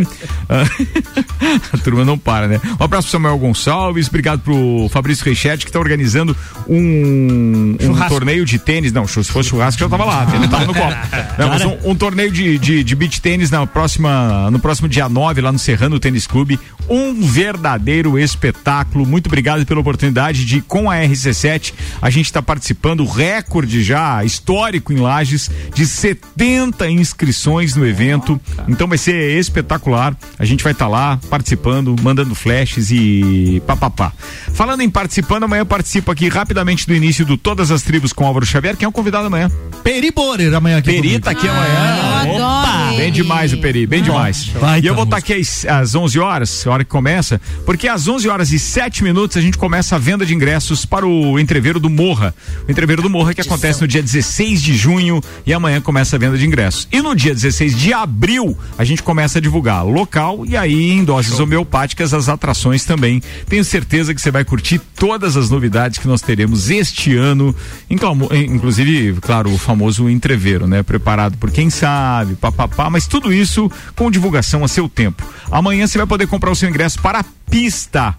A 1.73 1.77
turma 1.77 2.03
não 2.05 2.17
para, 2.17 2.47
né? 2.47 2.59
Um 2.79 2.83
abraço 2.83 3.07
pro 3.07 3.11
Samuel 3.13 3.37
Gonçalves, 3.37 4.07
obrigado 4.07 4.39
pro 4.41 4.87
Fabrício 4.91 5.23
Reichete, 5.25 5.65
que 5.65 5.71
tá 5.71 5.79
organizando 5.79 6.35
um, 6.67 7.75
um 7.79 8.07
torneio 8.07 8.45
de 8.45 8.57
tênis. 8.59 8.91
Não, 8.91 9.07
se 9.07 9.23
fosse 9.23 9.49
churrasco, 9.49 9.81
eu 9.83 9.89
tava 9.89 10.05
lá, 10.05 10.27
ele 10.33 10.47
tava 10.47 10.65
no 10.65 10.73
copo. 10.73 10.95
Não, 11.37 11.49
mas 11.49 11.63
um, 11.65 11.77
um 11.91 11.95
torneio 11.95 12.31
de, 12.31 12.57
de, 12.57 12.83
de 12.83 12.95
beach 12.95 13.21
tênis 13.21 13.49
na 13.51 13.65
próxima, 13.67 14.49
no 14.51 14.59
próximo 14.59 14.87
dia 14.87 15.07
9, 15.09 15.41
lá 15.41 15.51
no 15.51 15.59
Serrano 15.75 15.99
Tênis 15.99 16.25
Clube. 16.25 16.57
Um 16.89 17.21
verdadeiro 17.21 18.17
espetáculo. 18.17 19.05
Muito 19.05 19.27
obrigado 19.27 19.65
pela 19.65 19.81
oportunidade 19.81 20.45
de, 20.45 20.61
com 20.61 20.89
a 20.89 20.95
RC7, 20.95 21.73
a 22.01 22.09
gente 22.09 22.27
está 22.27 22.41
participando, 22.41 23.05
recorde 23.05 23.83
já 23.83 24.23
histórico 24.23 24.93
em 24.93 24.97
Lages, 24.97 25.49
de 25.73 25.85
70 25.85 26.89
inscrições 26.89 27.75
no 27.75 27.85
evento. 27.85 28.39
Então 28.69 28.87
vai 28.87 28.97
ser 28.97 29.37
espetacular. 29.37 30.15
A 30.39 30.45
gente 30.45 30.63
vai 30.63 30.71
estar 30.71 30.87
lá 30.87 31.19
participando, 31.29 31.93
mandando 32.01 32.33
flashes 32.33 32.89
e 32.89 33.61
papapá. 33.67 34.13
Falando 34.53 34.81
em 34.81 34.89
participando, 34.89 35.43
amanhã 35.43 35.61
eu 35.61 35.65
participo 35.65 36.11
aqui 36.11 36.29
rapidamente 36.29 36.87
do 36.87 36.95
início 36.95 37.25
do 37.25 37.35
Todas 37.35 37.69
as 37.69 37.81
Tribos 37.81 38.13
com 38.13 38.25
Álvaro 38.25 38.45
Xavier. 38.45 38.77
Quem 38.77 38.85
é 38.85 38.89
o 38.89 38.93
convidado 38.93 39.27
amanhã? 39.27 39.51
Peri 39.83 40.11
Borer 40.11 40.53
amanhã 40.53 40.77
aqui. 40.77 40.93
Peri 40.93 41.19
tá 41.19 41.31
aqui 41.31 41.47
amanhã. 41.47 42.23
eu 42.25 42.35
Opa! 42.35 42.69
adoro 42.69 42.84
Bem 42.97 43.11
demais 43.11 43.51
o 43.51 43.57
Peri, 43.57 43.85
bem 43.85 44.01
demais. 44.01 44.47
Vai, 44.47 44.79
e 44.79 44.87
eu 44.87 44.95
vou 44.95 45.03
estar 45.03 45.17
aqui 45.17 45.33
às, 45.33 45.65
às 45.65 45.95
11 45.95 46.17
horas, 46.17 46.65
a 46.65 46.71
hora 46.71 46.83
que 46.83 46.89
começa, 46.89 47.41
porque 47.65 47.89
às 47.89 48.07
11 48.07 48.29
horas 48.29 48.51
e 48.53 48.57
7 48.57 49.03
minutos 49.03 49.35
a 49.35 49.41
gente 49.41 49.57
começa 49.57 49.95
a 49.95 49.99
venda 49.99 50.25
de 50.25 50.33
ingressos 50.33 50.85
para 50.85 51.05
o 51.05 51.37
entreveiro 51.37 51.77
do 51.77 51.89
Morra. 51.89 52.33
O 52.65 52.71
entreveiro 52.71 53.01
do 53.01 53.09
Morra 53.09 53.33
que 53.33 53.41
acontece 53.41 53.81
no 53.81 53.87
dia 53.87 54.01
16 54.01 54.61
de 54.61 54.73
junho 54.73 55.21
e 55.45 55.53
amanhã 55.53 55.81
começa 55.81 56.15
a 56.15 56.19
venda 56.19 56.37
de 56.37 56.47
ingressos. 56.47 56.87
E 56.89 57.01
no 57.01 57.13
dia 57.13 57.33
16 57.33 57.77
de 57.77 57.91
abril 57.93 58.57
a 58.77 58.85
gente 58.85 59.03
começa 59.03 59.39
a 59.39 59.41
divulgar 59.41 59.85
local 59.85 60.45
e 60.45 60.55
aí 60.55 60.91
em 60.91 61.03
doses 61.03 61.37
homeopáticas 61.37 62.13
as 62.13 62.29
atrações 62.29 62.85
também. 62.85 63.21
Tenho 63.49 63.65
certeza 63.65 64.15
que 64.15 64.21
você 64.21 64.31
vai 64.31 64.45
curtir 64.45 64.79
todas 64.79 65.35
as 65.35 65.49
novidades 65.49 65.99
que 65.99 66.07
nós 66.07 66.21
teremos 66.21 66.69
este 66.69 67.15
ano, 67.15 67.53
inclusive, 67.89 69.19
claro, 69.19 69.51
o 69.51 69.57
famoso 69.57 70.09
entreveiro, 70.09 70.65
né? 70.65 70.81
Preparado 70.81 71.37
por 71.37 71.51
quem 71.51 71.69
sabe, 71.69 72.35
papapá, 72.35 72.84
mas 72.89 73.07
tudo 73.07 73.33
isso 73.33 73.71
com 73.95 74.11
divulgação 74.11 74.63
a 74.63 74.67
seu 74.67 74.89
tempo. 74.89 75.23
Amanhã 75.51 75.87
você 75.87 75.97
vai 75.97 76.07
poder 76.07 76.27
comprar 76.27 76.51
o 76.51 76.55
seu 76.55 76.69
ingresso 76.69 77.01
para 77.01 77.19
a 77.19 77.25
pista 77.49 78.15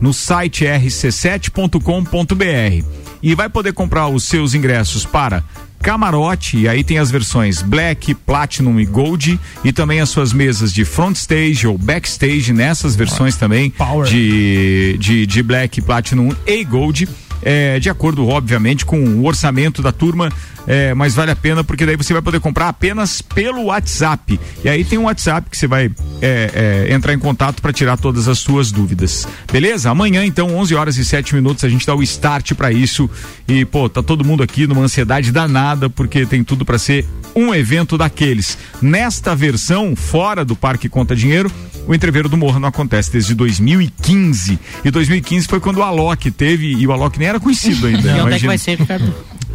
no 0.00 0.12
site 0.12 0.64
rc7.com.br 0.64 2.84
e 3.22 3.34
vai 3.34 3.48
poder 3.48 3.72
comprar 3.72 4.08
os 4.08 4.24
seus 4.24 4.54
ingressos 4.54 5.04
para 5.04 5.42
camarote, 5.80 6.58
e 6.58 6.68
aí 6.68 6.82
tem 6.82 6.98
as 6.98 7.10
versões 7.10 7.62
Black, 7.62 8.14
Platinum 8.14 8.80
e 8.80 8.84
Gold, 8.84 9.38
e 9.64 9.72
também 9.72 10.00
as 10.00 10.08
suas 10.08 10.32
mesas 10.32 10.72
de 10.72 10.84
front 10.84 11.16
stage 11.16 11.66
ou 11.66 11.78
backstage 11.78 12.52
nessas 12.52 12.96
versões 12.96 13.36
também 13.36 13.72
de, 14.08 14.96
de, 14.98 15.26
de 15.26 15.42
Black, 15.42 15.80
Platinum 15.80 16.34
e 16.46 16.64
Gold. 16.64 17.08
É, 17.40 17.78
de 17.78 17.88
acordo, 17.88 18.26
obviamente, 18.26 18.84
com 18.84 19.00
o 19.00 19.24
orçamento 19.24 19.80
da 19.80 19.92
turma, 19.92 20.28
é, 20.68 20.92
mas 20.92 21.14
vale 21.14 21.30
a 21.30 21.36
pena 21.36 21.64
porque 21.64 21.86
daí 21.86 21.96
você 21.96 22.12
vai 22.12 22.20
poder 22.20 22.40
comprar 22.40 22.68
apenas 22.68 23.22
pelo 23.22 23.64
WhatsApp. 23.64 24.38
E 24.62 24.68
aí 24.68 24.84
tem 24.84 24.98
um 24.98 25.04
WhatsApp 25.04 25.48
que 25.48 25.56
você 25.56 25.66
vai 25.66 25.90
é, 26.20 26.86
é, 26.90 26.94
entrar 26.94 27.14
em 27.14 27.18
contato 27.18 27.62
para 27.62 27.72
tirar 27.72 27.96
todas 27.96 28.28
as 28.28 28.38
suas 28.38 28.70
dúvidas. 28.70 29.26
Beleza? 29.50 29.88
Amanhã, 29.88 30.26
então, 30.26 30.54
11 30.54 30.74
horas 30.74 30.96
e 30.98 31.04
7 31.06 31.34
minutos, 31.34 31.64
a 31.64 31.70
gente 31.70 31.86
dá 31.86 31.94
o 31.94 32.02
start 32.02 32.52
para 32.52 32.70
isso. 32.70 33.08
E, 33.48 33.64
pô, 33.64 33.88
tá 33.88 34.02
todo 34.02 34.22
mundo 34.22 34.42
aqui 34.42 34.66
numa 34.66 34.82
ansiedade 34.82 35.32
danada 35.32 35.88
porque 35.88 36.26
tem 36.26 36.44
tudo 36.44 36.66
para 36.66 36.78
ser 36.78 37.06
um 37.34 37.54
evento 37.54 37.96
daqueles. 37.96 38.58
Nesta 38.82 39.34
versão, 39.34 39.96
fora 39.96 40.44
do 40.44 40.54
Parque 40.54 40.86
Conta 40.86 41.16
Dinheiro, 41.16 41.50
o 41.86 41.94
entreveiro 41.94 42.28
do 42.28 42.36
Morro 42.36 42.60
não 42.60 42.68
acontece 42.68 43.10
desde 43.10 43.34
2015. 43.34 44.58
E 44.84 44.90
2015 44.90 45.48
foi 45.48 45.60
quando 45.60 45.78
o 45.78 45.82
Alok 45.82 46.30
teve, 46.30 46.74
e 46.74 46.86
o 46.86 46.92
Alok 46.92 47.18
nem 47.18 47.28
era 47.28 47.40
conhecido 47.40 47.86
ainda. 47.86 48.08
E 48.18 48.20
onde 48.20 48.34
é 48.34 48.38
que 48.38 48.46
vai 48.46 48.58
ser, 48.58 48.78
Ricardo? 48.78 49.14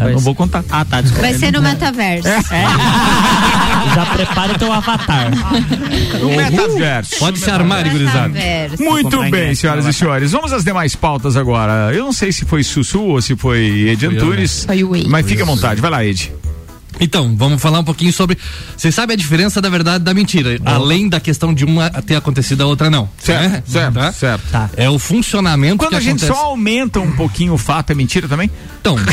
Eu 0.10 0.14
não 0.14 0.20
vou 0.20 0.36
contar. 0.36 0.64
Ah, 0.70 0.86
tá, 0.86 1.02
desculpa. 1.02 1.28
Vai 1.28 1.34
ser 1.38 1.52
no 1.52 1.62
metaverso. 1.62 2.28
Já 3.96 4.06
prepara 4.14 4.54
o 4.54 4.58
teu 4.58 4.72
avatar. 4.72 5.32
No 6.20 6.30
metaverso. 6.30 7.20
Pode 7.20 7.40
se 7.40 7.50
armar, 7.50 7.90
gurizada. 7.90 8.30
Metaverso. 8.30 8.84
Muito 8.84 9.30
bem, 9.30 9.56
senhoras 9.56 9.86
e 9.86 9.94
senhores. 9.94 10.32
Vamos 10.32 10.54
às 10.54 10.64
demais 10.64 10.96
pautas 10.96 11.36
agora. 11.38 11.94
Eu 11.94 12.06
não 12.06 12.14
sei 12.14 12.32
se 12.32 12.46
foi 12.46 12.64
Sussu 12.64 13.02
ou 13.02 13.22
se 13.22 13.36
foi 13.36 13.90
Ed 13.90 14.06
Foi 14.06 14.16
eu, 14.16 14.18
Antunes. 14.18 14.66
Foi 14.66 14.84
o 14.84 14.96
Ed. 14.96 15.08
Mas 15.10 15.26
fique 15.26 15.42
à 15.42 15.46
vontade. 15.46 15.82
Vai 15.82 15.92
lá, 15.92 16.06
Ed. 16.06 16.32
Então, 17.04 17.36
vamos 17.36 17.62
falar 17.62 17.80
um 17.80 17.84
pouquinho 17.84 18.14
sobre. 18.14 18.38
Vocês 18.78 18.96
sabem 18.96 19.14
a 19.14 19.18
diferença 19.18 19.62
da 19.62 19.70
verdade 19.70 19.98
e 20.02 20.06
da 20.06 20.14
mentira? 20.14 20.58
Além 20.64 21.10
da 21.10 21.20
questão 21.20 21.54
de 21.54 21.66
uma 21.66 21.90
ter 21.90 22.16
acontecido 22.16 22.62
a 22.64 22.66
outra 22.66 22.90
não. 22.90 23.10
Certo, 23.18 23.42
né? 23.52 23.64
certo, 23.68 23.94
Tá? 23.94 24.12
certo. 24.14 24.44
É 24.78 24.90
o 24.90 24.98
funcionamento 24.98 25.78
Quando 25.78 25.90
que 25.90 25.96
a 25.98 26.00
gente 26.00 26.24
acontece. 26.24 26.40
só 26.40 26.46
aumenta 26.48 27.00
um 27.02 27.12
pouquinho 27.12 27.54
o 27.54 27.58
fato, 27.58 27.92
é 27.92 27.96
mentira 27.96 28.28
também? 28.28 28.50
Então. 28.80 28.96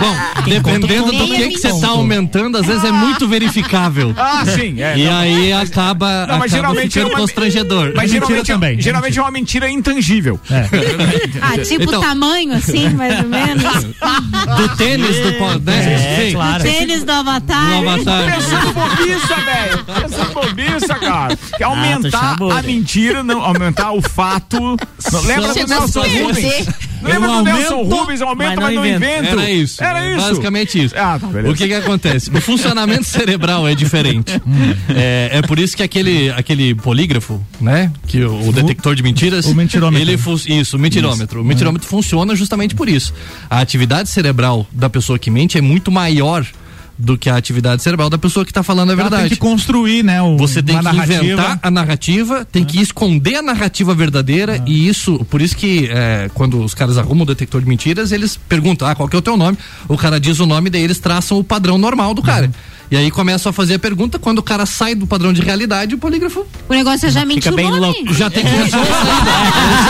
Bom, 0.00 0.16
dependendo 0.44 1.12
do 1.12 1.26
que 1.26 1.34
é 1.42 1.48
que 1.48 1.58
você 1.58 1.68
mentira. 1.68 1.86
tá 1.86 1.92
aumentando, 1.92 2.58
às 2.58 2.66
vezes 2.66 2.84
é 2.84 2.92
muito 2.92 3.26
verificável. 3.28 4.14
Ah, 4.16 4.44
sim. 4.46 4.80
É, 4.80 4.96
E 4.98 5.04
não, 5.04 5.16
aí 5.18 5.52
acaba, 5.52 6.06
Não, 6.08 6.22
acaba 6.24 6.38
mas 6.38 6.50
geralmente 6.50 6.92
ficando 6.92 7.06
é 7.06 7.10
uma- 7.14 7.18
constrangedor. 7.20 7.92
Mas 7.94 8.10
mentira 8.12 8.26
geralmente, 8.26 8.46
também, 8.46 8.78
é, 8.78 8.80
geralmente 8.80 9.18
é 9.18 9.22
uma 9.22 9.30
mentira 9.30 9.70
intangível. 9.70 10.40
Ah, 11.40 11.58
tipo 11.58 11.82
Então- 11.84 12.00
tamanho, 12.00 12.52
assim, 12.54 12.88
mais 12.90 13.18
ou 13.20 13.28
menos. 13.28 13.84
Do 14.58 14.76
tênis, 14.76 15.16
do 15.16 15.30
né? 15.32 16.07
É, 16.08 16.26
Sim. 16.26 16.32
claro. 16.32 16.62
Tênis 16.62 17.04
do 17.04 17.12
Avatar. 17.12 17.66
Do 17.66 17.88
Avatar. 17.90 18.34
Pensando 18.34 18.72
bobiça, 18.72 19.34
velho. 19.36 19.84
Pensando 19.84 20.32
bobiça, 20.32 20.94
cara. 20.94 21.36
Que 21.36 21.62
aumentar 21.62 22.36
chamou, 22.36 22.50
a 22.50 22.62
mentira, 22.62 23.22
não, 23.22 23.42
aumentar 23.42 23.92
o 23.92 24.00
fato. 24.00 24.58
Não, 24.58 25.20
lembra 25.22 25.48
do 25.48 25.54
Chega 25.54 25.74
a 25.74 25.80
Nelson. 25.80 26.00
Rubens? 26.00 26.68
Não 27.02 27.10
lembra 27.10 27.28
Eu 27.28 27.36
do 27.36 27.42
Nelson 27.44 27.74
aumento, 27.74 27.96
Rubens? 27.96 28.22
Aumenta, 28.22 28.50
mas 28.56 28.60
mas 28.64 28.74
não 28.74 28.82
não 28.82 28.88
invento. 28.88 29.04
invento. 29.24 29.40
Era 29.40 29.50
isso. 29.50 29.84
Era 29.84 30.06
isso. 30.16 30.26
Basicamente 30.28 30.84
isso. 30.84 30.94
Ah, 30.96 31.18
tá, 31.18 31.26
o 31.26 31.54
que 31.54 31.66
que 31.68 31.74
acontece? 31.74 32.30
O 32.30 32.40
funcionamento 32.40 33.04
cerebral 33.08 33.66
é 33.68 33.74
diferente. 33.74 34.32
é, 34.88 35.30
é 35.34 35.42
por 35.42 35.58
isso 35.58 35.76
que 35.76 35.82
aquele, 35.82 36.30
aquele 36.30 36.74
polígrafo, 36.74 37.40
né? 37.60 37.92
Que 38.06 38.22
o, 38.24 38.48
o 38.48 38.52
detector 38.52 38.94
de 38.94 39.02
mentiras. 39.02 39.46
o 39.46 39.54
mentirômetro. 39.54 40.08
Ele 40.08 40.16
fu- 40.18 40.40
isso, 40.46 40.76
o 40.76 40.80
mentirômetro. 40.80 41.40
O 41.42 41.44
mentirômetro 41.44 41.88
funciona 41.88 42.34
justamente 42.34 42.74
por 42.74 42.88
isso. 42.88 43.12
A 43.48 43.60
atividade 43.60 44.08
cerebral 44.08 44.66
da 44.72 44.88
pessoa 44.90 45.18
que 45.18 45.30
mente 45.30 45.56
é 45.58 45.60
muito 45.60 45.90
maior 45.90 46.46
do 46.98 47.16
que 47.16 47.30
a 47.30 47.36
atividade 47.36 47.80
cerebral 47.82 48.10
da 48.10 48.18
pessoa 48.18 48.44
que 48.44 48.50
está 48.50 48.62
falando 48.62 48.90
a 48.90 48.92
Ela 48.94 49.02
verdade. 49.02 49.22
tem 49.22 49.30
que 49.30 49.36
construir, 49.36 50.02
né? 50.02 50.20
O, 50.20 50.36
Você 50.36 50.60
tem 50.62 50.74
uma 50.74 50.90
que 50.90 50.96
narrativa. 50.96 51.24
inventar 51.24 51.58
a 51.62 51.70
narrativa, 51.70 52.44
tem 52.44 52.64
que 52.64 52.80
esconder 52.80 53.36
a 53.36 53.42
narrativa 53.42 53.94
verdadeira 53.94 54.60
e 54.66 54.88
isso, 54.88 55.24
por 55.30 55.40
isso 55.40 55.56
que 55.56 55.88
é, 55.92 56.28
quando 56.34 56.60
os 56.62 56.74
caras 56.74 56.98
arrumam 56.98 57.22
o 57.22 57.26
detector 57.26 57.60
de 57.60 57.68
mentiras, 57.68 58.10
eles 58.10 58.36
perguntam, 58.48 58.88
ah, 58.88 58.94
qual 58.96 59.08
que 59.08 59.14
é 59.14 59.18
o 59.18 59.22
teu 59.22 59.36
nome? 59.36 59.56
O 59.88 59.96
cara 59.96 60.18
diz 60.18 60.40
o 60.40 60.46
nome, 60.46 60.68
daí 60.70 60.82
eles 60.82 60.98
traçam 60.98 61.38
o 61.38 61.44
padrão 61.44 61.78
normal 61.78 62.12
do 62.14 62.22
cara. 62.22 62.50
E 62.90 62.96
aí 62.96 63.10
começam 63.10 63.50
a 63.50 63.52
fazer 63.52 63.74
a 63.74 63.78
pergunta, 63.78 64.18
quando 64.18 64.38
o 64.38 64.42
cara 64.42 64.64
sai 64.64 64.94
do 64.94 65.06
padrão 65.06 65.30
de 65.32 65.42
realidade, 65.42 65.94
o 65.94 65.98
polígrafo 65.98 66.44
O 66.68 66.72
negócio 66.72 67.06
é 67.06 67.10
já 67.10 67.24
mentir 67.24 67.52
o 67.52 67.54
bem 67.54 67.66
nome. 67.70 67.80
louco. 67.80 68.14
já 68.14 68.30
tem 68.30 68.42
que 68.44 68.50
mentir 68.50 68.76
na 68.78 68.84
saída. 68.86 69.30
É 69.54 69.74
isso 69.74 69.88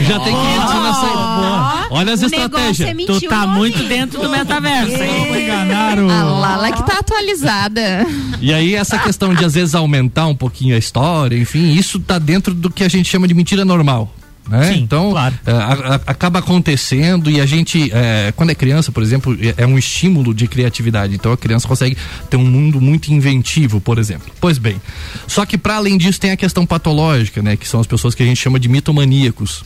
aí. 0.00 0.06
Já 0.06 0.20
tem 0.20 0.34
que 0.34 0.42
mentir 0.42 0.80
na 0.80 0.94
saída. 0.94 1.69
Olha 1.90 2.12
as 2.14 2.22
o 2.22 2.26
estratégias. 2.26 2.88
é 2.88 2.94
Tu 2.94 3.20
tá 3.28 3.46
muito 3.46 3.82
dentro 3.84 4.20
do 4.22 4.28
metaverso, 4.30 5.02
hein? 5.02 5.42
Enganaram. 5.44 6.08
A 6.08 6.22
Lala 6.22 6.72
que 6.72 6.86
tá 6.86 6.98
atualizada. 7.00 8.06
E 8.40 8.52
aí 8.54 8.74
essa 8.74 8.98
questão 8.98 9.34
de 9.34 9.44
às 9.44 9.54
vezes 9.54 9.74
aumentar 9.74 10.26
um 10.26 10.34
pouquinho 10.34 10.74
a 10.74 10.78
história, 10.78 11.36
enfim, 11.36 11.72
isso 11.74 11.98
tá 11.98 12.18
dentro 12.18 12.54
do 12.54 12.70
que 12.70 12.84
a 12.84 12.88
gente 12.88 13.08
chama 13.08 13.26
de 13.28 13.34
mentira 13.34 13.64
normal. 13.64 14.14
Né? 14.48 14.74
então, 14.74 15.12
é, 15.46 15.50
a- 15.52 15.94
a- 15.94 16.00
acaba 16.08 16.40
acontecendo 16.40 17.30
e 17.30 17.40
a 17.40 17.46
gente, 17.46 17.88
é, 17.92 18.32
quando 18.34 18.50
é 18.50 18.54
criança, 18.54 18.90
por 18.90 19.00
exemplo, 19.00 19.36
é- 19.40 19.54
é 19.62 19.66
um 19.66 19.78
estímulo 19.78 20.34
de 20.34 20.48
criatividade. 20.48 21.14
Então 21.14 21.30
a 21.30 21.36
criança 21.36 21.68
consegue 21.68 21.96
ter 22.28 22.36
um 22.36 22.44
mundo 22.44 22.80
muito 22.80 23.12
inventivo, 23.12 23.80
por 23.80 23.96
exemplo. 23.96 24.32
Pois 24.40 24.58
bem, 24.58 24.80
só 25.28 25.46
que 25.46 25.56
para 25.56 25.76
além 25.76 25.96
disso 25.96 26.18
tem 26.18 26.32
a 26.32 26.36
questão 26.36 26.66
patológica, 26.66 27.40
né? 27.40 27.56
Que 27.56 27.68
são 27.68 27.78
as 27.78 27.86
pessoas 27.86 28.12
que 28.12 28.24
a 28.24 28.26
gente 28.26 28.38
chama 28.40 28.58
de 28.58 28.68
mitomaníacos. 28.68 29.62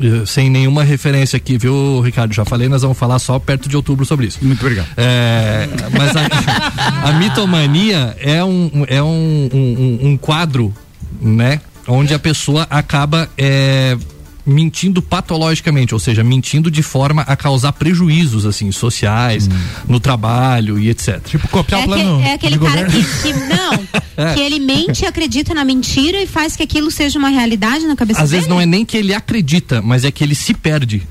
Eh, 0.00 0.24
Sem 0.26 0.48
nenhuma 0.50 0.82
referência 0.82 1.36
aqui, 1.36 1.58
viu, 1.58 2.00
Ricardo? 2.00 2.32
Já 2.32 2.44
falei, 2.44 2.68
nós 2.68 2.82
vamos 2.82 2.98
falar 2.98 3.18
só 3.18 3.38
perto 3.38 3.68
de 3.68 3.76
outubro 3.76 4.04
sobre 4.04 4.26
isso. 4.26 4.38
Muito 4.42 4.60
obrigado. 4.60 4.88
É, 4.96 5.68
mas 5.96 6.12
a, 6.16 6.22
a 7.08 7.12
mitomania 7.12 8.16
é 8.20 8.42
um, 8.42 8.84
é 8.88 9.02
um, 9.02 9.48
um, 9.52 9.98
um 10.08 10.16
quadro, 10.16 10.74
né? 11.20 11.60
Onde 11.86 12.14
a 12.14 12.18
pessoa 12.18 12.66
acaba 12.70 13.28
é, 13.36 13.96
mentindo 14.50 15.00
patologicamente, 15.00 15.94
ou 15.94 16.00
seja, 16.00 16.24
mentindo 16.24 16.70
de 16.70 16.82
forma 16.82 17.22
a 17.22 17.36
causar 17.36 17.72
prejuízos, 17.72 18.44
assim, 18.44 18.70
sociais, 18.72 19.48
no 19.88 20.00
trabalho 20.00 20.78
e 20.78 20.88
etc. 20.90 21.20
Tipo, 21.24 21.48
copiar 21.48 21.80
É, 21.80 21.84
aque- 21.84 22.22
é 22.28 22.34
aquele 22.34 22.58
cara 22.58 22.84
que, 22.86 23.02
que 23.22 23.32
não, 23.32 23.88
É. 24.16 24.34
que 24.34 24.40
ele 24.40 24.58
mente, 24.58 25.06
acredita 25.06 25.54
na 25.54 25.64
mentira 25.64 26.20
e 26.20 26.26
faz 26.26 26.56
que 26.56 26.62
aquilo 26.62 26.90
seja 26.90 27.18
uma 27.18 27.28
realidade 27.28 27.86
na 27.86 27.96
cabeça 27.96 28.20
Às 28.22 28.30
dele. 28.30 28.40
vezes 28.42 28.50
não 28.50 28.60
é 28.60 28.66
nem 28.66 28.84
que 28.84 28.96
ele 28.96 29.14
acredita, 29.14 29.80
mas 29.80 30.04
é 30.04 30.10
que 30.10 30.22
ele 30.22 30.34
se 30.34 30.52
perde. 30.52 31.02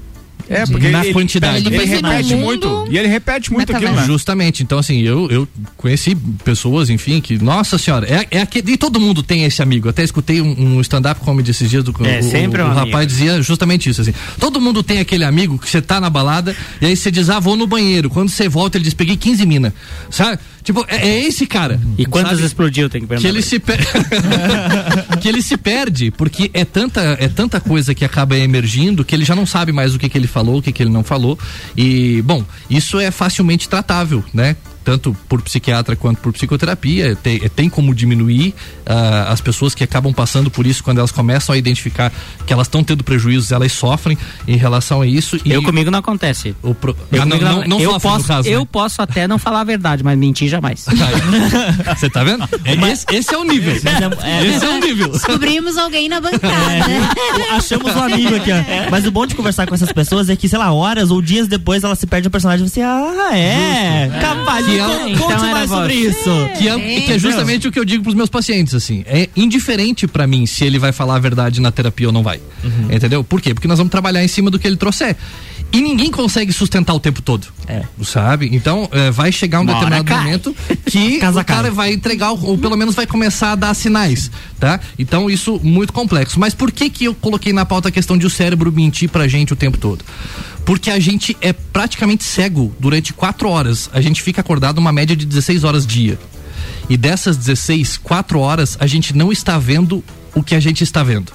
É, 0.49 0.65
porque 0.65 0.89
na 0.89 1.03
ele- 1.03 1.13
quantidade. 1.13 1.67
ele 1.67 1.75
Ele 1.75 1.85
repete 1.85 2.35
muito, 2.35 2.87
e 2.89 2.97
ele 2.97 3.07
repete 3.07 3.53
muito 3.53 3.71
aquilo, 3.75 3.93
né? 3.93 4.03
Justamente. 4.05 4.63
Então, 4.63 4.79
assim, 4.79 5.01
eu, 5.01 5.29
eu 5.29 5.47
conheci 5.77 6.15
pessoas, 6.43 6.89
enfim, 6.89 7.21
que, 7.21 7.37
nossa 7.37 7.77
senhora, 7.77 8.07
é, 8.07 8.27
é 8.31 8.41
aquele. 8.41 8.71
E 8.73 8.77
todo 8.77 8.99
mundo 8.99 9.21
tem 9.21 9.43
esse 9.45 9.61
amigo. 9.61 9.87
Até 9.87 10.03
escutei 10.03 10.41
um, 10.41 10.77
um 10.77 10.81
stand-up 10.81 11.21
comedy 11.21 11.51
esses 11.51 11.69
dias 11.69 11.83
do 11.83 11.93
É, 12.03 12.19
o, 12.19 12.23
sempre 12.23 12.61
o, 12.61 12.65
um 12.65 12.71
o 12.71 12.73
rapaz 12.73 13.07
dizia 13.07 13.41
justamente 13.41 13.89
isso, 13.89 14.01
assim. 14.01 14.13
Todo 14.39 14.59
mundo 14.59 14.81
tem 14.81 14.99
aquele 14.99 15.23
amigo 15.23 15.59
que 15.59 15.69
você 15.69 15.81
tá 15.81 16.01
na 16.01 16.09
balada 16.09 16.55
e 16.81 16.85
aí 16.85 16.95
você 16.95 17.11
diz, 17.11 17.29
ah, 17.29 17.39
vou 17.39 17.55
no 17.55 17.67
banheiro. 17.67 18.09
Quando 18.09 18.29
você 18.29 18.49
volta, 18.49 18.77
ele 18.77 18.85
diz, 18.85 18.93
peguei 18.93 19.15
15 19.17 19.45
mina. 19.45 19.73
Sabe? 20.09 20.39
Tipo, 20.63 20.85
é, 20.87 21.07
é 21.07 21.25
esse 21.25 21.45
cara. 21.45 21.79
E 21.97 22.05
quantas 22.05 22.33
sabe? 22.33 22.45
explodiu, 22.45 22.89
tem 22.89 23.01
que 23.01 23.07
perguntar. 23.07 23.27
que 23.27 23.35
ele 23.35 23.41
se 23.41 23.59
per... 23.59 23.79
que 25.21 25.27
ele 25.27 25.41
se 25.41 25.57
perde 25.57 26.11
porque 26.11 26.49
é 26.53 26.65
tanta 26.65 27.17
é 27.19 27.27
tanta 27.27 27.59
coisa 27.59 27.93
que 27.93 28.05
acaba 28.05 28.37
emergindo 28.37 29.03
que 29.03 29.15
ele 29.15 29.25
já 29.25 29.35
não 29.35 29.45
sabe 29.45 29.71
mais 29.71 29.95
o 29.95 29.99
que, 29.99 30.09
que 30.09 30.17
ele 30.17 30.27
falou 30.27 30.57
o 30.57 30.61
que, 30.61 30.71
que 30.71 30.83
ele 30.83 30.89
não 30.89 31.03
falou 31.03 31.37
e 31.75 32.21
bom 32.23 32.43
isso 32.69 32.99
é 32.99 33.11
facilmente 33.11 33.67
tratável 33.67 34.23
né 34.33 34.55
tanto 34.83 35.15
por 35.27 35.41
psiquiatra 35.41 35.95
quanto 35.95 36.19
por 36.19 36.31
psicoterapia 36.33 37.15
tem, 37.15 37.39
tem 37.49 37.69
como 37.69 37.93
diminuir 37.93 38.53
ah, 38.85 39.27
as 39.31 39.41
pessoas 39.41 39.75
que 39.75 39.83
acabam 39.83 40.13
passando 40.13 40.49
por 40.49 40.65
isso 40.65 40.83
quando 40.83 40.99
elas 40.99 41.11
começam 41.11 41.53
a 41.53 41.57
identificar 41.57 42.11
que 42.45 42.53
elas 42.53 42.67
estão 42.67 42.83
tendo 42.83 43.03
prejuízos 43.03 43.51
elas 43.51 43.71
sofrem 43.71 44.17
em 44.47 44.57
relação 44.57 45.01
a 45.01 45.07
isso 45.07 45.37
e 45.45 45.51
Eu 45.51 45.61
comigo 45.63 45.91
não 45.91 45.99
acontece. 45.99 46.55
o 46.63 46.73
pro... 46.73 46.95
Eu, 47.11 47.21
Ah, 47.21 47.25
não, 47.25 47.37
não, 47.37 47.63
não 47.63 47.79
eu 47.79 47.99
posso, 47.99 48.25
caso, 48.25 48.47
eu 48.47 48.61
né? 48.61 48.67
posso 48.71 49.01
até 49.01 49.27
não 49.27 49.37
falar 49.37 49.61
a 49.61 49.63
verdade, 49.63 50.03
mas 50.03 50.17
mentir 50.17 50.47
jamais. 50.49 50.85
Você 51.95 52.09
tá 52.09 52.23
vendo? 52.23 52.43
É, 52.65 52.91
esse, 52.91 53.05
esse 53.11 53.33
é 53.33 53.37
o 53.37 53.43
nível. 53.43 53.73
Esse 53.79 54.65
é 54.65 54.69
o 54.69 54.79
nível. 54.79 55.09
Descobrimos 55.09 55.77
alguém 55.77 56.07
na 56.09 56.19
bancada. 56.21 56.85
Achamos 57.51 57.95
um 57.95 58.01
amigo 58.03 58.35
aqui, 58.35 58.51
ó. 58.51 58.89
Mas 58.89 59.05
o 59.05 59.11
bom 59.11 59.25
de 59.25 59.35
conversar 59.35 59.67
com 59.67 59.75
essas 59.75 59.91
pessoas 59.91 60.29
é 60.29 60.35
que, 60.35 60.47
sei 60.47 60.57
lá, 60.57 60.71
horas 60.71 61.11
ou 61.11 61.21
dias 61.21 61.47
depois 61.47 61.83
ela 61.83 61.95
se 61.95 62.05
perde 62.07 62.27
o 62.27 62.31
personagem 62.31 62.65
e 62.65 62.69
você, 62.69 62.81
ah, 62.81 63.29
é. 63.33 64.09
Capaz 64.21 64.65
de 64.65 64.68
Que 64.69 64.79
é- 64.79 64.85
con- 64.85 65.07
então 65.09 65.27
conte 65.27 65.41
mais 65.51 65.69
sobre 65.69 65.93
isso. 65.93 66.29
Que 66.57 66.67
é, 66.69 67.01
que 67.01 67.11
é 67.13 67.19
justamente 67.19 67.67
o 67.67 67.71
que 67.71 67.79
eu 67.79 67.85
digo 67.85 68.03
pros 68.03 68.15
meus 68.15 68.29
pacientes, 68.29 68.73
assim. 68.73 69.03
É 69.07 69.29
indiferente 69.35 70.07
pra 70.07 70.25
mim 70.27 70.45
se 70.45 70.63
ele 70.65 70.77
vai 70.79 70.91
falar 70.91 71.15
a 71.15 71.19
verdade 71.19 71.59
na 71.61 71.71
terapia 71.71 72.07
ou 72.07 72.13
não 72.13 72.23
vai. 72.23 72.39
Uhum. 72.63 72.87
Entendeu? 72.91 73.23
Por 73.23 73.41
quê? 73.41 73.53
Porque 73.53 73.67
nós 73.67 73.77
vamos 73.77 73.91
trabalhar 73.91 74.23
em 74.23 74.27
cima 74.27 74.49
do 74.51 74.57
que 74.59 74.67
ele 74.67 74.77
trouxer. 74.77 75.15
E 75.71 75.81
ninguém 75.81 76.09
consegue 76.09 76.51
sustentar 76.51 76.93
o 76.95 76.99
tempo 76.99 77.21
todo. 77.21 77.45
É. 77.67 77.83
Sabe? 78.03 78.49
Então, 78.53 78.89
é, 78.91 79.11
vai 79.11 79.31
chegar 79.31 79.59
um 79.59 79.63
Uma 79.63 79.73
determinado 79.73 80.03
cai. 80.05 80.17
momento 80.23 80.55
que 80.85 81.19
Casa 81.19 81.41
o 81.41 81.45
cara 81.45 81.63
cai. 81.63 81.71
vai 81.71 81.93
entregar, 81.93 82.31
ou 82.31 82.57
pelo 82.57 82.75
menos 82.75 82.95
vai 82.95 83.05
começar 83.05 83.51
a 83.51 83.55
dar 83.55 83.73
sinais, 83.75 84.31
tá? 84.59 84.79
Então, 84.97 85.29
isso 85.29 85.59
muito 85.63 85.93
complexo. 85.93 86.39
Mas 86.39 86.55
por 86.55 86.71
que 86.71 86.89
que 86.89 87.05
eu 87.05 87.13
coloquei 87.13 87.53
na 87.53 87.65
pauta 87.65 87.89
a 87.89 87.91
questão 87.91 88.17
de 88.17 88.25
o 88.25 88.29
cérebro 88.31 88.71
mentir 88.71 89.09
pra 89.09 89.27
gente 89.27 89.53
o 89.53 89.55
tempo 89.55 89.77
todo? 89.77 90.03
Porque 90.69 90.91
a 90.91 90.99
gente 90.99 91.35
é 91.41 91.51
praticamente 91.51 92.23
cego 92.23 92.71
durante 92.79 93.11
quatro 93.11 93.49
horas. 93.49 93.89
A 93.91 93.99
gente 94.01 94.21
fica 94.21 94.41
acordado 94.41 94.77
uma 94.77 94.91
média 94.91 95.15
de 95.15 95.25
16 95.25 95.63
horas 95.63 95.83
dia. 95.83 96.19
E 96.87 96.95
dessas 96.95 97.35
16, 97.37 97.97
4 97.97 98.39
horas, 98.39 98.77
a 98.79 98.85
gente 98.85 99.17
não 99.17 99.31
está 99.31 99.57
vendo 99.57 100.03
o 100.35 100.43
que 100.43 100.53
a 100.53 100.59
gente 100.59 100.83
está 100.83 101.01
vendo. 101.01 101.31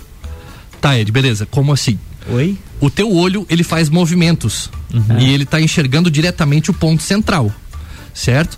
Tá, 0.80 0.96
Ed, 0.96 1.10
beleza. 1.10 1.46
Como 1.46 1.72
assim? 1.72 1.98
Oi? 2.28 2.56
O 2.80 2.88
teu 2.88 3.12
olho, 3.12 3.44
ele 3.50 3.64
faz 3.64 3.88
movimentos. 3.88 4.70
E 5.18 5.28
ele 5.32 5.42
está 5.42 5.60
enxergando 5.60 6.12
diretamente 6.12 6.70
o 6.70 6.74
ponto 6.74 7.02
central. 7.02 7.52
Certo? 8.14 8.56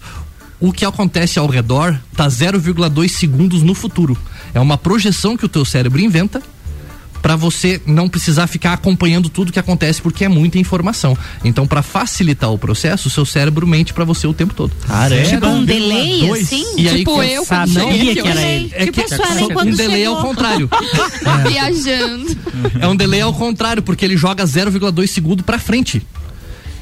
O 0.60 0.74
que 0.74 0.84
acontece 0.84 1.38
ao 1.38 1.46
redor 1.46 1.98
tá 2.14 2.28
0,2 2.28 3.08
segundos 3.08 3.62
no 3.62 3.72
futuro. 3.72 4.14
É 4.52 4.60
uma 4.60 4.76
projeção 4.76 5.38
que 5.38 5.46
o 5.46 5.48
teu 5.48 5.64
cérebro 5.64 6.02
inventa 6.02 6.42
para 7.22 7.36
você 7.36 7.80
não 7.86 8.08
precisar 8.08 8.46
ficar 8.46 8.72
acompanhando 8.72 9.28
tudo 9.28 9.52
que 9.52 9.58
acontece 9.58 10.00
porque 10.00 10.24
é 10.24 10.28
muita 10.28 10.58
informação. 10.58 11.16
Então, 11.44 11.66
para 11.66 11.82
facilitar 11.82 12.52
o 12.52 12.58
processo, 12.58 13.08
o 13.08 13.10
seu 13.10 13.24
cérebro 13.26 13.66
mente 13.66 13.92
para 13.92 14.04
você 14.04 14.26
o 14.26 14.32
tempo 14.34 14.54
todo. 14.54 14.72
Tipo 15.28 15.46
um 15.46 15.64
delay, 15.64 16.30
assim? 16.30 16.64
E 16.76 16.88
aí, 16.88 16.98
Tipo 16.98 17.22
eu, 17.22 17.44
quando 17.46 17.72
não 17.74 17.92
cheguei 17.92 18.14
que 18.14 18.28
era 18.28 18.40
ele. 18.42 18.72
olhei. 18.74 18.86
Tipo 18.92 19.00
a 19.00 19.08
Suelen 19.16 19.44
um 19.44 19.48
quando 19.54 19.76
delay 19.76 20.00
chegou. 20.02 20.16
ao 20.16 20.22
contrário. 20.22 20.70
Viajando. 21.48 22.36
É 22.80 22.86
um 22.86 22.96
delay 22.96 23.20
ao 23.20 23.32
contrário, 23.32 23.82
porque 23.82 24.04
ele 24.04 24.16
joga 24.16 24.44
0,2 24.44 25.06
segundo 25.08 25.42
pra 25.42 25.58
frente. 25.58 26.02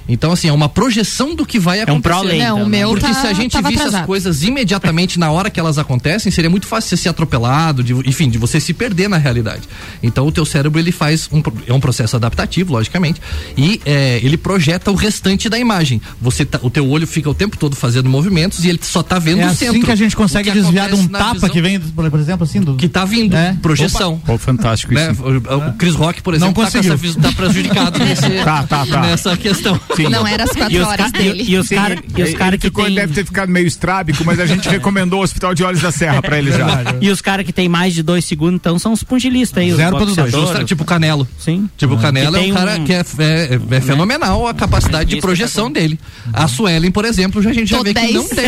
Então, 0.09 0.32
assim, 0.32 0.48
é 0.48 0.52
uma 0.52 0.68
projeção 0.68 1.34
do 1.34 1.46
que 1.46 1.59
vai 1.59 1.78
um 1.80 1.82
acontecer. 1.82 2.02
prolay, 2.02 2.38
Não, 2.38 2.44
então, 2.44 2.57
o 2.66 2.68
né? 2.68 2.78
meu 2.78 2.90
Porque 2.90 3.07
tá- 3.07 3.14
se 3.14 3.26
a 3.26 3.32
gente 3.32 3.57
visse 3.57 3.74
as 3.74 3.80
atrasado. 3.80 4.07
coisas 4.07 4.42
imediatamente 4.42 5.18
na 5.18 5.30
hora 5.30 5.48
que 5.50 5.59
elas 5.59 5.78
acontecem, 5.78 6.30
seria 6.30 6.50
muito 6.50 6.66
fácil 6.66 6.90
você 6.90 6.96
ser 6.96 7.09
atropelado, 7.09 7.82
de, 7.82 7.92
enfim, 8.09 8.28
de 8.28 8.36
você 8.38 8.61
se 8.61 8.74
perder 8.74 9.09
na 9.09 9.16
realidade. 9.16 9.62
Então, 10.02 10.26
o 10.26 10.32
teu 10.32 10.44
cérebro, 10.44 10.78
ele 10.78 10.92
faz 10.92 11.28
um, 11.32 11.40
pro- 11.40 11.55
é 11.66 11.72
um 11.72 11.80
processo 11.80 12.16
adaptativo, 12.16 12.72
logicamente, 12.72 13.20
e 13.57 13.80
é, 13.86 14.20
ele 14.22 14.36
projeta 14.36 14.90
o 14.90 14.94
restante 14.94 15.48
da 15.48 15.59
imagem. 15.59 16.00
Você 16.20 16.44
tá- 16.44 16.59
o 16.62 16.68
teu 16.70 16.88
olho 16.88 17.07
fica 17.07 17.30
o 17.30 17.34
tempo 17.34 17.57
todo 17.57 17.74
fazendo 17.74 18.09
movimentos 18.09 18.64
e 18.64 18.68
ele 18.68 18.80
só 18.82 19.02
tá 19.02 19.18
vendo 19.18 19.40
É 19.40 19.44
o 19.46 19.48
assim 19.48 19.66
centro. 19.66 19.84
que 19.84 19.90
a 19.90 19.96
gente 19.96 20.14
consegue 20.14 20.50
desviar 20.50 20.88
de 20.88 20.94
um 20.96 21.09
tapa 21.09 21.32
visão- 21.34 21.48
que 21.48 21.62
vem, 21.62 21.80
por 21.80 22.20
exemplo, 22.20 22.44
assim, 22.44 22.61
do. 22.61 22.74
que 22.76 22.88
tá 22.88 23.05
vindo, 23.05 23.34
projeção. 23.62 24.18
Pô, 24.18 24.36
fantástico 24.36 24.92
Né? 24.92 25.12
isso. 25.12 25.22
O, 25.22 25.68
o 25.68 25.72
Chris 25.74 25.94
Rock, 25.94 26.22
por 26.22 26.32
Não 26.32 26.48
exemplo, 26.48 26.55
tá, 26.64 26.70
com 26.70 26.72
conseguiu. 26.78 26.92
essa, 26.94 27.02
vis- 27.02 27.16
tá 27.16 27.32
prejudicado 27.32 27.98
nesse, 28.05 28.30
Tá, 28.44 28.62
tá, 28.64 28.86
tá. 28.86 29.00
nessa 29.00 29.36
questão. 29.36 29.80
Não 30.03 30.26
era 30.26 30.45
as 30.45 30.51
quatro 30.51 30.86
horas 30.86 31.11
ca- 31.12 31.18
dele. 31.18 31.45
e, 31.47 31.57
os 31.59 31.68
Sim, 31.68 31.74
caras 31.76 31.99
ele- 32.16 32.32
cara 32.34 32.51
ele 32.51 32.59
que 32.59 32.66
ficou- 32.68 32.84
tem... 32.84 32.95
deve 32.95 33.12
ter 33.14 33.24
ficado 33.24 33.49
meio 33.49 33.66
estrábico, 33.66 34.24
mas 34.24 34.38
a 34.40 34.47
gente 34.47 34.68
recomendou 34.70 35.20
o 35.20 35.22
Hospital 35.22 35.55
de 35.55 35.64
Olhos 35.64 35.80
da 35.80 35.90
Serra 35.92 36.20
pra 36.22 36.38
ele 36.38 36.53
já. 36.53 36.66
E 37.01 37.11
os 37.11 37.20
caras 37.20 37.45
que 37.47 37.53
tem 37.53 37.68
mais 37.68 37.95
de 37.95 38.03
dois 38.03 38.24
segundos, 38.24 38.57
então, 38.57 38.78
são 38.78 38.92
os 38.92 39.03
pungilistas 39.03 39.62
aí. 39.62 39.70
os 39.70 39.76
Zero 39.76 39.92
ponto 39.92 40.05
dois. 40.07 40.16
boxeadores. 40.16 40.49
Justa- 40.49 40.64
tipo 40.64 40.84
Canelo. 40.84 41.26
Sim. 41.38 41.68
Tipo, 41.76 41.95
o 41.95 41.99
Canelo 41.99 42.32
Que 42.38 42.45
é 42.49 42.53
um 42.53 42.55
cara 42.55 42.76
um- 42.76 42.84
que 42.84 42.92
é, 42.92 42.99
é- 43.18 43.61
é 43.76 43.80
fenomenal 43.80 44.47
a 44.49 44.55
capacidade 44.55 45.11
de 45.14 45.20
projeção 45.20 45.70
dele. 45.70 45.99
A 46.32 46.47
Suelen, 46.49 46.90
por 46.90 47.05
exemplo, 47.05 47.40
já, 47.42 47.51
a 47.51 47.53
gente 47.53 47.68
já 47.70 47.78
Tô 47.78 47.84
vê 47.84 47.95
que 47.95 48.01
10 48.01 48.14
não 48.14 48.28
tem 48.28 48.45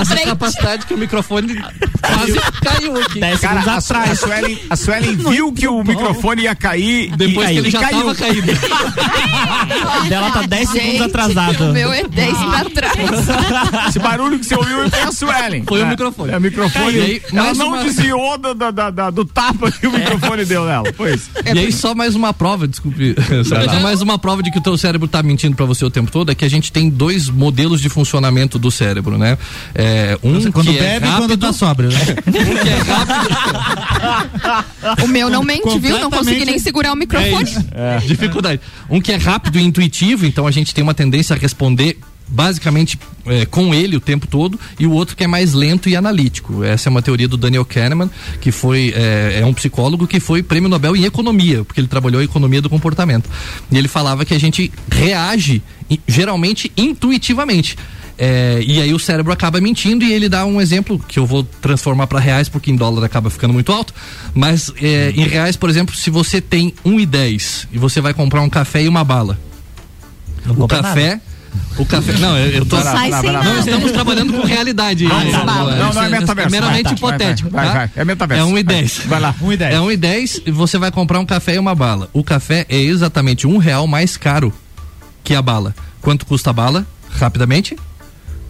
essa 0.00 0.16
capacidade 0.24 0.86
que 0.86 0.94
o 0.94 0.98
microfone 0.98 1.54
quase 2.02 2.40
caiu 2.62 2.96
aqui. 3.00 3.20
Dez 3.20 3.40
Cara, 3.40 3.60
a, 3.60 3.80
Su- 3.80 3.92
a 3.94 3.98
atrás. 3.98 4.20
Suelen, 4.20 4.58
a 4.70 4.76
Suelen 4.76 5.16
viu 5.16 5.52
que 5.52 5.66
o 5.68 5.82
microfone 5.82 6.42
ia 6.42 6.54
cair 6.54 7.14
Depois 7.16 7.48
e, 7.48 7.52
que 7.52 7.58
ele 7.58 7.68
e 7.68 7.70
já 7.70 7.80
caiu. 7.80 7.98
tava 8.00 8.14
caído. 8.14 8.46
Dela 10.08 10.30
tá 10.40 10.46
10 10.46 10.68
segundos 10.70 11.00
atrasado. 11.02 11.70
O 11.70 11.72
meu 11.72 11.92
é 11.92 12.04
10 12.04 12.36
pra 12.38 12.64
trás. 12.70 12.96
Esse 13.88 13.98
barulho 13.98 14.38
que 14.38 14.46
você 14.46 14.54
ouviu 14.54 14.88
foi 14.90 15.00
a 15.02 15.12
Suelen. 15.12 15.64
Foi 15.66 15.82
o 15.82 15.86
É, 15.86 15.90
microfone. 15.90 16.32
É 16.32 16.36
o 16.36 16.40
microfone. 16.40 17.00
Aí, 17.00 17.22
Ela 17.32 17.54
não 17.54 17.68
uma- 17.68 17.82
desviou 17.84 18.38
do, 18.38 18.54
da- 18.54 18.90
da- 18.90 19.10
do 19.10 19.24
tapa 19.24 19.70
que 19.70 19.86
o 19.86 19.92
microfone 19.92 20.44
deu 20.44 20.64
nela. 20.64 20.92
Foi 20.96 21.14
isso. 21.14 21.30
E 21.44 21.58
aí, 21.58 21.72
só 21.72 21.94
mais 21.94 22.14
uma 22.14 22.32
prova, 22.32 22.66
desculpe. 22.68 23.14
Só 23.46 23.80
mais 23.80 24.00
uma 24.02 24.18
prova 24.18 24.42
de 24.42 24.50
que 24.50 24.58
o 24.58 24.60
teu 24.60 24.76
cérebro 24.76 25.06
tá 25.08 25.22
mentindo 25.22 25.54
pra 25.56 25.64
você 25.64 25.84
o 25.84 25.90
tempo 25.90 26.10
todo 26.10 26.30
é 26.32 26.34
que 26.34 26.44
a 26.44 26.50
gente 26.50 26.70
tem 26.72 26.88
dois 26.88 27.28
modelos 27.28 27.80
de 27.80 27.88
funcionamento 27.88 28.58
do 28.58 28.70
cérebro, 28.70 29.16
né? 29.18 29.38
É, 29.74 30.18
um 30.22 30.50
Quando 30.50 30.72
que 30.72 30.78
bebe 30.78 30.84
é 30.84 30.96
e 30.96 31.00
quando 31.12 31.20
rápido, 31.22 31.36
tá 31.38 31.52
sóbrio. 31.52 31.90
né? 31.90 31.98
um 32.26 32.32
que 32.32 32.68
é 32.68 32.78
rápido. 32.78 33.26
O 35.04 35.08
meu 35.08 35.28
não 35.30 35.42
mente, 35.42 35.78
viu? 35.78 35.98
Não 35.98 36.10
consegui 36.10 36.44
nem 36.44 36.58
segurar 36.58 36.92
o 36.92 36.96
microfone. 36.96 37.50
É, 37.72 37.98
dificuldade. 38.06 38.60
Um 38.90 39.00
que 39.00 39.12
é 39.12 39.16
rápido 39.16 39.58
e 39.58 39.62
intuitivo, 39.62 40.25
então 40.26 40.46
a 40.46 40.50
gente 40.50 40.74
tem 40.74 40.82
uma 40.82 40.94
tendência 40.94 41.34
a 41.34 41.38
responder 41.38 41.98
basicamente 42.28 42.98
é, 43.26 43.46
com 43.46 43.74
ele 43.74 43.96
o 43.96 44.00
tempo 44.00 44.26
todo 44.26 44.58
e 44.78 44.86
o 44.86 44.92
outro 44.92 45.16
que 45.16 45.24
é 45.24 45.26
mais 45.26 45.52
lento 45.52 45.88
e 45.88 45.96
analítico. 45.96 46.64
Essa 46.64 46.88
é 46.88 46.90
uma 46.90 47.02
teoria 47.02 47.28
do 47.28 47.36
Daniel 47.36 47.64
Kahneman, 47.64 48.10
que 48.40 48.50
foi 48.50 48.92
é, 48.96 49.40
é 49.40 49.46
um 49.46 49.54
psicólogo 49.54 50.06
que 50.06 50.18
foi 50.20 50.42
prêmio 50.42 50.68
Nobel 50.68 50.96
em 50.96 51.04
economia, 51.04 51.64
porque 51.64 51.80
ele 51.80 51.88
trabalhou 51.88 52.20
em 52.20 52.24
economia 52.24 52.60
do 52.60 52.68
comportamento. 52.68 53.30
E 53.70 53.78
ele 53.78 53.88
falava 53.88 54.24
que 54.24 54.34
a 54.34 54.40
gente 54.40 54.72
reage 54.90 55.62
geralmente 56.06 56.72
intuitivamente. 56.76 57.76
É, 58.18 58.62
e 58.66 58.80
aí 58.80 58.94
o 58.94 58.98
cérebro 58.98 59.30
acaba 59.30 59.60
mentindo 59.60 60.02
e 60.02 60.10
ele 60.10 60.26
dá 60.26 60.46
um 60.46 60.58
exemplo 60.58 60.98
que 61.06 61.18
eu 61.18 61.26
vou 61.26 61.44
transformar 61.44 62.06
para 62.06 62.18
reais 62.18 62.48
porque 62.48 62.70
em 62.70 62.76
dólar 62.76 63.04
acaba 63.04 63.28
ficando 63.28 63.52
muito 63.52 63.70
alto. 63.70 63.92
Mas 64.34 64.72
em 65.14 65.28
reais, 65.28 65.54
por 65.54 65.68
exemplo, 65.68 65.94
se 65.94 66.10
você 66.10 66.40
tem 66.40 66.72
1,10 66.84 67.68
e 67.72 67.78
você 67.78 68.00
vai 68.00 68.14
comprar 68.14 68.40
um 68.40 68.48
café 68.48 68.82
e 68.82 68.88
uma 68.88 69.04
bala. 69.04 69.38
O 70.48 70.54
compra 70.54 70.82
café. 70.82 71.08
nada. 71.08 71.20
O 71.78 71.86
café. 71.86 72.12
Não, 72.18 72.36
eu, 72.36 72.50
eu 72.50 72.66
tô. 72.66 72.80
Sai 72.80 73.10
sem 73.12 73.30
não, 73.32 73.32
nada. 73.32 73.58
estamos 73.58 73.92
trabalhando 73.92 74.32
com 74.32 74.42
realidade. 74.46 75.06
Ah, 75.10 75.24
É, 75.24 75.30
tá. 75.30 75.44
Não, 75.44 75.76
não, 75.76 75.90
isso 75.90 75.98
é 76.00 76.08
metaverso. 76.08 76.50
meramente 76.50 76.82
Vai, 76.82 76.82
tá, 76.84 76.92
hipotético. 76.92 77.50
vai, 77.50 77.64
vai, 77.64 77.72
tá? 77.72 77.78
vai. 77.78 77.90
É 77.96 78.04
metaverso. 78.04 78.42
É 78.42 78.46
1 78.46 78.58
e 78.58 78.62
10. 78.62 78.98
Vai 79.06 79.20
lá. 79.20 79.34
1 79.40 79.52
e 79.52 79.56
10. 79.56 79.74
É 79.74 79.80
1 79.80 79.90
e 79.92 79.96
10 79.96 80.40
e 80.46 80.50
você 80.50 80.78
vai 80.78 80.90
comprar 80.90 81.18
um 81.18 81.26
café 81.26 81.54
e 81.54 81.58
uma 81.58 81.74
bala. 81.74 82.08
O 82.12 82.22
café 82.22 82.66
é 82.68 82.78
exatamente 82.78 83.46
um 83.46 83.56
real 83.58 83.86
mais 83.86 84.16
caro 84.16 84.52
que 85.24 85.34
a 85.34 85.40
bala. 85.42 85.74
Quanto 86.02 86.26
custa 86.26 86.50
a 86.50 86.52
bala? 86.52 86.86
Rapidamente? 87.10 87.76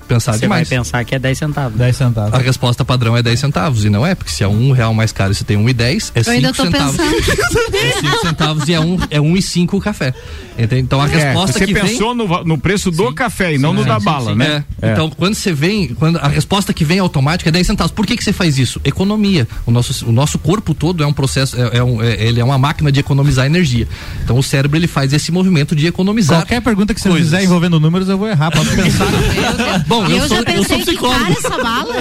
Pensar 0.08 0.32
Você 0.32 0.40
vai 0.46 0.60
demais. 0.64 0.68
pensar 0.68 1.04
que 1.04 1.14
é 1.14 1.18
10 1.18 1.36
centavos. 1.38 1.76
10 1.78 1.96
centavos. 1.96 2.32
A 2.34 2.38
resposta 2.38 2.84
padrão 2.84 3.16
é 3.16 3.22
10 3.22 3.38
centavos. 3.40 3.84
E 3.84 3.90
não 3.90 4.06
é, 4.06 4.14
porque 4.14 4.30
se 4.30 4.42
é 4.44 4.48
um 4.48 4.70
real 4.72 4.94
mais 4.94 5.10
caro 5.12 5.32
e 5.32 5.34
você 5.34 5.44
tem 5.44 5.56
um 5.56 5.68
e 5.68 5.72
10, 5.72 6.12
é 6.14 6.20
Eu 6.20 6.32
ainda 6.32 6.48
5 6.52 6.56
tô 6.56 6.62
centavos. 6.64 6.96
pensando. 6.96 7.16
É 7.76 7.92
5 8.00 8.20
centavos 8.20 8.68
e 8.68 8.72
é 8.74 8.80
um, 8.80 8.98
é 9.10 9.20
um 9.20 9.36
e 9.36 9.42
5 9.42 9.76
o 9.76 9.80
café. 9.80 10.14
Entende? 10.58 10.82
Então 10.82 11.00
a 11.00 11.08
É, 11.08 11.08
resposta 11.26 11.58
você 11.58 11.66
que 11.66 11.74
vem. 11.74 11.82
pensou 11.82 12.14
no, 12.14 12.26
va- 12.26 12.42
no 12.44 12.56
preço 12.56 12.90
do 12.90 13.12
café 13.12 13.54
e 13.54 13.58
não 13.58 13.72
no 13.72 13.84
da 13.84 13.98
bala, 14.00 14.34
né? 14.34 14.64
É. 14.80 14.92
Então, 14.92 15.10
quando 15.10 15.34
você 15.34 15.52
vem, 15.52 15.88
quando 15.88 16.16
a 16.18 16.28
resposta 16.28 16.72
que 16.72 16.84
vem 16.84 16.98
automática 16.98 17.50
é 17.50 17.52
10 17.52 17.66
centavos. 17.66 17.92
Por 17.92 18.06
que, 18.06 18.16
que 18.16 18.24
você 18.24 18.32
faz 18.32 18.58
isso? 18.58 18.80
Economia. 18.84 19.46
O 19.66 19.70
nosso, 19.70 20.06
o 20.06 20.12
nosso 20.12 20.38
corpo 20.38 20.72
todo 20.74 21.02
é 21.02 21.06
um 21.06 21.12
processo, 21.12 21.56
é, 21.60 21.78
é 21.78 21.84
um- 21.84 22.02
é- 22.02 22.24
ele 22.26 22.40
é 22.40 22.44
uma 22.44 22.56
máquina 22.58 22.90
de 22.90 23.00
economizar 23.00 23.44
energia. 23.46 23.86
Então, 24.24 24.38
o 24.38 24.42
cérebro 24.42 24.78
ele 24.78 24.86
faz 24.86 25.12
esse 25.12 25.30
movimento 25.30 25.74
de 25.76 25.86
economizar. 25.86 26.38
Qualquer 26.40 26.60
pergunta 26.62 26.94
que 26.94 27.00
você 27.00 27.08
coisas. 27.08 27.28
fizer 27.28 27.42
envolvendo 27.44 27.78
números, 27.78 28.08
eu 28.08 28.16
vou 28.16 28.28
errar. 28.28 28.50
Posso 28.50 28.70
pensar. 28.76 29.06
Bom, 29.86 29.95
eu, 30.04 30.10
eu 30.16 30.18
sou, 30.20 30.28
já 30.28 30.36
eu 30.38 30.44
pensei 30.44 30.64
sou 30.64 30.78
que 30.78 30.84
psicólogo. 30.84 31.18
cara 31.20 31.32
essa 31.32 31.62
bala. 31.62 31.94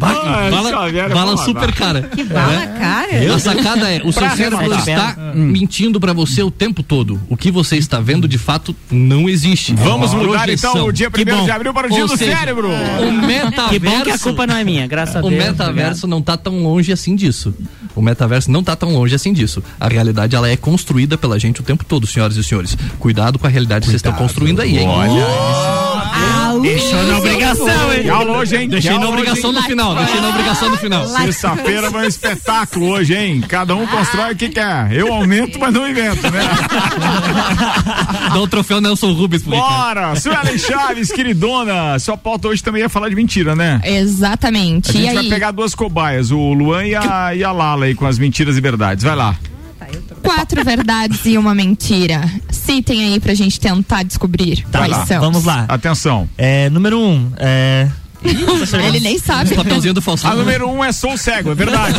Ah, 0.00 0.48
bala 0.50 0.88
é 0.88 1.08
bala 1.08 1.36
bom, 1.36 1.44
super 1.44 1.72
cara. 1.72 2.02
Que 2.02 2.24
bala, 2.24 2.52
né? 2.52 2.66
cara. 2.78 3.34
A 3.34 3.38
sacada 3.38 3.90
é, 3.90 4.00
o 4.04 4.12
seu 4.12 4.22
Pra 4.22 4.36
cérebro 4.36 4.58
resolver. 4.58 4.90
está 4.90 5.16
mentindo 5.34 6.00
pra 6.00 6.12
você 6.12 6.42
o 6.42 6.50
tempo 6.50 6.82
todo. 6.82 7.20
O 7.28 7.36
que 7.36 7.50
você 7.50 7.76
está 7.76 8.00
vendo 8.00 8.26
de 8.28 8.38
fato 8.38 8.74
não 8.90 9.28
existe. 9.28 9.74
Vamos 9.74 10.12
É 10.12 10.16
mudar 10.16 10.38
projeção. 10.42 10.70
então 10.72 10.86
o 10.86 10.92
dia 10.92 11.10
Que 11.10 11.22
1 11.22 11.24
bom. 11.24 11.44
de 11.44 11.50
abril 11.50 11.72
para 11.74 11.86
o 11.86 11.90
dia 11.90 12.02
Ou 12.02 12.08
do 12.08 12.16
seja, 12.16 12.36
cérebro. 12.36 12.68
O 12.68 13.12
metaverso. 13.12 13.68
Que 13.70 13.78
bom 13.78 14.02
que 14.02 14.10
a 14.10 14.18
culpa 14.18 14.46
não 14.46 14.56
é 14.56 14.64
minha, 14.64 14.86
graças 14.86 15.16
a 15.16 15.20
O 15.20 15.30
Deus. 15.30 15.44
metaverso 15.44 16.06
não 16.06 16.22
tá 16.22 16.36
tão 16.36 16.62
longe 16.62 16.92
assim 16.92 17.14
disso. 17.14 17.54
O 17.94 18.02
metaverso 18.02 18.50
não 18.50 18.62
tá 18.62 18.76
tão 18.76 18.92
longe 18.92 19.14
assim 19.14 19.32
disso. 19.32 19.62
A 19.78 19.88
realidade 19.88 20.36
ela 20.36 20.48
é 20.48 20.56
construída 20.56 21.16
pela 21.18 21.38
gente 21.38 21.60
o 21.60 21.64
tempo 21.64 21.84
todo, 21.84 22.06
senhoras 22.06 22.36
e 22.36 22.44
senhores. 22.44 22.76
Cuidado 22.98 23.38
com 23.38 23.46
a 23.46 23.50
realidade 23.50 23.82
que 23.84 23.90
vocês 23.90 23.98
estão 23.98 24.12
construindo 24.12 24.60
aí, 24.60 24.78
hein? 24.78 24.88
Deixou 26.62 27.02
na 27.04 27.18
obrigação, 27.18 27.92
hein? 27.92 28.02
Que 28.02 28.08
aula 28.08 28.38
hoje, 28.38 28.56
hein? 28.56 28.68
Deixei 28.68 28.92
Que 28.92 28.98
na 28.98 29.08
obrigação 29.08 29.50
hoje, 29.50 29.60
no 29.60 29.66
final, 29.66 29.94
deixei 29.94 30.20
na 30.20 30.28
obrigação 30.28 30.70
no 30.70 30.76
final. 30.76 31.06
Sexta-feira 31.06 31.90
vai 31.90 32.04
um 32.04 32.08
espetáculo 32.08 32.90
hoje, 32.90 33.14
hein? 33.14 33.40
Cada 33.46 33.74
um 33.74 33.86
constrói 33.86 34.32
o 34.32 34.36
que 34.36 34.48
quer. 34.48 34.92
Eu 34.92 35.12
aumento, 35.12 35.58
mas 35.58 35.72
não 35.72 35.88
invento, 35.88 36.30
né? 36.30 36.40
Dá 38.32 38.40
o 38.40 38.48
troféu 38.48 38.80
Nelson 38.80 39.12
Rubens 39.12 39.42
Ricardo. 39.42 39.66
Bora! 39.66 40.16
Suelen 40.16 40.58
Chaves, 40.58 41.12
queridona. 41.12 41.98
Sua 41.98 42.16
pauta 42.16 42.48
hoje 42.48 42.62
também 42.62 42.82
ia 42.82 42.88
falar 42.88 43.08
de 43.08 43.14
mentira, 43.14 43.54
né? 43.54 43.80
Exatamente. 43.84 44.90
A 44.90 44.92
gente 44.92 45.10
e 45.10 45.14
vai 45.14 45.24
aí, 45.24 45.28
pegar 45.28 45.50
duas 45.50 45.74
cobaias, 45.74 46.30
o 46.30 46.52
Luan 46.52 46.84
e 46.84 46.94
a, 46.94 47.34
e 47.34 47.44
a 47.44 47.52
Lala 47.52 47.86
aí 47.86 47.94
com 47.94 48.06
as 48.06 48.18
mentiras 48.18 48.56
e 48.56 48.60
verdades. 48.60 49.04
Vai 49.04 49.16
lá. 49.16 49.36
Quatro 50.34 50.64
verdades 50.64 51.24
e 51.26 51.36
uma 51.36 51.54
mentira. 51.54 52.20
Citem 52.50 53.02
aí 53.14 53.20
pra 53.20 53.34
gente 53.34 53.58
tentar 53.58 54.04
descobrir 54.04 54.64
Tá, 54.70 54.78
quais 54.78 54.92
lá, 54.92 55.06
são. 55.06 55.20
vamos 55.20 55.44
lá. 55.44 55.64
Atenção. 55.68 56.28
É, 56.38 56.70
número 56.70 57.00
um, 57.00 57.32
é. 57.36 57.88
Ele 58.86 59.00
nem 59.00 59.18
sabe. 59.18 59.54
Papelzinho 59.54 59.94
do 59.94 60.00
Faustão. 60.02 60.30
A 60.30 60.36
número 60.36 60.68
um 60.70 60.84
é 60.84 60.92
sou 60.92 61.16
cego, 61.16 61.50
é 61.50 61.54
verdade. 61.54 61.96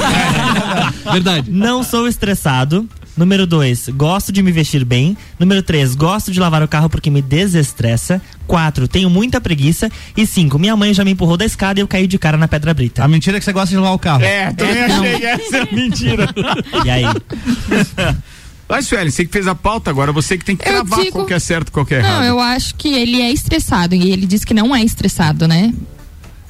Verdade. 1.11 1.49
Não 1.51 1.83
sou 1.83 2.07
estressado. 2.07 2.87
Número 3.15 3.45
2, 3.45 3.89
gosto 3.89 4.31
de 4.31 4.41
me 4.41 4.51
vestir 4.51 4.85
bem. 4.85 5.17
Número 5.37 5.61
3, 5.61 5.95
gosto 5.95 6.31
de 6.31 6.39
lavar 6.39 6.63
o 6.63 6.67
carro 6.67 6.89
porque 6.89 7.09
me 7.09 7.21
desestressa. 7.21 8.21
4, 8.47 8.87
tenho 8.87 9.09
muita 9.09 9.39
preguiça. 9.41 9.91
E 10.15 10.25
5, 10.25 10.57
minha 10.57 10.75
mãe 10.75 10.93
já 10.93 11.03
me 11.03 11.11
empurrou 11.11 11.35
da 11.37 11.45
escada 11.45 11.79
e 11.79 11.83
eu 11.83 11.87
caí 11.87 12.07
de 12.07 12.17
cara 12.17 12.37
na 12.37 12.47
pedra 12.47 12.73
brita. 12.73 13.03
A 13.03 13.07
mentira 13.07 13.37
é 13.37 13.39
que 13.39 13.45
você 13.45 13.51
gosta 13.53 13.69
de 13.69 13.75
lavar 13.75 13.93
o 13.93 13.99
carro. 13.99 14.23
É, 14.23 14.51
também 14.53 14.81
achei 14.83 15.19
que 15.19 15.25
essa 15.25 15.57
é 15.57 15.67
mentira. 15.75 16.27
E 16.85 16.89
aí? 16.89 17.03
Vai, 18.67 18.81
Sueli, 18.81 19.11
você 19.11 19.25
que 19.25 19.31
fez 19.33 19.47
a 19.47 19.53
pauta 19.55 19.89
agora, 19.89 20.13
você 20.13 20.37
que 20.37 20.45
tem 20.45 20.55
que 20.55 20.63
Eu 20.67 20.85
cravar 20.85 20.99
digo- 20.99 21.11
qual 21.11 21.25
que 21.25 21.33
é 21.33 21.39
certo 21.39 21.67
e 21.67 21.71
qual 21.71 21.85
que 21.85 21.93
é 21.93 21.97
errado. 21.97 22.19
Não, 22.19 22.23
eu 22.23 22.39
acho 22.39 22.73
que 22.75 22.87
ele 22.93 23.21
é 23.21 23.29
estressado 23.29 23.93
e 23.93 24.11
ele 24.11 24.25
diz 24.25 24.45
que 24.45 24.53
não 24.53 24.73
é 24.73 24.81
estressado, 24.81 25.45
né? 25.47 25.73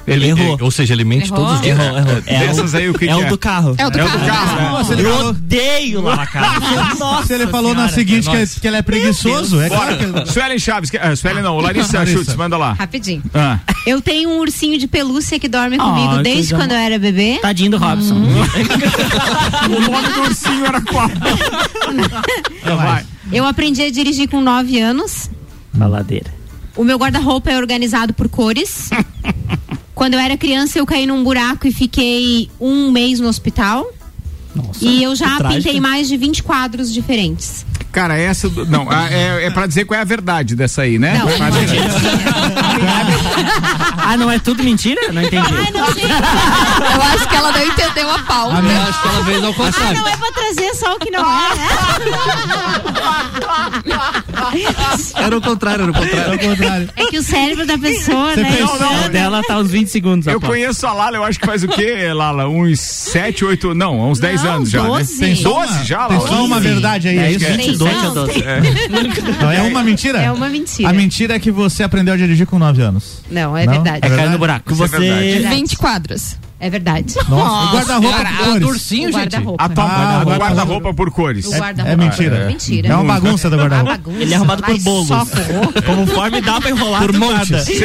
Ele 0.06 0.28
errou. 0.28 0.58
Ou 0.60 0.70
seja, 0.70 0.94
ele 0.94 1.04
mente 1.04 1.26
Errou. 1.26 1.38
todos 1.38 1.54
os 1.54 1.60
dias. 1.62 1.78
Errou, 1.78 1.96
errou. 1.98 2.22
É, 2.26 2.38
Dessas 2.46 2.72
o, 2.72 2.76
aí, 2.76 2.88
o 2.88 2.94
que 2.94 3.04
é 3.04 3.08
que 3.08 3.14
o 3.14 3.22
é? 3.22 3.28
do 3.28 3.38
carro. 3.38 3.74
É 3.78 3.86
o 3.86 3.90
do 3.90 3.98
É 3.98 4.04
o 4.04 4.08
do 4.08 4.12
carro. 4.18 4.26
carro? 4.26 4.70
Nossa, 4.72 4.92
ele 4.94 5.02
Eu 5.02 5.12
falou, 5.12 5.28
odeio 5.30 6.00
lavar 6.00 6.30
carro. 6.30 6.96
Nossa 6.98 7.26
se 7.26 7.34
ele 7.34 7.46
falou 7.46 7.74
na 7.74 7.88
seguinte 7.88 8.28
que, 8.28 8.36
é, 8.36 8.68
ele 8.68 8.76
é 8.76 8.82
preguiçoso, 8.82 9.60
é 9.60 9.68
claro 9.68 9.96
que 9.98 10.04
ele... 10.04 10.26
Suelen 10.26 10.58
Chaves, 10.58 10.90
que, 10.90 10.96
ah, 10.98 11.14
Suelen 11.14 11.42
não, 11.42 11.56
Larissa, 11.58 11.98
Larissa. 11.98 12.18
Schutz, 12.18 12.34
manda 12.36 12.56
lá. 12.56 12.72
Rapidinho. 12.72 13.22
Ah. 13.32 13.58
Eu 13.86 14.00
tenho 14.00 14.30
um 14.30 14.38
ursinho 14.40 14.78
de 14.78 14.86
pelúcia 14.88 15.38
que 15.38 15.48
dorme 15.48 15.76
Ah, 15.78 15.84
comigo 15.84 16.16
que 16.16 16.22
desde 16.24 16.54
quando 16.54 16.72
eu 16.72 16.78
era 16.78 16.98
bebê. 16.98 17.38
Tadinho 17.40 17.70
do 17.70 17.78
Robson. 17.78 18.14
O 19.64 19.80
nome 19.90 20.08
do 20.14 20.20
ursinho 20.22 20.66
era 20.66 20.80
qual? 20.80 21.08
Eu 23.32 23.46
aprendi 23.46 23.82
a 23.82 23.90
dirigir 23.90 24.28
com 24.28 24.40
9 24.40 24.78
anos. 24.80 25.30
Baladeira. 25.72 26.26
O 26.76 26.84
meu 26.84 26.98
guarda-roupa 26.98 27.50
é 27.50 27.56
organizado 27.56 28.12
por 28.12 28.28
cores. 28.28 28.90
Quando 30.02 30.14
eu 30.14 30.18
era 30.18 30.36
criança, 30.36 30.80
eu 30.80 30.84
caí 30.84 31.06
num 31.06 31.22
buraco 31.22 31.64
e 31.64 31.70
fiquei 31.70 32.50
um 32.60 32.90
mês 32.90 33.20
no 33.20 33.28
hospital. 33.28 33.86
e 34.80 35.00
eu 35.00 35.14
já 35.14 35.36
trágico. 35.36 35.62
pintei 35.62 35.80
mais 35.80 36.08
de 36.08 36.16
20 36.16 36.42
quadros 36.42 36.92
diferentes. 36.92 37.64
Cara, 37.92 38.18
essa. 38.18 38.48
Não, 38.48 38.90
ah, 38.90 39.06
é, 39.12 39.44
é 39.46 39.50
pra 39.52 39.64
dizer 39.64 39.84
qual 39.84 39.96
é 39.96 40.00
a 40.00 40.04
verdade 40.04 40.56
dessa 40.56 40.82
aí, 40.82 40.98
né? 40.98 41.16
Não, 41.18 41.26
Mas- 41.38 41.54
Ah, 43.96 44.16
não 44.16 44.28
é 44.30 44.38
tudo 44.40 44.64
mentira? 44.64 45.12
Não 45.12 45.22
entendi. 45.22 45.52
Eu 45.54 47.02
acho 47.02 47.28
que 47.28 47.36
ela 47.36 47.52
não 47.52 47.64
entendeu 47.64 48.10
a 48.10 48.18
pauta. 48.20 48.56
Eu 48.60 48.82
acho 48.82 49.02
que 49.02 49.08
ela 49.08 49.24
fez 49.24 49.44
ao 49.44 49.50
Ah, 49.50 49.54
contrário. 49.54 50.00
não 50.00 50.08
é 50.08 50.16
pra 50.16 50.32
trazer 50.32 50.74
só 50.74 50.96
o 50.96 50.98
que 50.98 51.10
não 51.12 51.20
é, 51.20 51.54
né? 51.54 51.68
Era 55.14 55.36
o 55.36 55.40
contrário, 55.40 55.82
era 55.82 55.90
o 55.90 55.94
contrário. 55.94 56.32
Ao 56.32 56.38
contrário. 56.38 56.88
É 56.96 57.06
que 57.06 57.18
o 57.18 57.22
cérebro 57.22 57.66
da 57.66 57.78
pessoa, 57.78 58.36
né? 58.36 58.56
Não, 58.60 58.78
não, 58.78 59.04
A 59.04 59.08
dela 59.08 59.42
tá 59.42 59.58
uns 59.58 59.70
20 59.70 59.88
segundos. 59.88 60.26
Eu 60.26 60.36
a 60.36 60.40
pauta. 60.40 60.54
conheço 60.54 60.86
a 60.86 60.92
Lala, 60.92 61.16
eu 61.16 61.24
acho 61.24 61.38
que 61.40 61.46
faz 61.46 61.62
o 61.64 61.68
quê, 61.68 62.12
Lala? 62.12 62.48
Uns 62.48 62.80
7, 62.80 63.44
8, 63.44 63.74
não, 63.74 64.10
uns 64.10 64.18
10 64.18 64.42
Não, 64.42 64.52
anos 64.54 64.70
já. 64.70 64.82
12. 64.82 65.14
Né? 65.20 65.26
Tem 65.26 65.36
só 65.36 65.48
12 65.60 65.72
uma- 65.74 65.84
já, 65.84 66.06
Tem 66.08 66.16
Lala? 66.18 66.28
só 66.28 66.44
uma 66.44 66.60
verdade 66.60 67.08
aí, 67.08 67.18
é 67.18 67.30
isso? 67.32 67.44
Tem 67.46 67.56
22 67.56 67.94
Não, 67.94 68.08
ou 68.08 68.14
12. 68.14 68.32
tem- 68.32 68.42
Não, 69.40 69.50
é 69.50 69.62
uma 69.62 69.82
mentira? 69.82 70.20
É 70.20 70.30
uma 70.32 70.48
mentira. 70.48 70.88
A 70.88 70.92
mentira 70.92 71.34
é 71.36 71.38
que 71.38 71.50
você 71.50 71.82
aprendeu 71.82 72.14
a 72.14 72.16
dirigir 72.16 72.46
com 72.46 72.58
9 72.58 72.82
anos. 72.82 73.22
Não, 73.30 73.56
é 73.56 73.64
Não? 73.66 73.72
verdade. 73.74 74.00
É 74.02 74.12
É 74.12 74.16
cair 74.16 74.30
no 74.30 74.38
buraco. 74.38 74.72
Isso 74.72 74.84
é 74.84 74.88
verdade. 74.88 75.42
Você. 75.42 75.48
20 75.48 75.76
quadros. 75.76 76.36
É 76.64 76.70
verdade. 76.70 77.14
Nossa, 77.28 77.66
o 77.66 77.72
guarda-roupa 77.74 78.16
por 78.18 78.26
a 78.26 78.32
cores. 78.46 78.66
ursinho, 78.68 79.08
O 79.08 79.12
gente. 79.12 79.20
guarda-roupa. 79.20 79.64
A 79.64 79.68
tua 79.68 79.84
Ah, 79.84 79.88
o 80.22 80.24
guarda- 80.24 80.38
guarda-roupa 80.44 80.94
por 80.94 81.10
cores. 81.10 81.46
O 81.46 81.50
guarda-roupa. 81.50 81.90
É 81.92 81.96
mentira. 81.96 82.36
É 82.36 82.46
mentira. 82.46 82.88
É 82.88 82.94
uma 82.94 83.14
bagunça 83.14 83.50
do 83.50 83.56
Uma 83.56 83.62
guarda-roupa. 83.64 83.90
bagunça. 83.98 84.22
Ele 84.22 84.32
é 84.32 84.36
arrumado 84.36 84.62
por 84.62 84.78
bolos. 84.78 85.08
Conforme 85.84 86.40
dá 86.42 86.60
pra 86.60 86.70
enrolar 86.70 87.00
Por 87.02 87.10
do 87.12 87.18
montes. 87.18 87.48
Você 87.48 87.74
fez, 87.74 87.80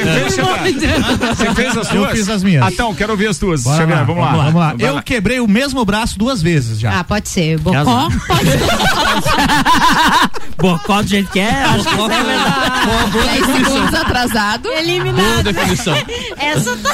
fez 1.56 1.78
as 1.78 1.92
Eu 1.92 2.02
suas? 2.04 2.12
fiz 2.12 2.30
as 2.30 2.44
minhas. 2.44 2.64
Ah, 2.64 2.70
Então, 2.72 2.94
quero 2.94 3.14
ouvir 3.14 3.28
as 3.30 3.40
tuas. 3.40 3.64
Bora 3.64 3.84
lá, 3.88 4.04
vamos 4.04 4.24
lá. 4.24 4.32
Vamos 4.32 4.54
lá. 4.62 4.76
Eu 4.78 4.94
lá. 4.94 5.02
quebrei 5.02 5.40
o 5.40 5.48
mesmo 5.48 5.84
braço 5.84 6.20
duas 6.20 6.40
vezes 6.42 6.80
já. 6.80 7.00
Ah, 7.00 7.04
pode 7.04 7.30
ser. 7.30 7.58
Bocó? 7.60 8.10
Pode 8.28 8.46
ser. 8.52 8.60
Bocó 10.58 11.02
do 11.04 11.08
jeito 11.08 11.30
que 11.32 11.40
é, 11.40 11.64
acho 11.66 11.84
que 11.84 11.94
isso 11.96 12.12
é 12.12 12.24
verdade. 12.24 13.12
10 13.12 13.46
segundos 13.46 13.94
atrasado. 13.94 14.64
Boa 14.64 14.76
Eliminado. 14.80 15.44
definição. 15.44 15.94
Essa 16.38 16.76
tá 16.78 16.90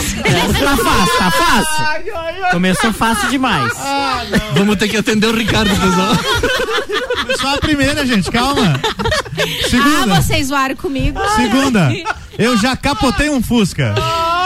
Tá 1.18 1.32
fácil, 1.32 1.73
fácil. 1.78 2.14
Começou 2.52 2.94
fácil 2.94 3.30
demais. 3.30 3.74
Vamos 4.54 4.76
ter 4.78 4.88
que 4.88 4.98
atender 4.98 5.28
o 5.28 5.36
Ricardo, 5.36 5.70
pessoal. 5.70 7.38
Só 7.40 7.56
a 7.56 7.58
primeira, 7.58 8.06
gente, 8.06 8.30
calma. 8.32 8.80
Ah, 8.84 9.70
Segunda. 9.70 10.22
vocês 10.22 10.48
zoaram 10.48 10.76
comigo? 10.76 11.20
Segunda. 11.36 11.90
Eu 12.38 12.58
já 12.58 12.76
capotei 12.76 13.30
um 13.30 13.42
Fusca. 13.42 13.94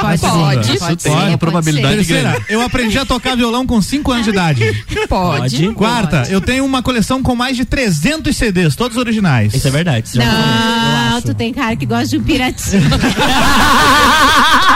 Pode, 0.02 0.20
Pode, 0.22 0.78
pode 0.80 1.02
ser, 1.02 1.10
uma 1.10 1.22
pode 1.22 1.38
probabilidade 1.38 1.96
Terceira, 1.96 2.30
grande. 2.34 2.46
eu 2.50 2.62
aprendi 2.62 3.00
a 3.00 3.06
tocar 3.06 3.36
violão 3.36 3.66
com 3.66 3.82
5 3.82 4.12
anos 4.12 4.26
de 4.26 4.30
idade. 4.30 4.86
Pode. 5.10 5.74
Quarta, 5.74 6.28
eu 6.30 6.40
tenho 6.40 6.64
uma 6.64 6.84
coleção 6.84 7.24
com 7.24 7.36
mais 7.36 7.58
de 7.58 7.66
300 7.66 8.36
CDs, 8.38 8.76
todos 8.76 8.96
originais. 8.96 9.56
Isso 9.56 9.68
é 9.68 9.72
verdade. 9.72 10.08
isso 10.08 10.18
foi. 10.18 10.26
Não, 10.26 11.22
tu 11.22 11.34
tem 11.34 11.52
cara 11.52 11.76
que 11.76 11.88
gosta 11.88 12.06
de 12.10 12.18
um 12.20 12.24
piratinho. 12.24 12.84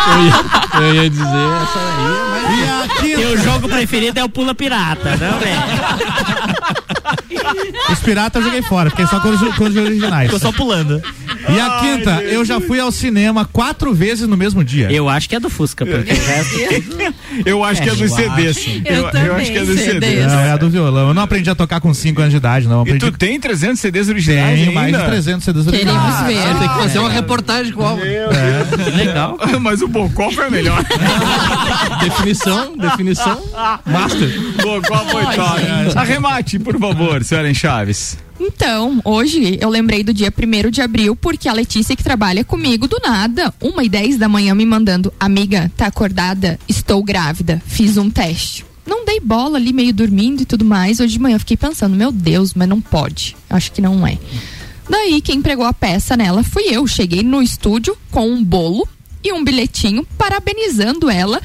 Eu 0.08 0.24
ia, 0.24 0.88
eu 0.88 0.96
ia 1.04 1.10
dizer 1.10 1.24
essa 1.24 1.80
aí, 1.80 2.60
E 2.60 2.64
a 2.68 2.88
quinta, 3.00 3.18
Teu 3.20 3.38
jogo 3.44 3.70
preferido 3.70 4.20
é 4.20 4.24
o 4.24 4.30
Pula 4.30 4.56
Pirata, 4.56 5.12
não, 5.18 5.40
velho? 5.40 5.62
os 7.90 8.00
piratas 8.00 8.42
eu 8.42 8.50
joguei 8.50 8.62
fora, 8.62 8.90
fiquei 8.90 9.08
só 9.08 9.20
com 9.20 9.30
os, 9.30 9.56
com 9.56 9.64
os 9.66 9.76
originais. 9.76 10.32
Ficou 10.32 10.40
só 10.40 10.52
pulando. 10.52 11.02
E 11.50 11.60
a 11.60 11.80
quinta, 11.80 12.22
eu 12.24 12.46
já 12.46 12.60
fui 12.60 12.80
ao 12.80 12.92
cinema 12.92 13.46
quatro 13.46 13.94
vezes 13.94 14.28
no 14.28 14.38
mesmo 14.38 14.64
dia. 14.64 14.92
Eu 14.92 15.10
acho 15.10 15.28
que 15.28 15.36
é 15.36 15.40
do 15.40 15.50
Fusca, 15.50 15.86
porque 15.86 16.12
o 16.12 16.16
resto. 16.16 16.56
Eu 17.46 17.64
acho 17.66 17.82
que 17.82 17.90
é 17.90 17.96
dos 17.96 18.12
CDs. 18.12 18.68
Eu, 18.86 19.10
eu 19.10 19.36
acho 19.36 19.52
que 19.52 19.58
é 19.58 19.64
dos 19.64 19.80
CDs. 19.80 20.28
Não, 20.28 20.40
é 20.40 20.52
a 20.52 20.58
do 20.58 20.70
violão. 20.70 21.10
Eu 21.10 21.14
não 21.14 21.24
aprendi 21.24 21.50
a 21.50 21.56
tocar 21.56 21.82
com 21.82 21.94
5 21.94 22.20
anos 22.22 22.32
de 22.32 22.38
idade, 22.38 22.68
não. 22.68 22.80
E 22.80 22.82
Aprendi... 22.82 23.00
tu 23.00 23.18
tem 23.18 23.40
300 23.40 23.80
CDs 23.80 24.10
originais 24.10 24.60
Tenho 24.60 24.70
ainda? 24.70 24.80
mais 24.80 24.98
de 24.98 25.06
300 25.06 25.44
CDs 25.44 25.68
originais. 25.68 26.16
Você 26.16 26.60
tem 26.60 26.70
que 26.70 26.76
fazer 26.76 27.00
uma 27.00 27.10
reportagem 27.10 27.74
com 27.74 27.82
o 27.82 27.86
álbum. 27.86 28.04
Legal. 28.96 29.38
Mas 29.60 29.82
o 29.82 29.88
Bocó 29.88 30.32
foi 30.32 30.50
melhor. 30.50 30.84
definição, 32.02 32.78
definição, 32.78 33.42
master. 33.86 34.30
Bocó 34.62 34.98
foi 35.06 35.24
top. 35.36 35.62
Arremate, 35.96 36.60
por 36.60 36.78
favor, 36.80 37.24
senhora 37.42 37.54
Chaves. 37.54 38.18
Então, 38.40 39.02
hoje 39.04 39.58
eu 39.60 39.70
lembrei 39.70 40.04
do 40.04 40.14
dia 40.14 40.32
1 40.32 40.70
de 40.70 40.82
abril 40.82 41.16
porque 41.16 41.48
a 41.48 41.54
Letícia 41.54 41.96
que 41.96 42.04
trabalha 42.04 42.44
comigo 42.44 42.88
do 42.88 43.00
nada, 43.04 43.54
uma 43.60 43.84
e 43.84 43.90
10 43.90 44.18
da 44.18 44.28
manhã 44.28 44.54
me 44.54 44.66
mandando, 44.66 45.14
amiga, 45.20 45.72
tá 45.76 45.88
acordada? 45.88 46.60
Estou 46.68 47.04
grávida, 47.04 47.62
fiz 47.66 47.98
um 47.98 48.10
teste. 48.10 48.66
Não 48.86 49.06
dei 49.06 49.20
bola 49.20 49.58
ali 49.58 49.72
meio 49.72 49.94
dormindo 49.94 50.42
e 50.42 50.46
tudo 50.46 50.66
mais. 50.66 51.00
Hoje 51.00 51.14
de 51.14 51.20
manhã 51.20 51.36
eu 51.36 51.40
fiquei 51.40 51.58
pensando, 51.58 51.96
meu 51.96 52.12
Deus, 52.12 52.54
mas 52.54 52.68
não 52.68 52.82
pode. 52.82 53.36
Acho 53.50 53.72
que 53.72 53.82
não 53.82 54.06
é. 54.06 54.18
Daí 54.90 55.22
quem 55.22 55.42
pregou 55.42 55.66
a 55.66 55.74
peça 55.74 56.18
nela 56.18 56.44
fui 56.44 56.64
eu. 56.64 56.86
Cheguei 56.88 57.24
no 57.24 57.42
estúdio 57.42 57.96
com 58.10 58.28
um 58.28 58.44
bolo 58.44 58.88
e 59.24 59.32
um 59.32 59.44
bilhetinho 59.44 60.06
parabenizando 60.18 61.10
ela 61.10 61.40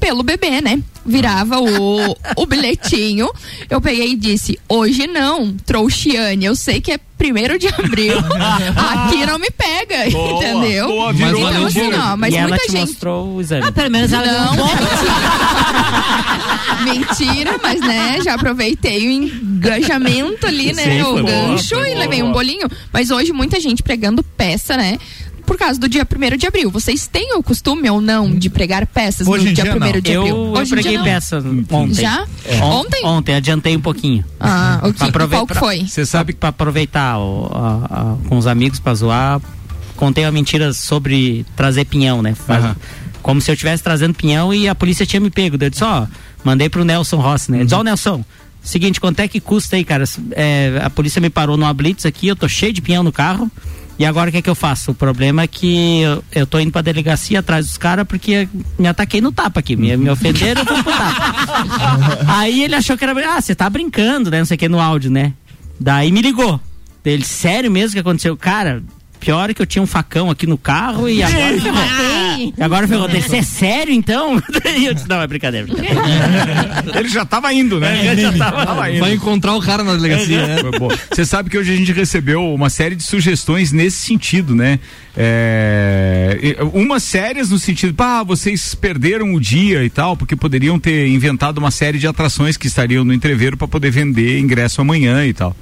pelo 0.00 0.22
bebê, 0.22 0.60
né? 0.60 0.80
Virava 1.04 1.58
o, 1.60 2.16
o 2.36 2.46
bilhetinho. 2.46 3.28
Eu 3.68 3.80
peguei 3.80 4.12
e 4.12 4.16
disse: 4.16 4.58
Hoje 4.68 5.06
não, 5.06 5.54
trouxiane. 5.64 6.44
Eu 6.44 6.56
sei 6.56 6.80
que 6.80 6.92
é 6.92 6.98
primeiro 7.16 7.58
de 7.58 7.68
abril. 7.68 8.16
Aqui 8.76 9.26
não 9.26 9.38
me 9.38 9.50
pega, 9.50 10.10
Boa, 10.10 10.42
entendeu? 10.42 10.86
boa, 10.88 11.12
virou 11.12 11.50
então, 11.50 11.66
assim, 11.66 11.92
ó, 11.94 12.16
mas 12.16 12.32
E 12.32 12.36
ela 12.38 12.48
muita 12.48 12.64
te 12.64 12.72
gente. 12.72 12.88
mostrou 12.88 13.34
o 13.34 13.40
exame. 13.40 13.66
Ah, 13.66 13.72
pelo 13.72 13.90
menos 13.90 14.12
ela 14.12 14.26
Não, 14.26 14.56
bolo. 14.56 14.70
Mentira, 16.84 17.58
mas 17.62 17.80
né, 17.80 18.18
já 18.24 18.34
aproveitei 18.34 19.06
o 19.06 19.10
engajamento 19.10 20.46
ali, 20.46 20.72
né? 20.72 20.84
Sim, 20.84 21.02
o 21.02 21.12
boa, 21.12 21.22
gancho 21.22 21.74
foi 21.76 21.90
e 21.90 21.92
boa, 21.92 22.04
levei 22.04 22.20
um 22.22 22.26
boa. 22.26 22.34
bolinho. 22.34 22.68
Mas 22.92 23.10
hoje 23.10 23.32
muita 23.32 23.60
gente 23.60 23.82
pregando 23.82 24.22
peça, 24.22 24.76
né? 24.76 24.98
Por 25.50 25.58
causa 25.58 25.80
do 25.80 25.88
dia 25.88 26.06
1 26.06 26.36
de 26.36 26.46
abril. 26.46 26.70
Vocês 26.70 27.08
têm 27.08 27.34
o 27.36 27.42
costume 27.42 27.90
ou 27.90 28.00
não 28.00 28.30
de 28.32 28.48
pregar 28.48 28.86
peças 28.86 29.26
Hoje 29.26 29.46
no 29.48 29.52
dia 29.52 29.64
dia, 29.64 29.74
1 29.74 29.78
não. 29.80 30.00
de 30.00 30.12
eu, 30.12 30.20
abril? 30.20 30.36
eu 30.36 30.52
Hoje 30.52 30.64
dia 30.66 30.80
preguei 30.80 30.98
peça 31.02 31.42
ontem. 31.72 31.94
Já? 31.94 32.24
É. 32.44 32.56
On- 32.62 32.70
Ontem? 32.82 33.04
Ontem, 33.04 33.34
adiantei 33.34 33.76
um 33.76 33.80
pouquinho. 33.80 34.24
Ah, 34.38 34.78
o 34.84 34.92
que- 34.92 34.98
Pra 35.00 35.08
aprove- 35.08 35.34
qual 35.34 35.46
que 35.48 35.54
foi? 35.54 35.86
Você 35.88 36.06
sabe 36.06 36.34
que 36.34 36.38
para 36.38 36.50
aproveitar 36.50 37.18
o- 37.18 37.50
a- 37.52 37.84
a- 37.90 38.28
com 38.28 38.38
os 38.38 38.46
amigos 38.46 38.78
pra 38.78 38.94
zoar, 38.94 39.40
contei 39.96 40.24
uma 40.24 40.30
mentira 40.30 40.72
sobre 40.72 41.44
trazer 41.56 41.84
pinhão, 41.86 42.22
né? 42.22 42.32
Faz- 42.36 42.64
Aham. 42.64 42.76
Como 43.20 43.40
se 43.40 43.50
eu 43.50 43.54
estivesse 43.54 43.82
trazendo 43.82 44.14
pinhão 44.14 44.54
e 44.54 44.68
a 44.68 44.74
polícia 44.76 45.04
tinha 45.04 45.18
me 45.18 45.30
pego. 45.30 45.58
Eu 45.60 45.68
disse, 45.68 45.82
ó, 45.82 46.06
mandei 46.44 46.68
pro 46.68 46.84
Nelson 46.84 47.16
Rossi, 47.16 47.50
né? 47.50 47.56
Ele 47.58 47.64
disse, 47.64 47.74
ó, 47.74 47.82
Nelson, 47.82 48.24
seguinte, 48.62 49.00
quanto 49.00 49.18
é 49.18 49.26
que 49.26 49.40
custa 49.40 49.74
aí, 49.74 49.84
cara? 49.84 50.04
É, 50.30 50.80
a 50.80 50.88
polícia 50.88 51.20
me 51.20 51.28
parou 51.28 51.56
numa 51.56 51.74
blitz 51.74 52.06
aqui, 52.06 52.28
eu 52.28 52.36
tô 52.36 52.46
cheio 52.48 52.72
de 52.72 52.80
pinhão 52.80 53.02
no 53.02 53.10
carro. 53.10 53.50
E 54.00 54.06
agora 54.06 54.30
o 54.30 54.32
que 54.32 54.38
é 54.38 54.42
que 54.42 54.48
eu 54.48 54.54
faço? 54.54 54.92
O 54.92 54.94
problema 54.94 55.42
é 55.42 55.46
que 55.46 56.00
eu, 56.00 56.24
eu 56.32 56.46
tô 56.46 56.58
indo 56.58 56.72
pra 56.72 56.80
delegacia 56.80 57.40
atrás 57.40 57.66
dos 57.66 57.76
caras 57.76 58.08
porque 58.08 58.48
me 58.78 58.88
ataquei 58.88 59.20
no 59.20 59.30
tapa 59.30 59.60
aqui. 59.60 59.76
Me, 59.76 59.94
me 59.94 60.08
ofenderam, 60.08 60.62
eu 60.62 60.66
vou 60.74 60.82
pro 60.82 60.90
tapa. 60.90 62.18
Aí 62.40 62.62
ele 62.62 62.74
achou 62.74 62.96
que 62.96 63.04
era. 63.04 63.12
Ah, 63.30 63.38
você 63.38 63.54
tá 63.54 63.68
brincando, 63.68 64.30
né? 64.30 64.38
Não 64.38 64.46
sei 64.46 64.54
o 64.54 64.58
que 64.58 64.70
no 64.70 64.80
áudio, 64.80 65.10
né? 65.10 65.34
Daí 65.78 66.10
me 66.10 66.22
ligou. 66.22 66.58
Ele, 67.04 67.22
sério 67.22 67.70
mesmo 67.70 67.92
que 67.92 67.98
aconteceu? 67.98 68.34
Cara, 68.38 68.82
pior 69.20 69.50
é 69.50 69.54
que 69.54 69.60
eu 69.62 69.66
tinha 69.66 69.82
um 69.82 69.86
facão 69.86 70.30
aqui 70.30 70.46
no 70.46 70.56
carro 70.58 71.08
e 71.08 71.22
agora. 71.22 71.56
E 72.38 72.54
agora 72.62 72.88
ferrou. 72.88 73.06
Dele, 73.06 73.22
Você 73.22 73.36
é 73.36 73.42
sério 73.42 73.92
então? 73.92 74.42
Daí 74.64 74.86
eu 74.86 74.94
disse, 74.94 75.08
não, 75.08 75.20
é 75.20 75.26
brincadeira. 75.26 75.66
Ele 76.98 77.08
já 77.08 77.24
tava 77.24 77.52
indo, 77.52 77.78
né? 77.78 78.06
É, 78.06 78.16
já 78.16 78.32
tava- 78.32 78.90
indo. 78.90 79.00
Vai 79.00 79.12
encontrar 79.12 79.54
o 79.54 79.60
cara 79.60 79.84
na 79.84 79.94
delegacia, 79.94 80.46
né? 80.46 80.56
Foi 80.60 80.78
bom. 80.78 80.88
Você 81.12 81.24
sabe 81.24 81.50
que 81.50 81.58
hoje 81.58 81.72
a 81.72 81.76
gente 81.76 81.92
recebeu 81.92 82.42
uma 82.54 82.70
série 82.70 82.96
de 82.96 83.02
sugestões 83.02 83.72
nesse 83.72 83.98
sentido, 83.98 84.54
né? 84.54 84.78
É, 85.16 86.38
e- 86.42 86.56
umas 86.72 87.02
sérias 87.02 87.50
no 87.50 87.58
sentido, 87.58 87.92
pá, 87.94 88.22
vocês 88.22 88.74
perderam 88.74 89.34
o 89.34 89.40
dia 89.40 89.84
e 89.84 89.90
tal, 89.90 90.16
porque 90.16 90.34
poderiam 90.34 90.78
ter 90.78 91.08
inventado 91.08 91.58
uma 91.58 91.70
série 91.70 91.98
de 91.98 92.06
atrações 92.06 92.56
que 92.56 92.66
estariam 92.66 93.04
no 93.04 93.12
entreveiro 93.12 93.56
para 93.56 93.68
poder 93.68 93.90
vender 93.90 94.38
ingresso 94.38 94.80
amanhã 94.80 95.26
e 95.26 95.32
tal. 95.34 95.54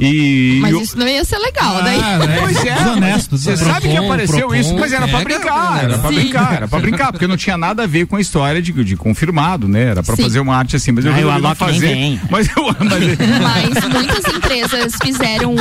E 0.00 0.58
Mas 0.60 0.70
e 0.72 0.74
o- 0.74 0.82
isso 0.82 0.98
não 0.98 1.06
ia 1.06 1.24
ser 1.24 1.38
legal, 1.38 1.82
daí. 1.82 1.98
Pois 2.40 2.64
é, 2.64 2.74
Desonesto, 2.74 3.36
Você 3.38 3.50
desonesto. 3.52 3.74
sabe 3.74 3.88
que 3.88 3.96
apareceu 3.96 4.38
Procon, 4.38 4.54
isso, 4.54 4.74
mas 4.78 4.92
era 4.92 5.06
pra 5.08 5.18
pega, 5.18 5.38
brincar, 5.38 5.84
era 5.84 5.98
pra 5.98 6.08
Sim. 6.10 6.14
brincar, 6.16 6.54
era 6.54 6.68
pra 6.68 6.78
brincar, 6.80 7.12
porque 7.12 7.26
não 7.26 7.36
tinha 7.36 7.56
nada 7.58 7.82
a 7.84 7.86
ver 7.86 8.06
com 8.06 8.16
a 8.16 8.20
história 8.20 8.60
de, 8.62 8.72
de 8.72 8.96
confirmado, 8.96 9.68
né? 9.68 9.84
Era 9.90 10.02
pra 10.02 10.16
Sim. 10.16 10.22
fazer 10.22 10.40
uma 10.40 10.56
arte 10.56 10.76
assim, 10.76 10.92
mas 10.92 11.04
eu 11.04 11.12
Ah, 11.12 11.14
resolvi 11.14 11.40
não 11.42 11.54
fazer. 11.54 12.20
Mas 12.30 12.48
eu, 12.56 12.64
mas, 12.80 13.74
Mas 13.74 13.88
muitas 13.92 14.34
empresas 14.34 14.92
fizeram 15.02 15.54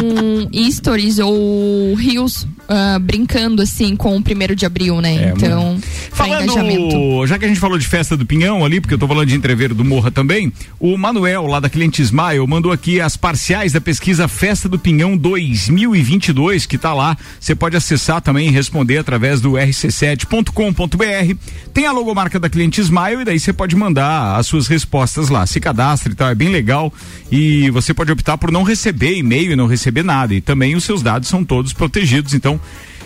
stories 0.72 1.20
ou 1.20 1.94
rios 1.96 2.48
ah, 2.74 2.98
brincando 3.00 3.62
assim 3.62 3.98
com 3.98 4.16
o 4.16 4.24
primeiro 4.24 4.56
de 4.56 4.66
abril, 4.66 5.02
né? 5.02 5.14
É, 5.14 5.34
então. 5.36 5.78
Falando, 6.14 7.28
já 7.28 7.38
que 7.38 7.44
a 7.44 7.48
gente 7.50 7.60
falou 7.60 7.78
de 7.78 7.86
festa 7.86 8.16
do 8.16 8.26
Pinhão 8.26 8.64
ali, 8.64 8.80
porque 8.80 8.94
eu 8.94 8.98
tô 8.98 9.06
falando 9.06 9.28
de 9.28 9.36
entreveiro 9.36 9.76
do 9.76 9.84
Morra 9.84 10.10
também, 10.10 10.54
o 10.80 10.98
Manuel, 10.98 11.48
lá 11.48 11.60
da 11.60 11.70
Cliente 11.70 12.02
Smile, 12.02 12.48
mandou 12.48 12.72
aqui 12.72 13.02
as 13.02 13.18
parciais 13.18 13.74
da 13.74 13.82
pesquisa 13.82 14.26
Festa 14.26 14.70
do 14.70 14.80
Pinhão 14.80 15.18
2022, 15.18 16.66
que 16.66 16.78
tá 16.78 16.94
lá. 16.94 17.18
Você 17.38 17.54
pode 17.54 17.76
acessar 17.76 18.22
também 18.22 18.48
e 18.48 18.52
responder 18.52 19.00
através 19.00 19.42
do 19.42 19.52
rc7.com.br. 19.52 21.36
Tem 21.74 21.86
a 21.86 21.92
logomarca 21.92 22.40
da 22.40 22.50
Cliente 22.50 22.80
Smile 22.80 23.24
e 23.24 23.26
daí 23.26 23.38
você 23.38 23.52
pode 23.52 23.76
mandar 23.76 24.38
as 24.38 24.48
suas 24.48 24.68
respostas 24.68 25.28
lá. 25.28 25.46
Se 25.46 25.60
cadastre 25.60 26.14
e 26.14 26.16
tal, 26.16 26.30
é 26.30 26.36
bem 26.36 26.48
legal. 26.48 26.94
E 27.30 27.70
você 27.72 27.94
pode 27.94 28.14
optar 28.14 28.38
por 28.38 28.50
não 28.50 28.64
receber 28.64 29.18
e-mail 29.18 29.52
e 29.52 29.56
não 29.58 29.68
receber 29.68 30.04
nada. 30.04 30.34
E 30.34 30.40
também 30.40 30.74
os 30.74 30.86
seus 30.86 31.02
dados 31.02 31.28
são 31.28 31.44
todos 31.44 31.74
protegidos. 31.74 32.34
Então, 32.34 32.61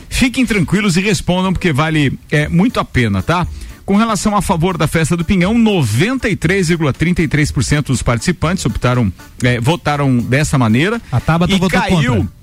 Fiquem 0.09 0.45
tranquilos 0.45 0.97
e 0.97 1.01
respondam, 1.01 1.51
porque 1.51 1.73
vale 1.73 2.17
é, 2.31 2.47
muito 2.47 2.79
a 2.79 2.85
pena, 2.85 3.21
tá? 3.21 3.45
Com 3.85 3.97
relação 3.97 4.35
a 4.35 4.41
favor 4.41 4.75
da 4.77 4.87
festa 4.87 5.15
do 5.15 5.23
Pinhão, 5.23 5.53
93,33% 5.55 7.87
dos 7.87 8.01
participantes 8.01 8.65
optaram, 8.65 9.13
é, 9.43 9.59
votaram 9.59 10.17
dessa 10.17 10.57
maneira. 10.57 10.99
A 11.11 11.19
Tabata 11.19 11.53
e 11.53 11.59
votou 11.59 11.79
caiu. 11.79 12.15
contra. 12.15 12.33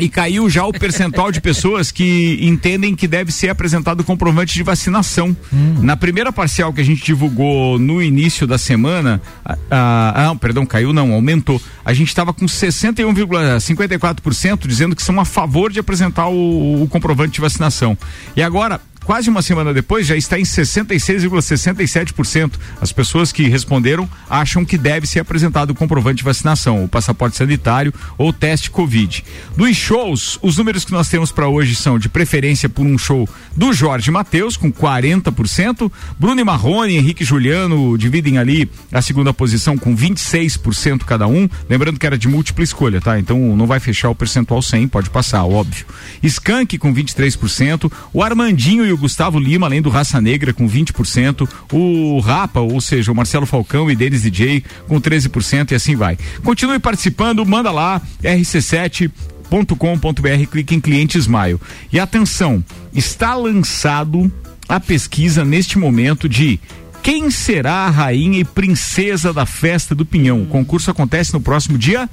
E 0.00 0.08
caiu 0.08 0.48
já 0.48 0.64
o 0.64 0.72
percentual 0.72 1.30
de 1.30 1.38
pessoas 1.40 1.90
que 1.90 2.38
entendem 2.40 2.96
que 2.96 3.06
deve 3.06 3.30
ser 3.30 3.50
apresentado 3.50 4.02
comprovante 4.02 4.54
de 4.54 4.62
vacinação. 4.62 5.36
Na 5.80 5.96
primeira 5.96 6.32
parcial 6.32 6.72
que 6.72 6.80
a 6.80 6.84
gente 6.84 7.04
divulgou 7.04 7.78
no 7.78 8.02
início 8.02 8.46
da 8.46 8.56
semana, 8.58 9.20
ah, 9.44 9.58
ah, 9.70 10.30
ah, 10.30 10.34
perdão, 10.34 10.66
caiu 10.66 10.92
não, 10.92 11.12
aumentou. 11.12 11.62
A 11.84 11.92
gente 11.92 12.08
estava 12.08 12.32
com 12.32 12.46
61,54% 12.46 14.66
dizendo 14.66 14.96
que 14.96 15.02
são 15.02 15.20
a 15.20 15.24
favor 15.24 15.70
de 15.70 15.78
apresentar 15.78 16.26
o, 16.28 16.82
o 16.82 16.88
comprovante 16.88 17.34
de 17.34 17.40
vacinação. 17.40 17.96
E 18.34 18.42
agora, 18.42 18.80
quase 19.04 19.28
uma 19.28 19.42
semana 19.42 19.74
depois, 19.74 20.06
já 20.06 20.16
está 20.16 20.38
em 20.38 20.42
66,67%. 20.42 22.52
As 22.80 22.92
pessoas 22.92 23.32
que 23.32 23.48
responderam 23.48 24.08
acham 24.28 24.64
que 24.64 24.78
deve 24.78 25.06
ser 25.06 25.20
apresentado 25.20 25.70
o 25.70 25.74
comprovante 25.74 26.18
de 26.18 26.24
vacinação, 26.24 26.84
o 26.84 26.88
passaporte 26.88 27.36
sanitário 27.36 27.94
ou 28.16 28.32
teste 28.32 28.70
Covid. 28.70 29.24
Dos 29.56 29.76
shows, 29.76 30.38
os 30.42 30.56
números 30.56 30.84
que 30.84 30.92
nós 30.92 31.08
temos 31.08 31.32
para 31.32 31.48
hoje 31.48 31.74
são 31.74 31.98
de 31.98 32.08
preferência 32.08 32.68
por 32.68 32.86
um 32.86 32.96
show 32.96 33.28
do 33.56 33.72
Jorge 33.72 34.10
Matheus, 34.10 34.56
com 34.56 34.72
40%, 34.72 35.90
Bruno 36.18 36.40
e 36.40 36.44
Marrone, 36.44 36.96
Henrique 36.96 37.22
e 37.22 37.26
Juliano 37.26 37.96
dividem 37.98 38.38
ali 38.38 38.70
a 38.92 39.02
segunda 39.02 39.34
posição 39.34 39.76
com 39.76 39.96
26% 39.96 41.04
cada 41.04 41.26
um. 41.26 41.48
Lembrando 41.68 41.98
que 41.98 42.06
era 42.06 42.18
de 42.18 42.28
múltipla 42.28 42.64
escolha, 42.64 43.00
tá? 43.00 43.18
Então 43.18 43.56
não 43.56 43.66
vai 43.66 43.80
fechar 43.80 44.10
o 44.10 44.14
percentual 44.14 44.62
100, 44.62 44.86
pode 44.88 45.10
passar, 45.10 45.44
óbvio. 45.44 45.86
Skank 46.22 46.78
com 46.78 46.94
23%, 46.94 47.90
o 48.12 48.22
Armandinho 48.22 48.86
e 48.86 48.91
o 48.92 48.98
Gustavo 48.98 49.38
Lima, 49.38 49.66
além 49.66 49.82
do 49.82 49.90
Raça 49.90 50.20
Negra 50.20 50.52
com 50.52 50.68
20%, 50.68 51.48
o 51.72 52.20
Rapa, 52.20 52.60
ou 52.60 52.80
seja, 52.80 53.10
o 53.10 53.14
Marcelo 53.14 53.46
Falcão 53.46 53.90
e 53.90 53.96
Denis 53.96 54.22
DJ 54.22 54.64
com 54.86 55.00
13% 55.00 55.72
e 55.72 55.74
assim 55.74 55.96
vai. 55.96 56.16
Continue 56.44 56.78
participando, 56.78 57.44
manda 57.44 57.70
lá, 57.70 58.00
rc7.com.br, 58.22 60.46
clique 60.50 60.74
em 60.74 60.80
cliente 60.80 61.18
Smile. 61.18 61.60
E 61.92 61.98
atenção, 61.98 62.64
está 62.94 63.34
lançado 63.34 64.32
a 64.68 64.80
pesquisa 64.80 65.44
neste 65.44 65.78
momento 65.78 66.28
de 66.28 66.58
quem 67.02 67.30
será 67.30 67.86
a 67.86 67.90
rainha 67.90 68.38
e 68.38 68.44
princesa 68.44 69.32
da 69.32 69.44
festa 69.44 69.94
do 69.94 70.06
Pinhão. 70.06 70.42
O 70.42 70.46
concurso 70.46 70.90
acontece 70.90 71.32
no 71.32 71.40
próximo 71.40 71.76
dia 71.76 72.08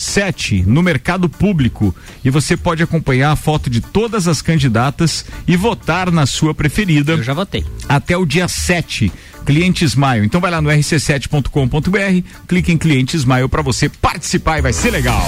7, 0.00 0.64
no 0.66 0.82
mercado 0.82 1.28
público. 1.28 1.94
E 2.24 2.30
você 2.30 2.56
pode 2.56 2.82
acompanhar 2.82 3.32
a 3.32 3.36
foto 3.36 3.68
de 3.68 3.82
todas 3.82 4.26
as 4.26 4.40
candidatas 4.40 5.26
e 5.46 5.56
votar 5.56 6.10
na 6.10 6.24
sua 6.24 6.54
preferida. 6.54 7.12
Eu 7.12 7.22
já 7.22 7.34
votei. 7.34 7.66
Até 7.86 8.16
o 8.16 8.24
dia 8.24 8.48
7. 8.48 9.12
Cliente 9.44 9.84
Smile. 9.84 10.24
Então 10.24 10.40
vai 10.40 10.50
lá 10.50 10.62
no 10.62 10.70
rc7.com.br, 10.70 12.28
clique 12.48 12.72
em 12.72 12.78
Cliente 12.78 13.16
Smile 13.16 13.48
para 13.48 13.60
você 13.60 13.90
participar 13.90 14.58
e 14.58 14.62
vai 14.62 14.72
ser 14.72 14.90
legal. 14.90 15.22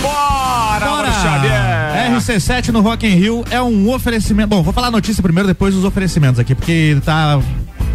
Bora, 0.00 0.86
Bora. 0.86 1.12
Xavier! 1.12 1.72
RC7 2.12 2.68
no 2.68 2.80
Rock 2.80 3.06
in 3.06 3.14
Rio 3.14 3.44
é 3.50 3.62
um 3.62 3.90
oferecimento. 3.92 4.48
Bom, 4.48 4.62
vou 4.62 4.72
falar 4.72 4.88
a 4.88 4.92
notícia 4.92 5.22
primeiro, 5.22 5.46
depois 5.46 5.74
os 5.74 5.84
oferecimentos 5.84 6.40
aqui, 6.40 6.54
porque 6.54 6.96
tá 7.04 7.40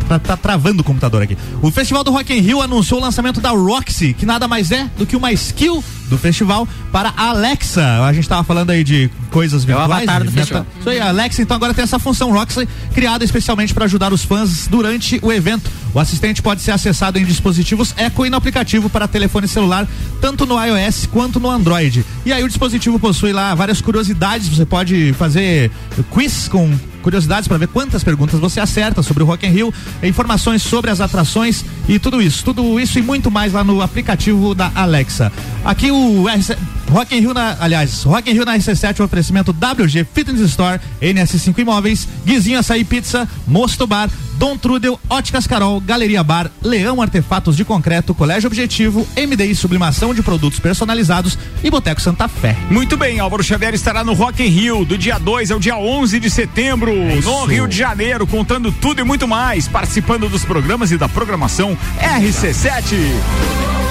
Tá, 0.08 0.18
tá 0.20 0.38
travando 0.38 0.82
o 0.82 0.84
computador 0.86 1.22
aqui. 1.22 1.38
O 1.62 1.70
Festival 1.70 2.04
do 2.04 2.12
Rock 2.12 2.34
in 2.34 2.40
Rio 2.40 2.62
anunciou 2.62 3.00
o 3.00 3.04
lançamento 3.04 3.42
da 3.42 3.50
Roxy, 3.50 4.14
que 4.14 4.26
nada 4.26 4.48
mais 4.48 4.72
é 4.72 4.90
do 4.98 5.06
que 5.06 5.16
uma 5.18 5.32
skill 5.34 5.84
do 6.10 6.18
festival 6.18 6.66
para 6.94 7.14
Alexa. 7.18 8.06
A 8.06 8.14
gente 8.14 8.30
tava 8.30 8.42
falando 8.44 8.70
aí 8.70 8.84
de 8.86 9.10
coisas 9.32 9.64
É 9.64 9.66
o 9.66 9.68
virtuais. 9.68 9.92
avatar 9.92 10.20
do 10.20 10.26
meta- 10.26 10.38
festival. 10.38 10.66
Isso 10.80 10.90
aí, 10.90 11.00
Alexa 11.02 11.42
então 11.42 11.56
agora 11.58 11.74
tem 11.74 11.84
essa 11.84 12.00
função 12.00 12.32
Roxy 12.32 12.66
criada 12.94 13.26
especialmente 13.26 13.74
para 13.74 13.84
ajudar 13.84 14.14
os 14.14 14.24
fãs 14.24 14.68
durante 14.68 15.20
o 15.22 15.30
evento. 15.32 15.70
O 15.94 16.00
assistente 16.00 16.42
pode 16.42 16.62
ser 16.62 16.72
acessado 16.72 17.20
em 17.20 17.26
dispositivos 17.26 17.94
Echo 17.98 18.26
e 18.26 18.30
no 18.30 18.38
aplicativo 18.38 18.90
para 18.90 19.08
telefone 19.10 19.48
celular, 19.48 19.86
tanto 20.22 20.46
no 20.46 20.56
iOS 20.64 21.06
quanto 21.12 21.38
no 21.40 21.50
Android. 21.52 22.06
E 22.26 22.32
aí 22.32 22.44
o 22.44 22.48
dispositivo 22.48 22.98
possui 22.98 23.34
lá 23.34 23.54
várias 23.54 23.82
curiosidades, 23.82 24.48
você 24.48 24.66
pode 24.66 25.12
fazer 25.20 25.70
quiz 26.12 26.48
com 26.48 26.72
curiosidades 27.08 27.48
para 27.48 27.58
ver 27.58 27.70
quantas 27.70 28.04
perguntas 28.04 28.38
você 28.38 28.60
acerta 28.60 29.02
sobre 29.02 29.24
o 29.24 29.26
Rock 29.26 29.48
in 29.48 29.50
Rio, 29.50 29.74
informações 30.04 30.62
sobre 30.62 30.92
as 30.92 31.00
atrações 31.00 31.64
e 31.88 31.98
tudo 31.98 32.22
isso, 32.22 32.44
tudo 32.44 32.78
isso 32.78 33.00
e 33.00 33.02
muito 33.02 33.32
mais 33.32 33.54
lá 33.54 33.64
no 33.64 33.82
aplicativo 33.82 34.54
da 34.54 34.70
Alexa. 34.76 35.32
Aqui 35.64 35.90
o 35.90 36.28
RC 36.28 36.58
Rock 36.90 37.16
in 37.16 37.20
Rio 37.20 37.34
na, 37.34 37.58
aliás, 37.60 38.04
Rock 38.04 38.30
in 38.30 38.34
Rio 38.34 38.46
na 38.46 38.58
RC7 38.58 39.00
o 39.00 39.04
oferecimento 39.04 39.52
WG 39.52 40.06
Fitness 40.14 40.42
Store, 40.42 40.80
NS5 41.02 41.58
Imóveis, 41.60 42.08
Guizinho 42.26 42.60
Açaí 42.60 42.84
Pizza, 42.84 43.28
Mosto 43.46 43.86
Bar, 43.86 44.10
Dom 44.38 44.56
Trudel, 44.56 45.00
Óticas 45.10 45.48
Carol, 45.48 45.82
Galeria 45.82 46.24
Bar, 46.24 46.50
Leão 46.62 47.02
Artefatos 47.02 47.58
de 47.58 47.66
Concreto, 47.66 48.14
Colégio 48.14 48.48
Objetivo, 48.48 49.08
MDI 49.18 49.56
Sublimação 49.56 50.14
de 50.14 50.22
Produtos 50.22 50.60
Personalizados 50.60 51.38
e 51.64 51.70
Boteco 51.70 52.02
Santa 52.02 52.28
Fé. 52.28 52.56
Muito 52.70 52.96
bem, 52.96 53.20
Álvaro 53.20 53.44
Xavier 53.44 53.74
estará 53.74 54.04
no 54.04 54.14
Rock 54.14 54.44
in 54.44 54.48
Rio 54.48 54.86
do 54.86 54.98
dia 54.98 55.18
2 55.18 55.52
ao 55.52 55.60
dia 55.60 55.78
11 55.78 56.20
de 56.20 56.30
setembro, 56.30 56.94
no 56.94 57.46
Rio 57.46 57.68
de 57.68 57.78
Janeiro, 57.78 58.28
contando 58.28 58.72
tudo 58.72 59.02
e 59.02 59.04
muito 59.04 59.28
mais, 59.28 59.68
participando 59.68 60.30
dos 60.30 60.46
programas 60.46 60.92
e 60.92 60.98
da 60.98 61.10
programação 61.10 61.78
RC7. 62.00 63.87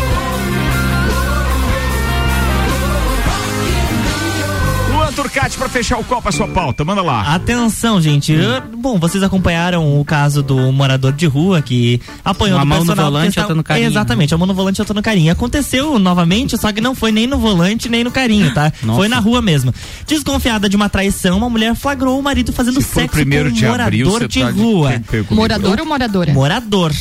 Turcati, 5.37 5.59
para 5.59 5.69
fechar 5.69 5.99
o 5.99 6.05
copo, 6.05 6.27
a 6.27 6.33
sua 6.33 6.49
pauta, 6.49 6.83
manda 6.83 7.03
lá. 7.03 7.35
Atenção, 7.35 8.01
gente. 8.01 8.33
Eu- 8.33 8.63
bom, 8.79 8.99
vocês 8.99 9.23
acompanharam 9.23 10.01
o 10.01 10.03
caso 10.03 10.43
do 10.43 10.73
morador 10.73 11.13
de 11.13 11.27
rua 11.27 11.61
que 11.61 12.01
apanhou 12.25 12.59
do 12.59 12.65
mão 12.65 12.83
no 12.83 12.95
volante, 12.95 13.39
outra 13.39 13.55
no 13.55 13.63
carinho. 13.63 13.87
Exatamente, 13.87 14.35
a 14.35 14.39
mão 14.39 14.47
no 14.47 14.55
volante 14.55 14.79
e 14.79 14.81
outra 14.81 14.95
no 14.95 15.03
carinho. 15.03 15.31
Aconteceu 15.31 15.99
novamente, 15.99 16.57
só 16.57 16.73
que 16.73 16.81
não 16.81 16.95
foi 16.95 17.13
nem 17.13 17.27
no 17.27 17.37
volante 17.37 17.87
nem 17.87 18.03
no 18.03 18.11
carinho, 18.11 18.55
tá? 18.55 18.73
Nossa. 18.83 18.99
Foi 18.99 19.09
na 19.09 19.19
rua 19.19 19.43
mesmo. 19.43 19.75
Desconfiada 20.07 20.71
de 20.71 20.77
uma 20.77 20.89
traição, 20.89 21.37
uma 21.37 21.51
mulher 21.51 21.75
flagrou 21.75 22.19
o 22.19 22.23
marido 22.23 22.51
fazendo 22.51 22.81
for 22.81 23.01
sexo 23.01 23.11
primeiro 23.17 23.51
com 23.51 23.57
um 23.57 23.59
de 23.59 23.67
morador 23.67 23.87
abril, 23.87 24.29
de 24.29 24.41
tá 24.41 24.51
de 24.51 24.59
rua. 24.59 24.93
comigo. 25.07 25.35
Morador 25.35 25.81
ou 25.81 25.87
moradora? 25.87 26.33
Morador. 26.33 26.93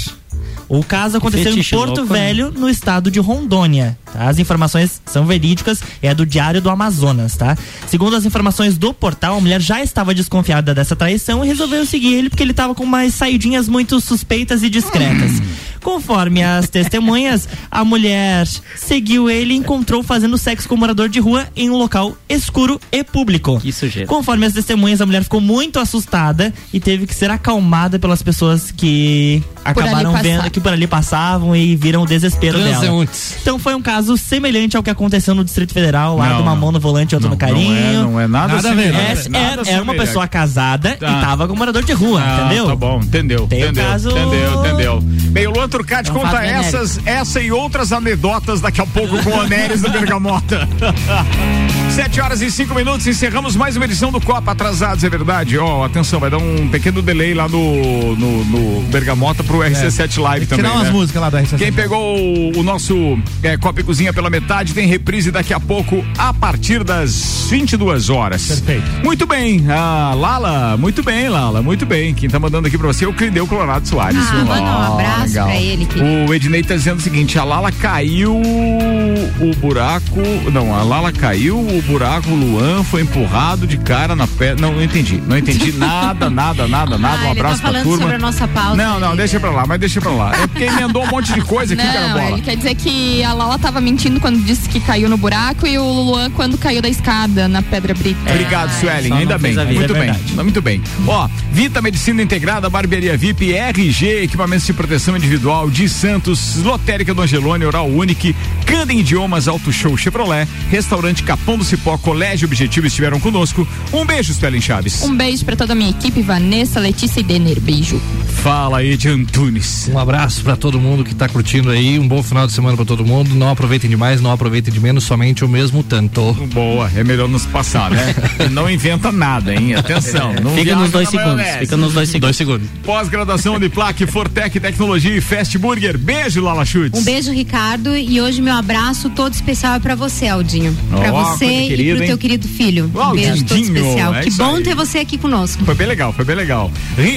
O 0.67 0.83
caso 0.83 1.17
aconteceu 1.17 1.51
Fetiche 1.51 1.75
em 1.75 1.77
Porto 1.77 1.97
louco, 1.99 2.13
né? 2.13 2.19
Velho, 2.19 2.51
no 2.51 2.69
estado 2.69 3.11
de 3.11 3.19
Rondônia. 3.19 3.97
tá? 4.11 4.27
As 4.27 4.39
informações 4.39 5.01
são 5.05 5.25
verídicas, 5.25 5.81
é 6.01 6.13
do 6.13 6.25
Diário 6.25 6.61
do 6.61 6.69
Amazonas, 6.69 7.35
tá? 7.35 7.55
Segundo 7.87 8.15
as 8.15 8.25
informações 8.25 8.77
do 8.77 8.93
portal, 8.93 9.37
a 9.37 9.41
mulher 9.41 9.61
já 9.61 9.83
estava 9.83 10.13
desconfiada 10.13 10.73
dessa 10.73 10.95
traição 10.95 11.43
e 11.43 11.47
resolveu 11.47 11.85
seguir 11.85 12.13
ele 12.15 12.29
porque 12.29 12.43
ele 12.43 12.51
estava 12.51 12.73
com 12.73 12.83
umas 12.83 13.13
saidinhas 13.13 13.69
muito 13.69 13.99
suspeitas 14.01 14.63
e 14.63 14.69
discretas. 14.69 15.31
Conforme 15.85 16.41
as 16.43 16.67
testemunhas, 16.67 17.47
a 17.69 17.85
mulher 17.85 18.47
seguiu 18.75 19.29
ele 19.29 19.53
e 19.53 19.57
encontrou 19.57 20.01
fazendo 20.01 20.35
sexo 20.35 20.67
com 20.67 20.73
um 20.73 20.79
morador 20.79 21.07
de 21.07 21.19
rua 21.19 21.45
em 21.55 21.69
um 21.69 21.75
local 21.77 22.17
escuro 22.27 22.81
e 22.91 23.03
público. 23.03 23.59
Que 23.59 23.71
sujeira. 23.71 24.07
Conforme 24.07 24.47
as 24.47 24.53
testemunhas, 24.53 24.99
a 24.99 25.05
mulher 25.05 25.21
ficou 25.21 25.39
muito 25.39 25.77
assustada 25.79 26.51
e 26.73 26.79
teve 26.79 27.05
que 27.05 27.13
ser 27.13 27.29
acalmada 27.29 27.99
pelas 27.99 28.23
pessoas 28.23 28.71
que 28.71 29.43
acabaram 29.63 30.11
vendo 30.23 30.49
que 30.49 30.59
por 30.59 30.73
ali 30.73 30.87
passavam 30.87 31.55
e 31.55 31.75
viram 31.75 32.01
o 32.01 32.07
desespero 32.07 32.57
dela. 32.57 33.05
Então 33.39 33.59
foi 33.59 33.75
um 33.75 33.81
caso 33.81 34.17
semelhante 34.17 34.75
ao 34.75 34.81
que 34.81 34.89
aconteceu 34.89 35.35
no 35.35 35.43
Distrito 35.45 35.71
Federal, 35.71 36.17
lá 36.17 36.29
Não, 36.29 36.35
de 36.37 36.41
uma 36.41 36.51
não. 36.55 36.61
mão 36.61 36.71
no 36.71 36.79
volante 36.79 37.13
e 37.13 37.15
outra 37.15 37.29
no 37.29 37.37
carinho. 37.37 37.73
Não 37.75 37.75
é, 37.75 37.93
não 38.13 38.19
é 38.21 38.27
nada, 38.27 38.55
Nada 38.55 38.69
semelhante, 38.69 39.11
Essa 39.11 39.29
nada 39.29 39.45
era, 39.61 39.69
era 39.69 39.83
uma 39.83 39.93
pessoa 39.93 40.27
casada 40.27 40.97
Tá. 40.99 41.07
e 41.11 41.21
tava 41.21 41.47
com 41.47 41.53
um 41.53 41.57
morador 41.57 41.83
de 41.83 41.93
rua, 41.93 42.23
Ah, 42.25 42.39
entendeu? 42.47 42.65
Tá 42.65 42.75
bom, 42.75 42.99
entendeu. 43.03 43.45
Tem 43.47 43.61
entendeu, 43.61 43.83
caso- 43.85 44.09
entendeu, 44.09 44.59
entendeu. 44.65 44.99
Bem, 45.31 45.45
o 45.47 45.51
Luan 45.51 45.67
Turcati 45.75 46.09
um 46.09 46.13
conta 46.13 46.45
essas, 46.45 47.05
essa 47.05 47.41
e 47.41 47.51
outras 47.51 47.91
anedotas 47.91 48.61
daqui 48.61 48.79
a 48.79 48.85
pouco 48.85 49.21
com 49.21 49.29
o 49.29 49.39
Onéres 49.39 49.81
do 49.81 49.89
Bergamota. 49.89 50.65
Sete 51.95 52.19
horas 52.19 52.41
e 52.41 52.51
cinco 52.51 52.75
minutos, 52.75 53.07
encerramos 53.07 53.55
mais 53.55 53.77
uma 53.77 53.85
edição 53.85 54.11
do 54.11 54.19
Copa 54.19 54.51
Atrasados, 54.51 55.01
é 55.05 55.09
verdade. 55.09 55.57
Ó, 55.57 55.85
atenção, 55.85 56.19
vai 56.19 56.29
dar 56.29 56.39
um 56.39 56.67
pequeno 56.67 57.01
delay 57.01 57.33
lá 57.33 57.47
no, 57.47 58.17
no, 58.17 58.43
no 58.43 58.81
Bergamota 58.89 59.45
pro 59.45 59.59
RC7 59.59 60.21
Live 60.21 60.45
também. 60.45 60.65
Tirar 60.65 60.75
umas 60.75 60.87
né? 60.87 60.91
músicas 60.91 61.21
lá 61.21 61.29
da 61.29 61.41
RC7. 61.41 61.57
Quem 61.57 61.71
pegou 61.71 62.17
o, 62.17 62.59
o 62.59 62.63
nosso 62.63 63.17
é, 63.41 63.55
Copa 63.55 63.79
e 63.79 63.83
Cozinha 63.85 64.11
pela 64.11 64.29
metade 64.29 64.73
tem 64.73 64.85
reprise 64.87 65.31
daqui 65.31 65.53
a 65.53 65.59
pouco 65.59 66.03
a 66.17 66.33
partir 66.33 66.83
das 66.83 67.47
22 67.49 68.09
horas. 68.09 68.45
Perfeito. 68.45 68.91
Muito 69.01 69.25
bem, 69.25 69.63
a 69.71 70.13
Lala, 70.15 70.75
muito 70.75 71.01
bem, 71.01 71.29
Lala, 71.29 71.61
muito 71.61 71.85
bem. 71.85 72.13
Quem 72.13 72.29
tá 72.29 72.37
mandando 72.37 72.67
aqui 72.67 72.77
pra 72.77 72.87
você 72.87 73.05
é 73.05 73.07
o 73.07 73.13
Clineu 73.13 73.47
Colorado 73.47 73.87
Soares. 73.87 74.19
Ah, 74.19 74.43
manda 74.43 74.61
um 74.61 74.93
abraço 74.95 75.27
legal. 75.27 75.47
pra 75.47 75.55
ele, 75.55 75.85
querido. 75.85 76.29
O 76.29 76.33
Ednei 76.33 76.61
tá 76.61 76.75
dizendo 76.75 76.97
o 76.97 77.01
seguinte: 77.01 77.39
a 77.39 77.45
Lala 77.45 77.71
caiu 77.71 78.35
o 78.35 79.55
buraco. 79.61 80.19
Não, 80.51 80.75
a 80.75 80.83
Lala 80.83 81.13
caiu, 81.13 81.57
o 81.57 81.84
buraco, 81.85 82.29
o 82.29 82.35
Luan 82.35 82.83
foi 82.83 83.01
empurrado 83.01 83.65
de 83.67 83.77
cara 83.77 84.15
na 84.15 84.27
perna. 84.27 84.61
Não, 84.67 84.73
não 84.73 84.83
entendi. 84.83 85.21
Não 85.25 85.37
entendi 85.37 85.71
nada, 85.77 86.29
nada, 86.29 86.67
nada, 86.67 86.97
nada. 86.97 87.23
Ah, 87.23 87.27
um 87.27 87.31
ele 87.31 87.39
abraço 87.39 87.61
tá 87.61 87.69
pra 87.69 87.81
turma. 87.81 87.97
sobre 87.99 88.15
a 88.15 88.19
nossa 88.19 88.47
pauta. 88.47 88.75
Não, 88.75 88.99
não, 88.99 89.15
deixa 89.15 89.39
pra 89.39 89.51
lá, 89.51 89.65
mas 89.67 89.79
deixa 89.79 90.01
pra 90.01 90.11
lá. 90.11 90.35
É 90.35 90.47
porque 90.47 90.63
emendou 90.63 91.03
um 91.03 91.07
monte 91.07 91.33
de 91.33 91.41
coisa 91.41 91.73
aqui, 91.73 91.83
cara 91.83 92.09
Não, 92.09 92.29
ele 92.29 92.41
quer 92.41 92.55
dizer 92.57 92.75
que 92.75 93.23
a 93.23 93.33
Lala 93.33 93.57
tava 93.57 93.79
mentindo 93.79 94.19
quando 94.19 94.43
disse 94.43 94.67
que 94.67 94.79
caiu 94.79 95.09
no 95.09 95.17
buraco 95.17 95.65
e 95.67 95.77
o 95.77 95.83
Luan 95.83 96.29
quando 96.31 96.57
caiu 96.57 96.81
da 96.81 96.89
escada 96.89 97.47
na 97.47 97.61
Pedra 97.61 97.93
Brita. 97.93 98.19
Obrigado, 98.29 98.71
Suelen. 98.79 99.13
Ainda 99.13 99.37
bem. 99.37 99.51
vida, 99.51 99.65
Muito 99.65 99.95
é 99.95 99.99
bem. 99.99 100.43
Muito 100.43 100.61
bem. 100.61 100.81
Ó, 101.07 101.27
Vita 101.51 101.81
Medicina 101.81 102.21
Integrada, 102.21 102.69
Barbearia 102.69 103.15
VIP, 103.17 103.53
RG, 103.53 104.23
equipamentos 104.23 104.65
de 104.65 104.73
proteção 104.73 105.15
individual 105.15 105.69
de 105.69 105.87
Santos, 105.87 106.57
Lotérica 106.57 107.13
do 107.13 107.21
Angelone, 107.21 107.65
Oral 107.65 107.87
Unique, 107.87 108.35
Candem 108.65 108.99
Idiomas, 108.99 109.47
Auto 109.47 109.71
Show 109.71 109.95
Chevrolet, 109.95 110.47
Restaurante 110.69 111.23
Capão 111.23 111.57
do 111.57 111.63
Cipó, 111.63 111.74
Colégio 111.77 112.47
Objetivo 112.47 112.87
estiveram 112.87 113.19
conosco. 113.19 113.67
Um 113.93 114.05
beijo, 114.05 114.33
Suelen 114.33 114.61
Chaves. 114.61 115.03
Um 115.03 115.15
beijo 115.15 115.45
pra 115.45 115.55
toda 115.55 115.73
a 115.73 115.75
minha 115.75 115.89
equipe, 115.89 116.21
Vanessa, 116.21 116.79
Letícia 116.79 117.19
e 117.19 117.23
Denner. 117.23 117.59
Beijo. 117.59 118.01
Fala 118.43 118.79
aí 118.79 118.95
de 118.97 119.09
Antunes. 119.09 119.89
Um 119.91 119.97
abraço 119.97 120.43
pra 120.43 120.55
todo 120.55 120.79
mundo 120.79 121.03
que 121.03 121.15
tá 121.15 121.27
curtindo 121.27 121.69
aí, 121.69 121.97
um 121.97 122.07
bom 122.07 122.21
final 122.21 122.45
de 122.45 122.53
semana 122.53 122.75
pra 122.75 122.85
todo 122.85 123.05
mundo. 123.05 123.33
Não 123.33 123.49
aproveitem 123.49 123.89
demais, 123.89 124.21
não 124.21 124.31
aproveitem 124.31 124.71
de 124.73 124.79
menos, 124.79 125.03
somente 125.03 125.43
o 125.43 125.49
mesmo 125.49 125.81
tanto. 125.83 126.33
Boa, 126.53 126.89
é 126.95 127.03
melhor 127.03 127.27
nos 127.27 127.45
passar, 127.45 127.89
né? 127.89 128.15
não 128.51 128.69
inventa 128.69 129.11
nada, 129.11 129.53
hein? 129.53 129.73
Atenção. 129.75 130.33
Não 130.43 130.53
Fica 130.55 130.75
nos 130.75 130.91
dois 130.91 131.09
segundos. 131.09 131.35
maionese. 131.35 131.59
Fica 131.59 131.77
nos 131.77 131.93
dois 131.93 132.09
segundos. 132.09 132.21
Dois 132.25 132.35
segundos. 132.37 132.67
Pós-graduação 132.83 133.59
de 133.59 133.69
Plaque, 133.69 134.05
Fortec 134.05 134.59
Tecnologia 134.59 135.15
e 135.15 135.21
Fast 135.21 135.57
Burger. 135.57 135.97
Beijo, 135.97 136.41
Lala 136.41 136.65
Chutes. 136.65 136.99
Um 136.99 137.03
beijo, 137.03 137.31
Ricardo. 137.31 137.95
E 137.95 138.21
hoje 138.21 138.41
meu 138.41 138.53
abraço 138.55 139.09
todo 139.09 139.33
especial 139.33 139.75
é 139.75 139.79
pra 139.79 139.95
você, 139.95 140.27
Aldinho. 140.27 140.75
Pra 140.89 141.11
Ó, 141.13 141.23
você 141.35 141.45
coisa 141.67 141.81
e 141.81 141.93
pro 141.93 142.01
hein? 142.03 142.07
teu 142.07 142.17
querido 142.17 142.47
filho. 142.47 142.91
Ó, 142.93 143.11
Um 143.11 143.15
beijo 143.15 143.45
todo 143.45 143.59
especial. 143.61 144.13
é 144.15 144.21
que 144.23 144.31
bom 144.31 144.55
aí. 144.55 144.63
ter 144.63 144.75
você 144.75 144.99
aqui 144.99 145.17
conosco. 145.17 145.63
Foi 145.65 145.75
bem 145.75 145.87
legal, 145.87 146.13
foi 146.13 146.25
bem 146.25 146.35
legal. 146.35 146.71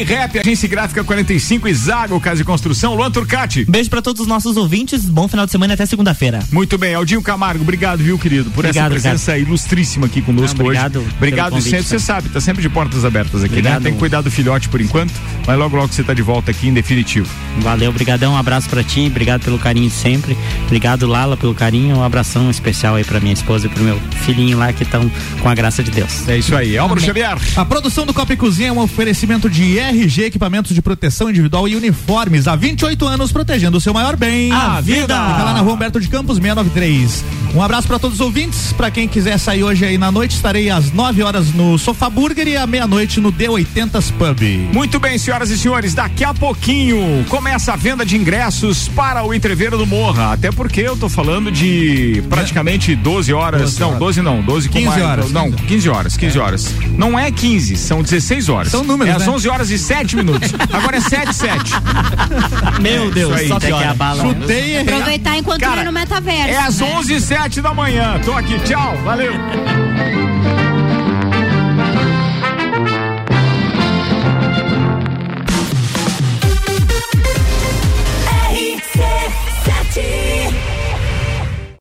Rap, 0.07 0.38
Agência 0.38 0.68
Gráfica 0.68 1.03
45, 1.05 1.72
Zago, 1.74 2.20
Casa 2.20 2.36
de 2.38 2.44
Construção, 2.44 2.94
Luan 2.94 3.11
Turcati. 3.11 3.64
Beijo 3.64 3.90
pra 3.90 4.01
todos 4.03 4.22
os 4.22 4.26
nossos 4.28 4.57
ouvintes, 4.57 5.05
bom 5.07 5.28
final 5.28 5.46
de 5.46 5.53
semana 5.53 5.72
e 5.72 5.74
até 5.74 5.86
segunda-feira. 5.86 6.40
Muito 6.53 6.76
bem, 6.78 6.94
Aldinho 6.94 7.22
Camargo, 7.22 7.62
obrigado, 7.62 7.99
viu, 7.99 8.18
querido, 8.18 8.51
por 8.51 8.64
Obrigado, 8.64 8.92
essa 8.94 9.03
presença 9.09 9.38
ilustríssima 9.38 10.07
aqui 10.07 10.20
conosco 10.22 10.59
Não, 10.59 10.64
obrigado 10.66 10.99
hoje. 11.01 11.09
Obrigado 11.16 11.51
convite, 11.53 11.70
sempre, 11.70 11.84
você 11.84 11.96
cara. 11.96 12.01
sabe, 12.20 12.28
tá 12.28 12.40
sempre 12.40 12.62
de 12.62 12.68
portas 12.68 13.05
abertas 13.05 13.42
aqui, 13.42 13.55
Obrigado. 13.55 13.74
né? 13.80 13.84
Tem 13.84 13.92
que 13.92 13.99
cuidar 13.99 14.20
do 14.20 14.30
filhote 14.30 14.68
por 14.68 14.80
enquanto, 14.80 15.12
mas 15.46 15.59
logo 15.59 15.76
logo 15.76 15.92
você 15.92 16.03
tá 16.03 16.14
de 16.14 16.22
volta 16.22 16.51
aqui 16.51 16.68
em 16.68 16.72
definitivo. 16.72 17.28
Valeu, 17.61 17.92
brigadão, 17.92 18.32
um 18.34 18.36
abraço 18.36 18.68
pra 18.68 18.82
ti, 18.82 19.07
obrigado 19.11 19.42
pelo 19.44 19.59
carinho 19.59 19.88
de 19.88 19.94
sempre. 19.94 20.36
Obrigado, 20.66 21.07
Lala, 21.07 21.36
pelo 21.36 21.55
carinho. 21.55 21.96
Um 21.96 22.03
abração 22.03 22.51
especial 22.51 22.94
aí 22.94 23.05
pra 23.05 23.20
minha 23.20 23.32
esposa 23.34 23.66
e 23.66 23.68
pro 23.68 23.82
meu 23.82 23.99
filhinho 24.39 24.57
lá 24.57 24.72
que 24.72 24.84
estão 24.84 25.11
com 25.41 25.49
a 25.49 25.55
graça 25.55 25.82
de 25.82 25.91
Deus. 25.91 26.28
É 26.28 26.39
isso 26.39 26.55
aí. 26.55 26.78
Álvaro 26.78 27.01
Xavier. 27.01 27.36
A 27.57 27.64
produção 27.64 28.07
do 28.07 28.14
Copa 28.14 28.34
e 28.34 28.36
Cozinha 28.36 28.68
é 28.68 28.72
um 28.72 28.78
oferecimento 28.78 29.51
de 29.51 29.78
RG, 29.78 30.26
equipamentos 30.26 30.72
de 30.72 30.80
proteção 30.80 31.28
individual 31.28 31.66
e 31.66 31.74
uniformes. 31.74 32.47
Há 32.47 32.55
28 32.55 33.05
anos 33.07 33.32
protegendo 33.32 33.78
o 33.78 33.80
seu 33.80 33.93
maior 33.93 34.16
bem. 34.16 34.53
A 34.53 34.80
vida. 34.80 35.01
Fica 35.01 35.45
lá 35.45 35.53
na 35.53 35.61
rua 35.61 35.74
Humberto 35.74 36.01
de 36.01 36.09
Campos 36.09 36.36
693. 36.36 37.24
Um 37.55 37.62
abraço 37.62 37.89
para 37.89 37.99
todos 37.99 38.20
os 38.20 38.20
ouvintes. 38.20 38.72
Para 38.72 38.91
quem 38.91 39.09
quiser 39.09 39.39
sair 39.39 39.64
hoje 39.64 39.84
aí 39.84 39.99
na 39.99 40.12
noite, 40.12 40.36
estarei 40.36 40.70
às 40.70 40.93
9 40.93 41.22
horas 41.22 41.53
no 41.53 41.78
Sofá 41.78 42.09
Burger 42.09 42.47
e 42.47 42.57
à 42.57 42.66
meia-noite 42.66 43.20
no 43.20 43.32
D80s 43.32 44.12
Pub. 44.12 44.41
Muito 44.72 45.01
bem, 45.01 45.18
senhoras 45.18 45.51
e 45.51 45.59
senhores, 45.59 45.95
daqui 45.95 46.24
a 46.24 46.34
pouquinho 46.34 47.24
começa 47.28 47.72
a 47.72 47.76
venda 47.76 48.05
de 48.05 48.16
ingressos 48.16 48.86
para 48.89 49.24
o 49.24 49.34
Entreveiro 49.34 49.76
do 49.76 49.86
Morra. 49.86 50.32
Até 50.32 50.53
porque 50.53 50.80
eu 50.80 50.97
tô 50.97 51.09
falando 51.09 51.51
de 51.51 52.22
praticamente 52.28 52.95
12 52.95 53.32
horas. 53.32 53.62
12 53.62 53.80
não, 53.80 53.89
horas. 53.89 53.99
12 53.99 54.22
não, 54.22 54.28
12 54.43 54.68
com 54.68 54.74
15 54.74 54.87
mais- 54.89 55.03
horas, 55.03 55.31
Não, 55.33 55.51
15 55.51 55.89
horas, 55.89 56.16
15 56.16 56.39
horas. 56.39 56.74
Não 56.97 57.18
é 57.18 57.31
15, 57.31 57.76
são 57.76 58.03
16 58.03 58.49
horas. 58.49 58.70
São 58.70 58.85
números, 58.85 59.12
É 59.12 59.16
às 59.16 59.26
né? 59.26 59.33
11 59.33 59.49
horas 59.49 59.70
e 59.70 59.79
7 59.79 60.14
minutos. 60.16 60.53
Agora 60.72 60.97
é 60.97 61.01
7 61.01 61.35
7. 61.35 61.72
Meu 62.81 63.11
Deus, 63.11 63.33
Isso 63.33 63.41
aí. 63.43 63.49
só 63.49 63.59
que 63.61 63.72
a 63.72 63.95
bala- 63.95 64.22
Chutei 64.22 64.57
e 64.57 64.76
errei. 64.76 64.95
Aproveitar 64.95 65.39
enquanto 65.39 65.61
Cara, 65.61 65.81
é 65.81 65.85
no 65.85 65.93
metaverso. 65.93 66.49
É 66.51 66.57
às 66.59 66.79
né? 66.81 66.95
11 66.97 67.14
e 67.14 67.20
7 67.20 67.61
da 67.61 67.72
manhã. 67.74 68.20
Tô 68.24 68.33
aqui, 68.33 68.59
tchau, 68.61 68.97
valeu. 69.05 69.33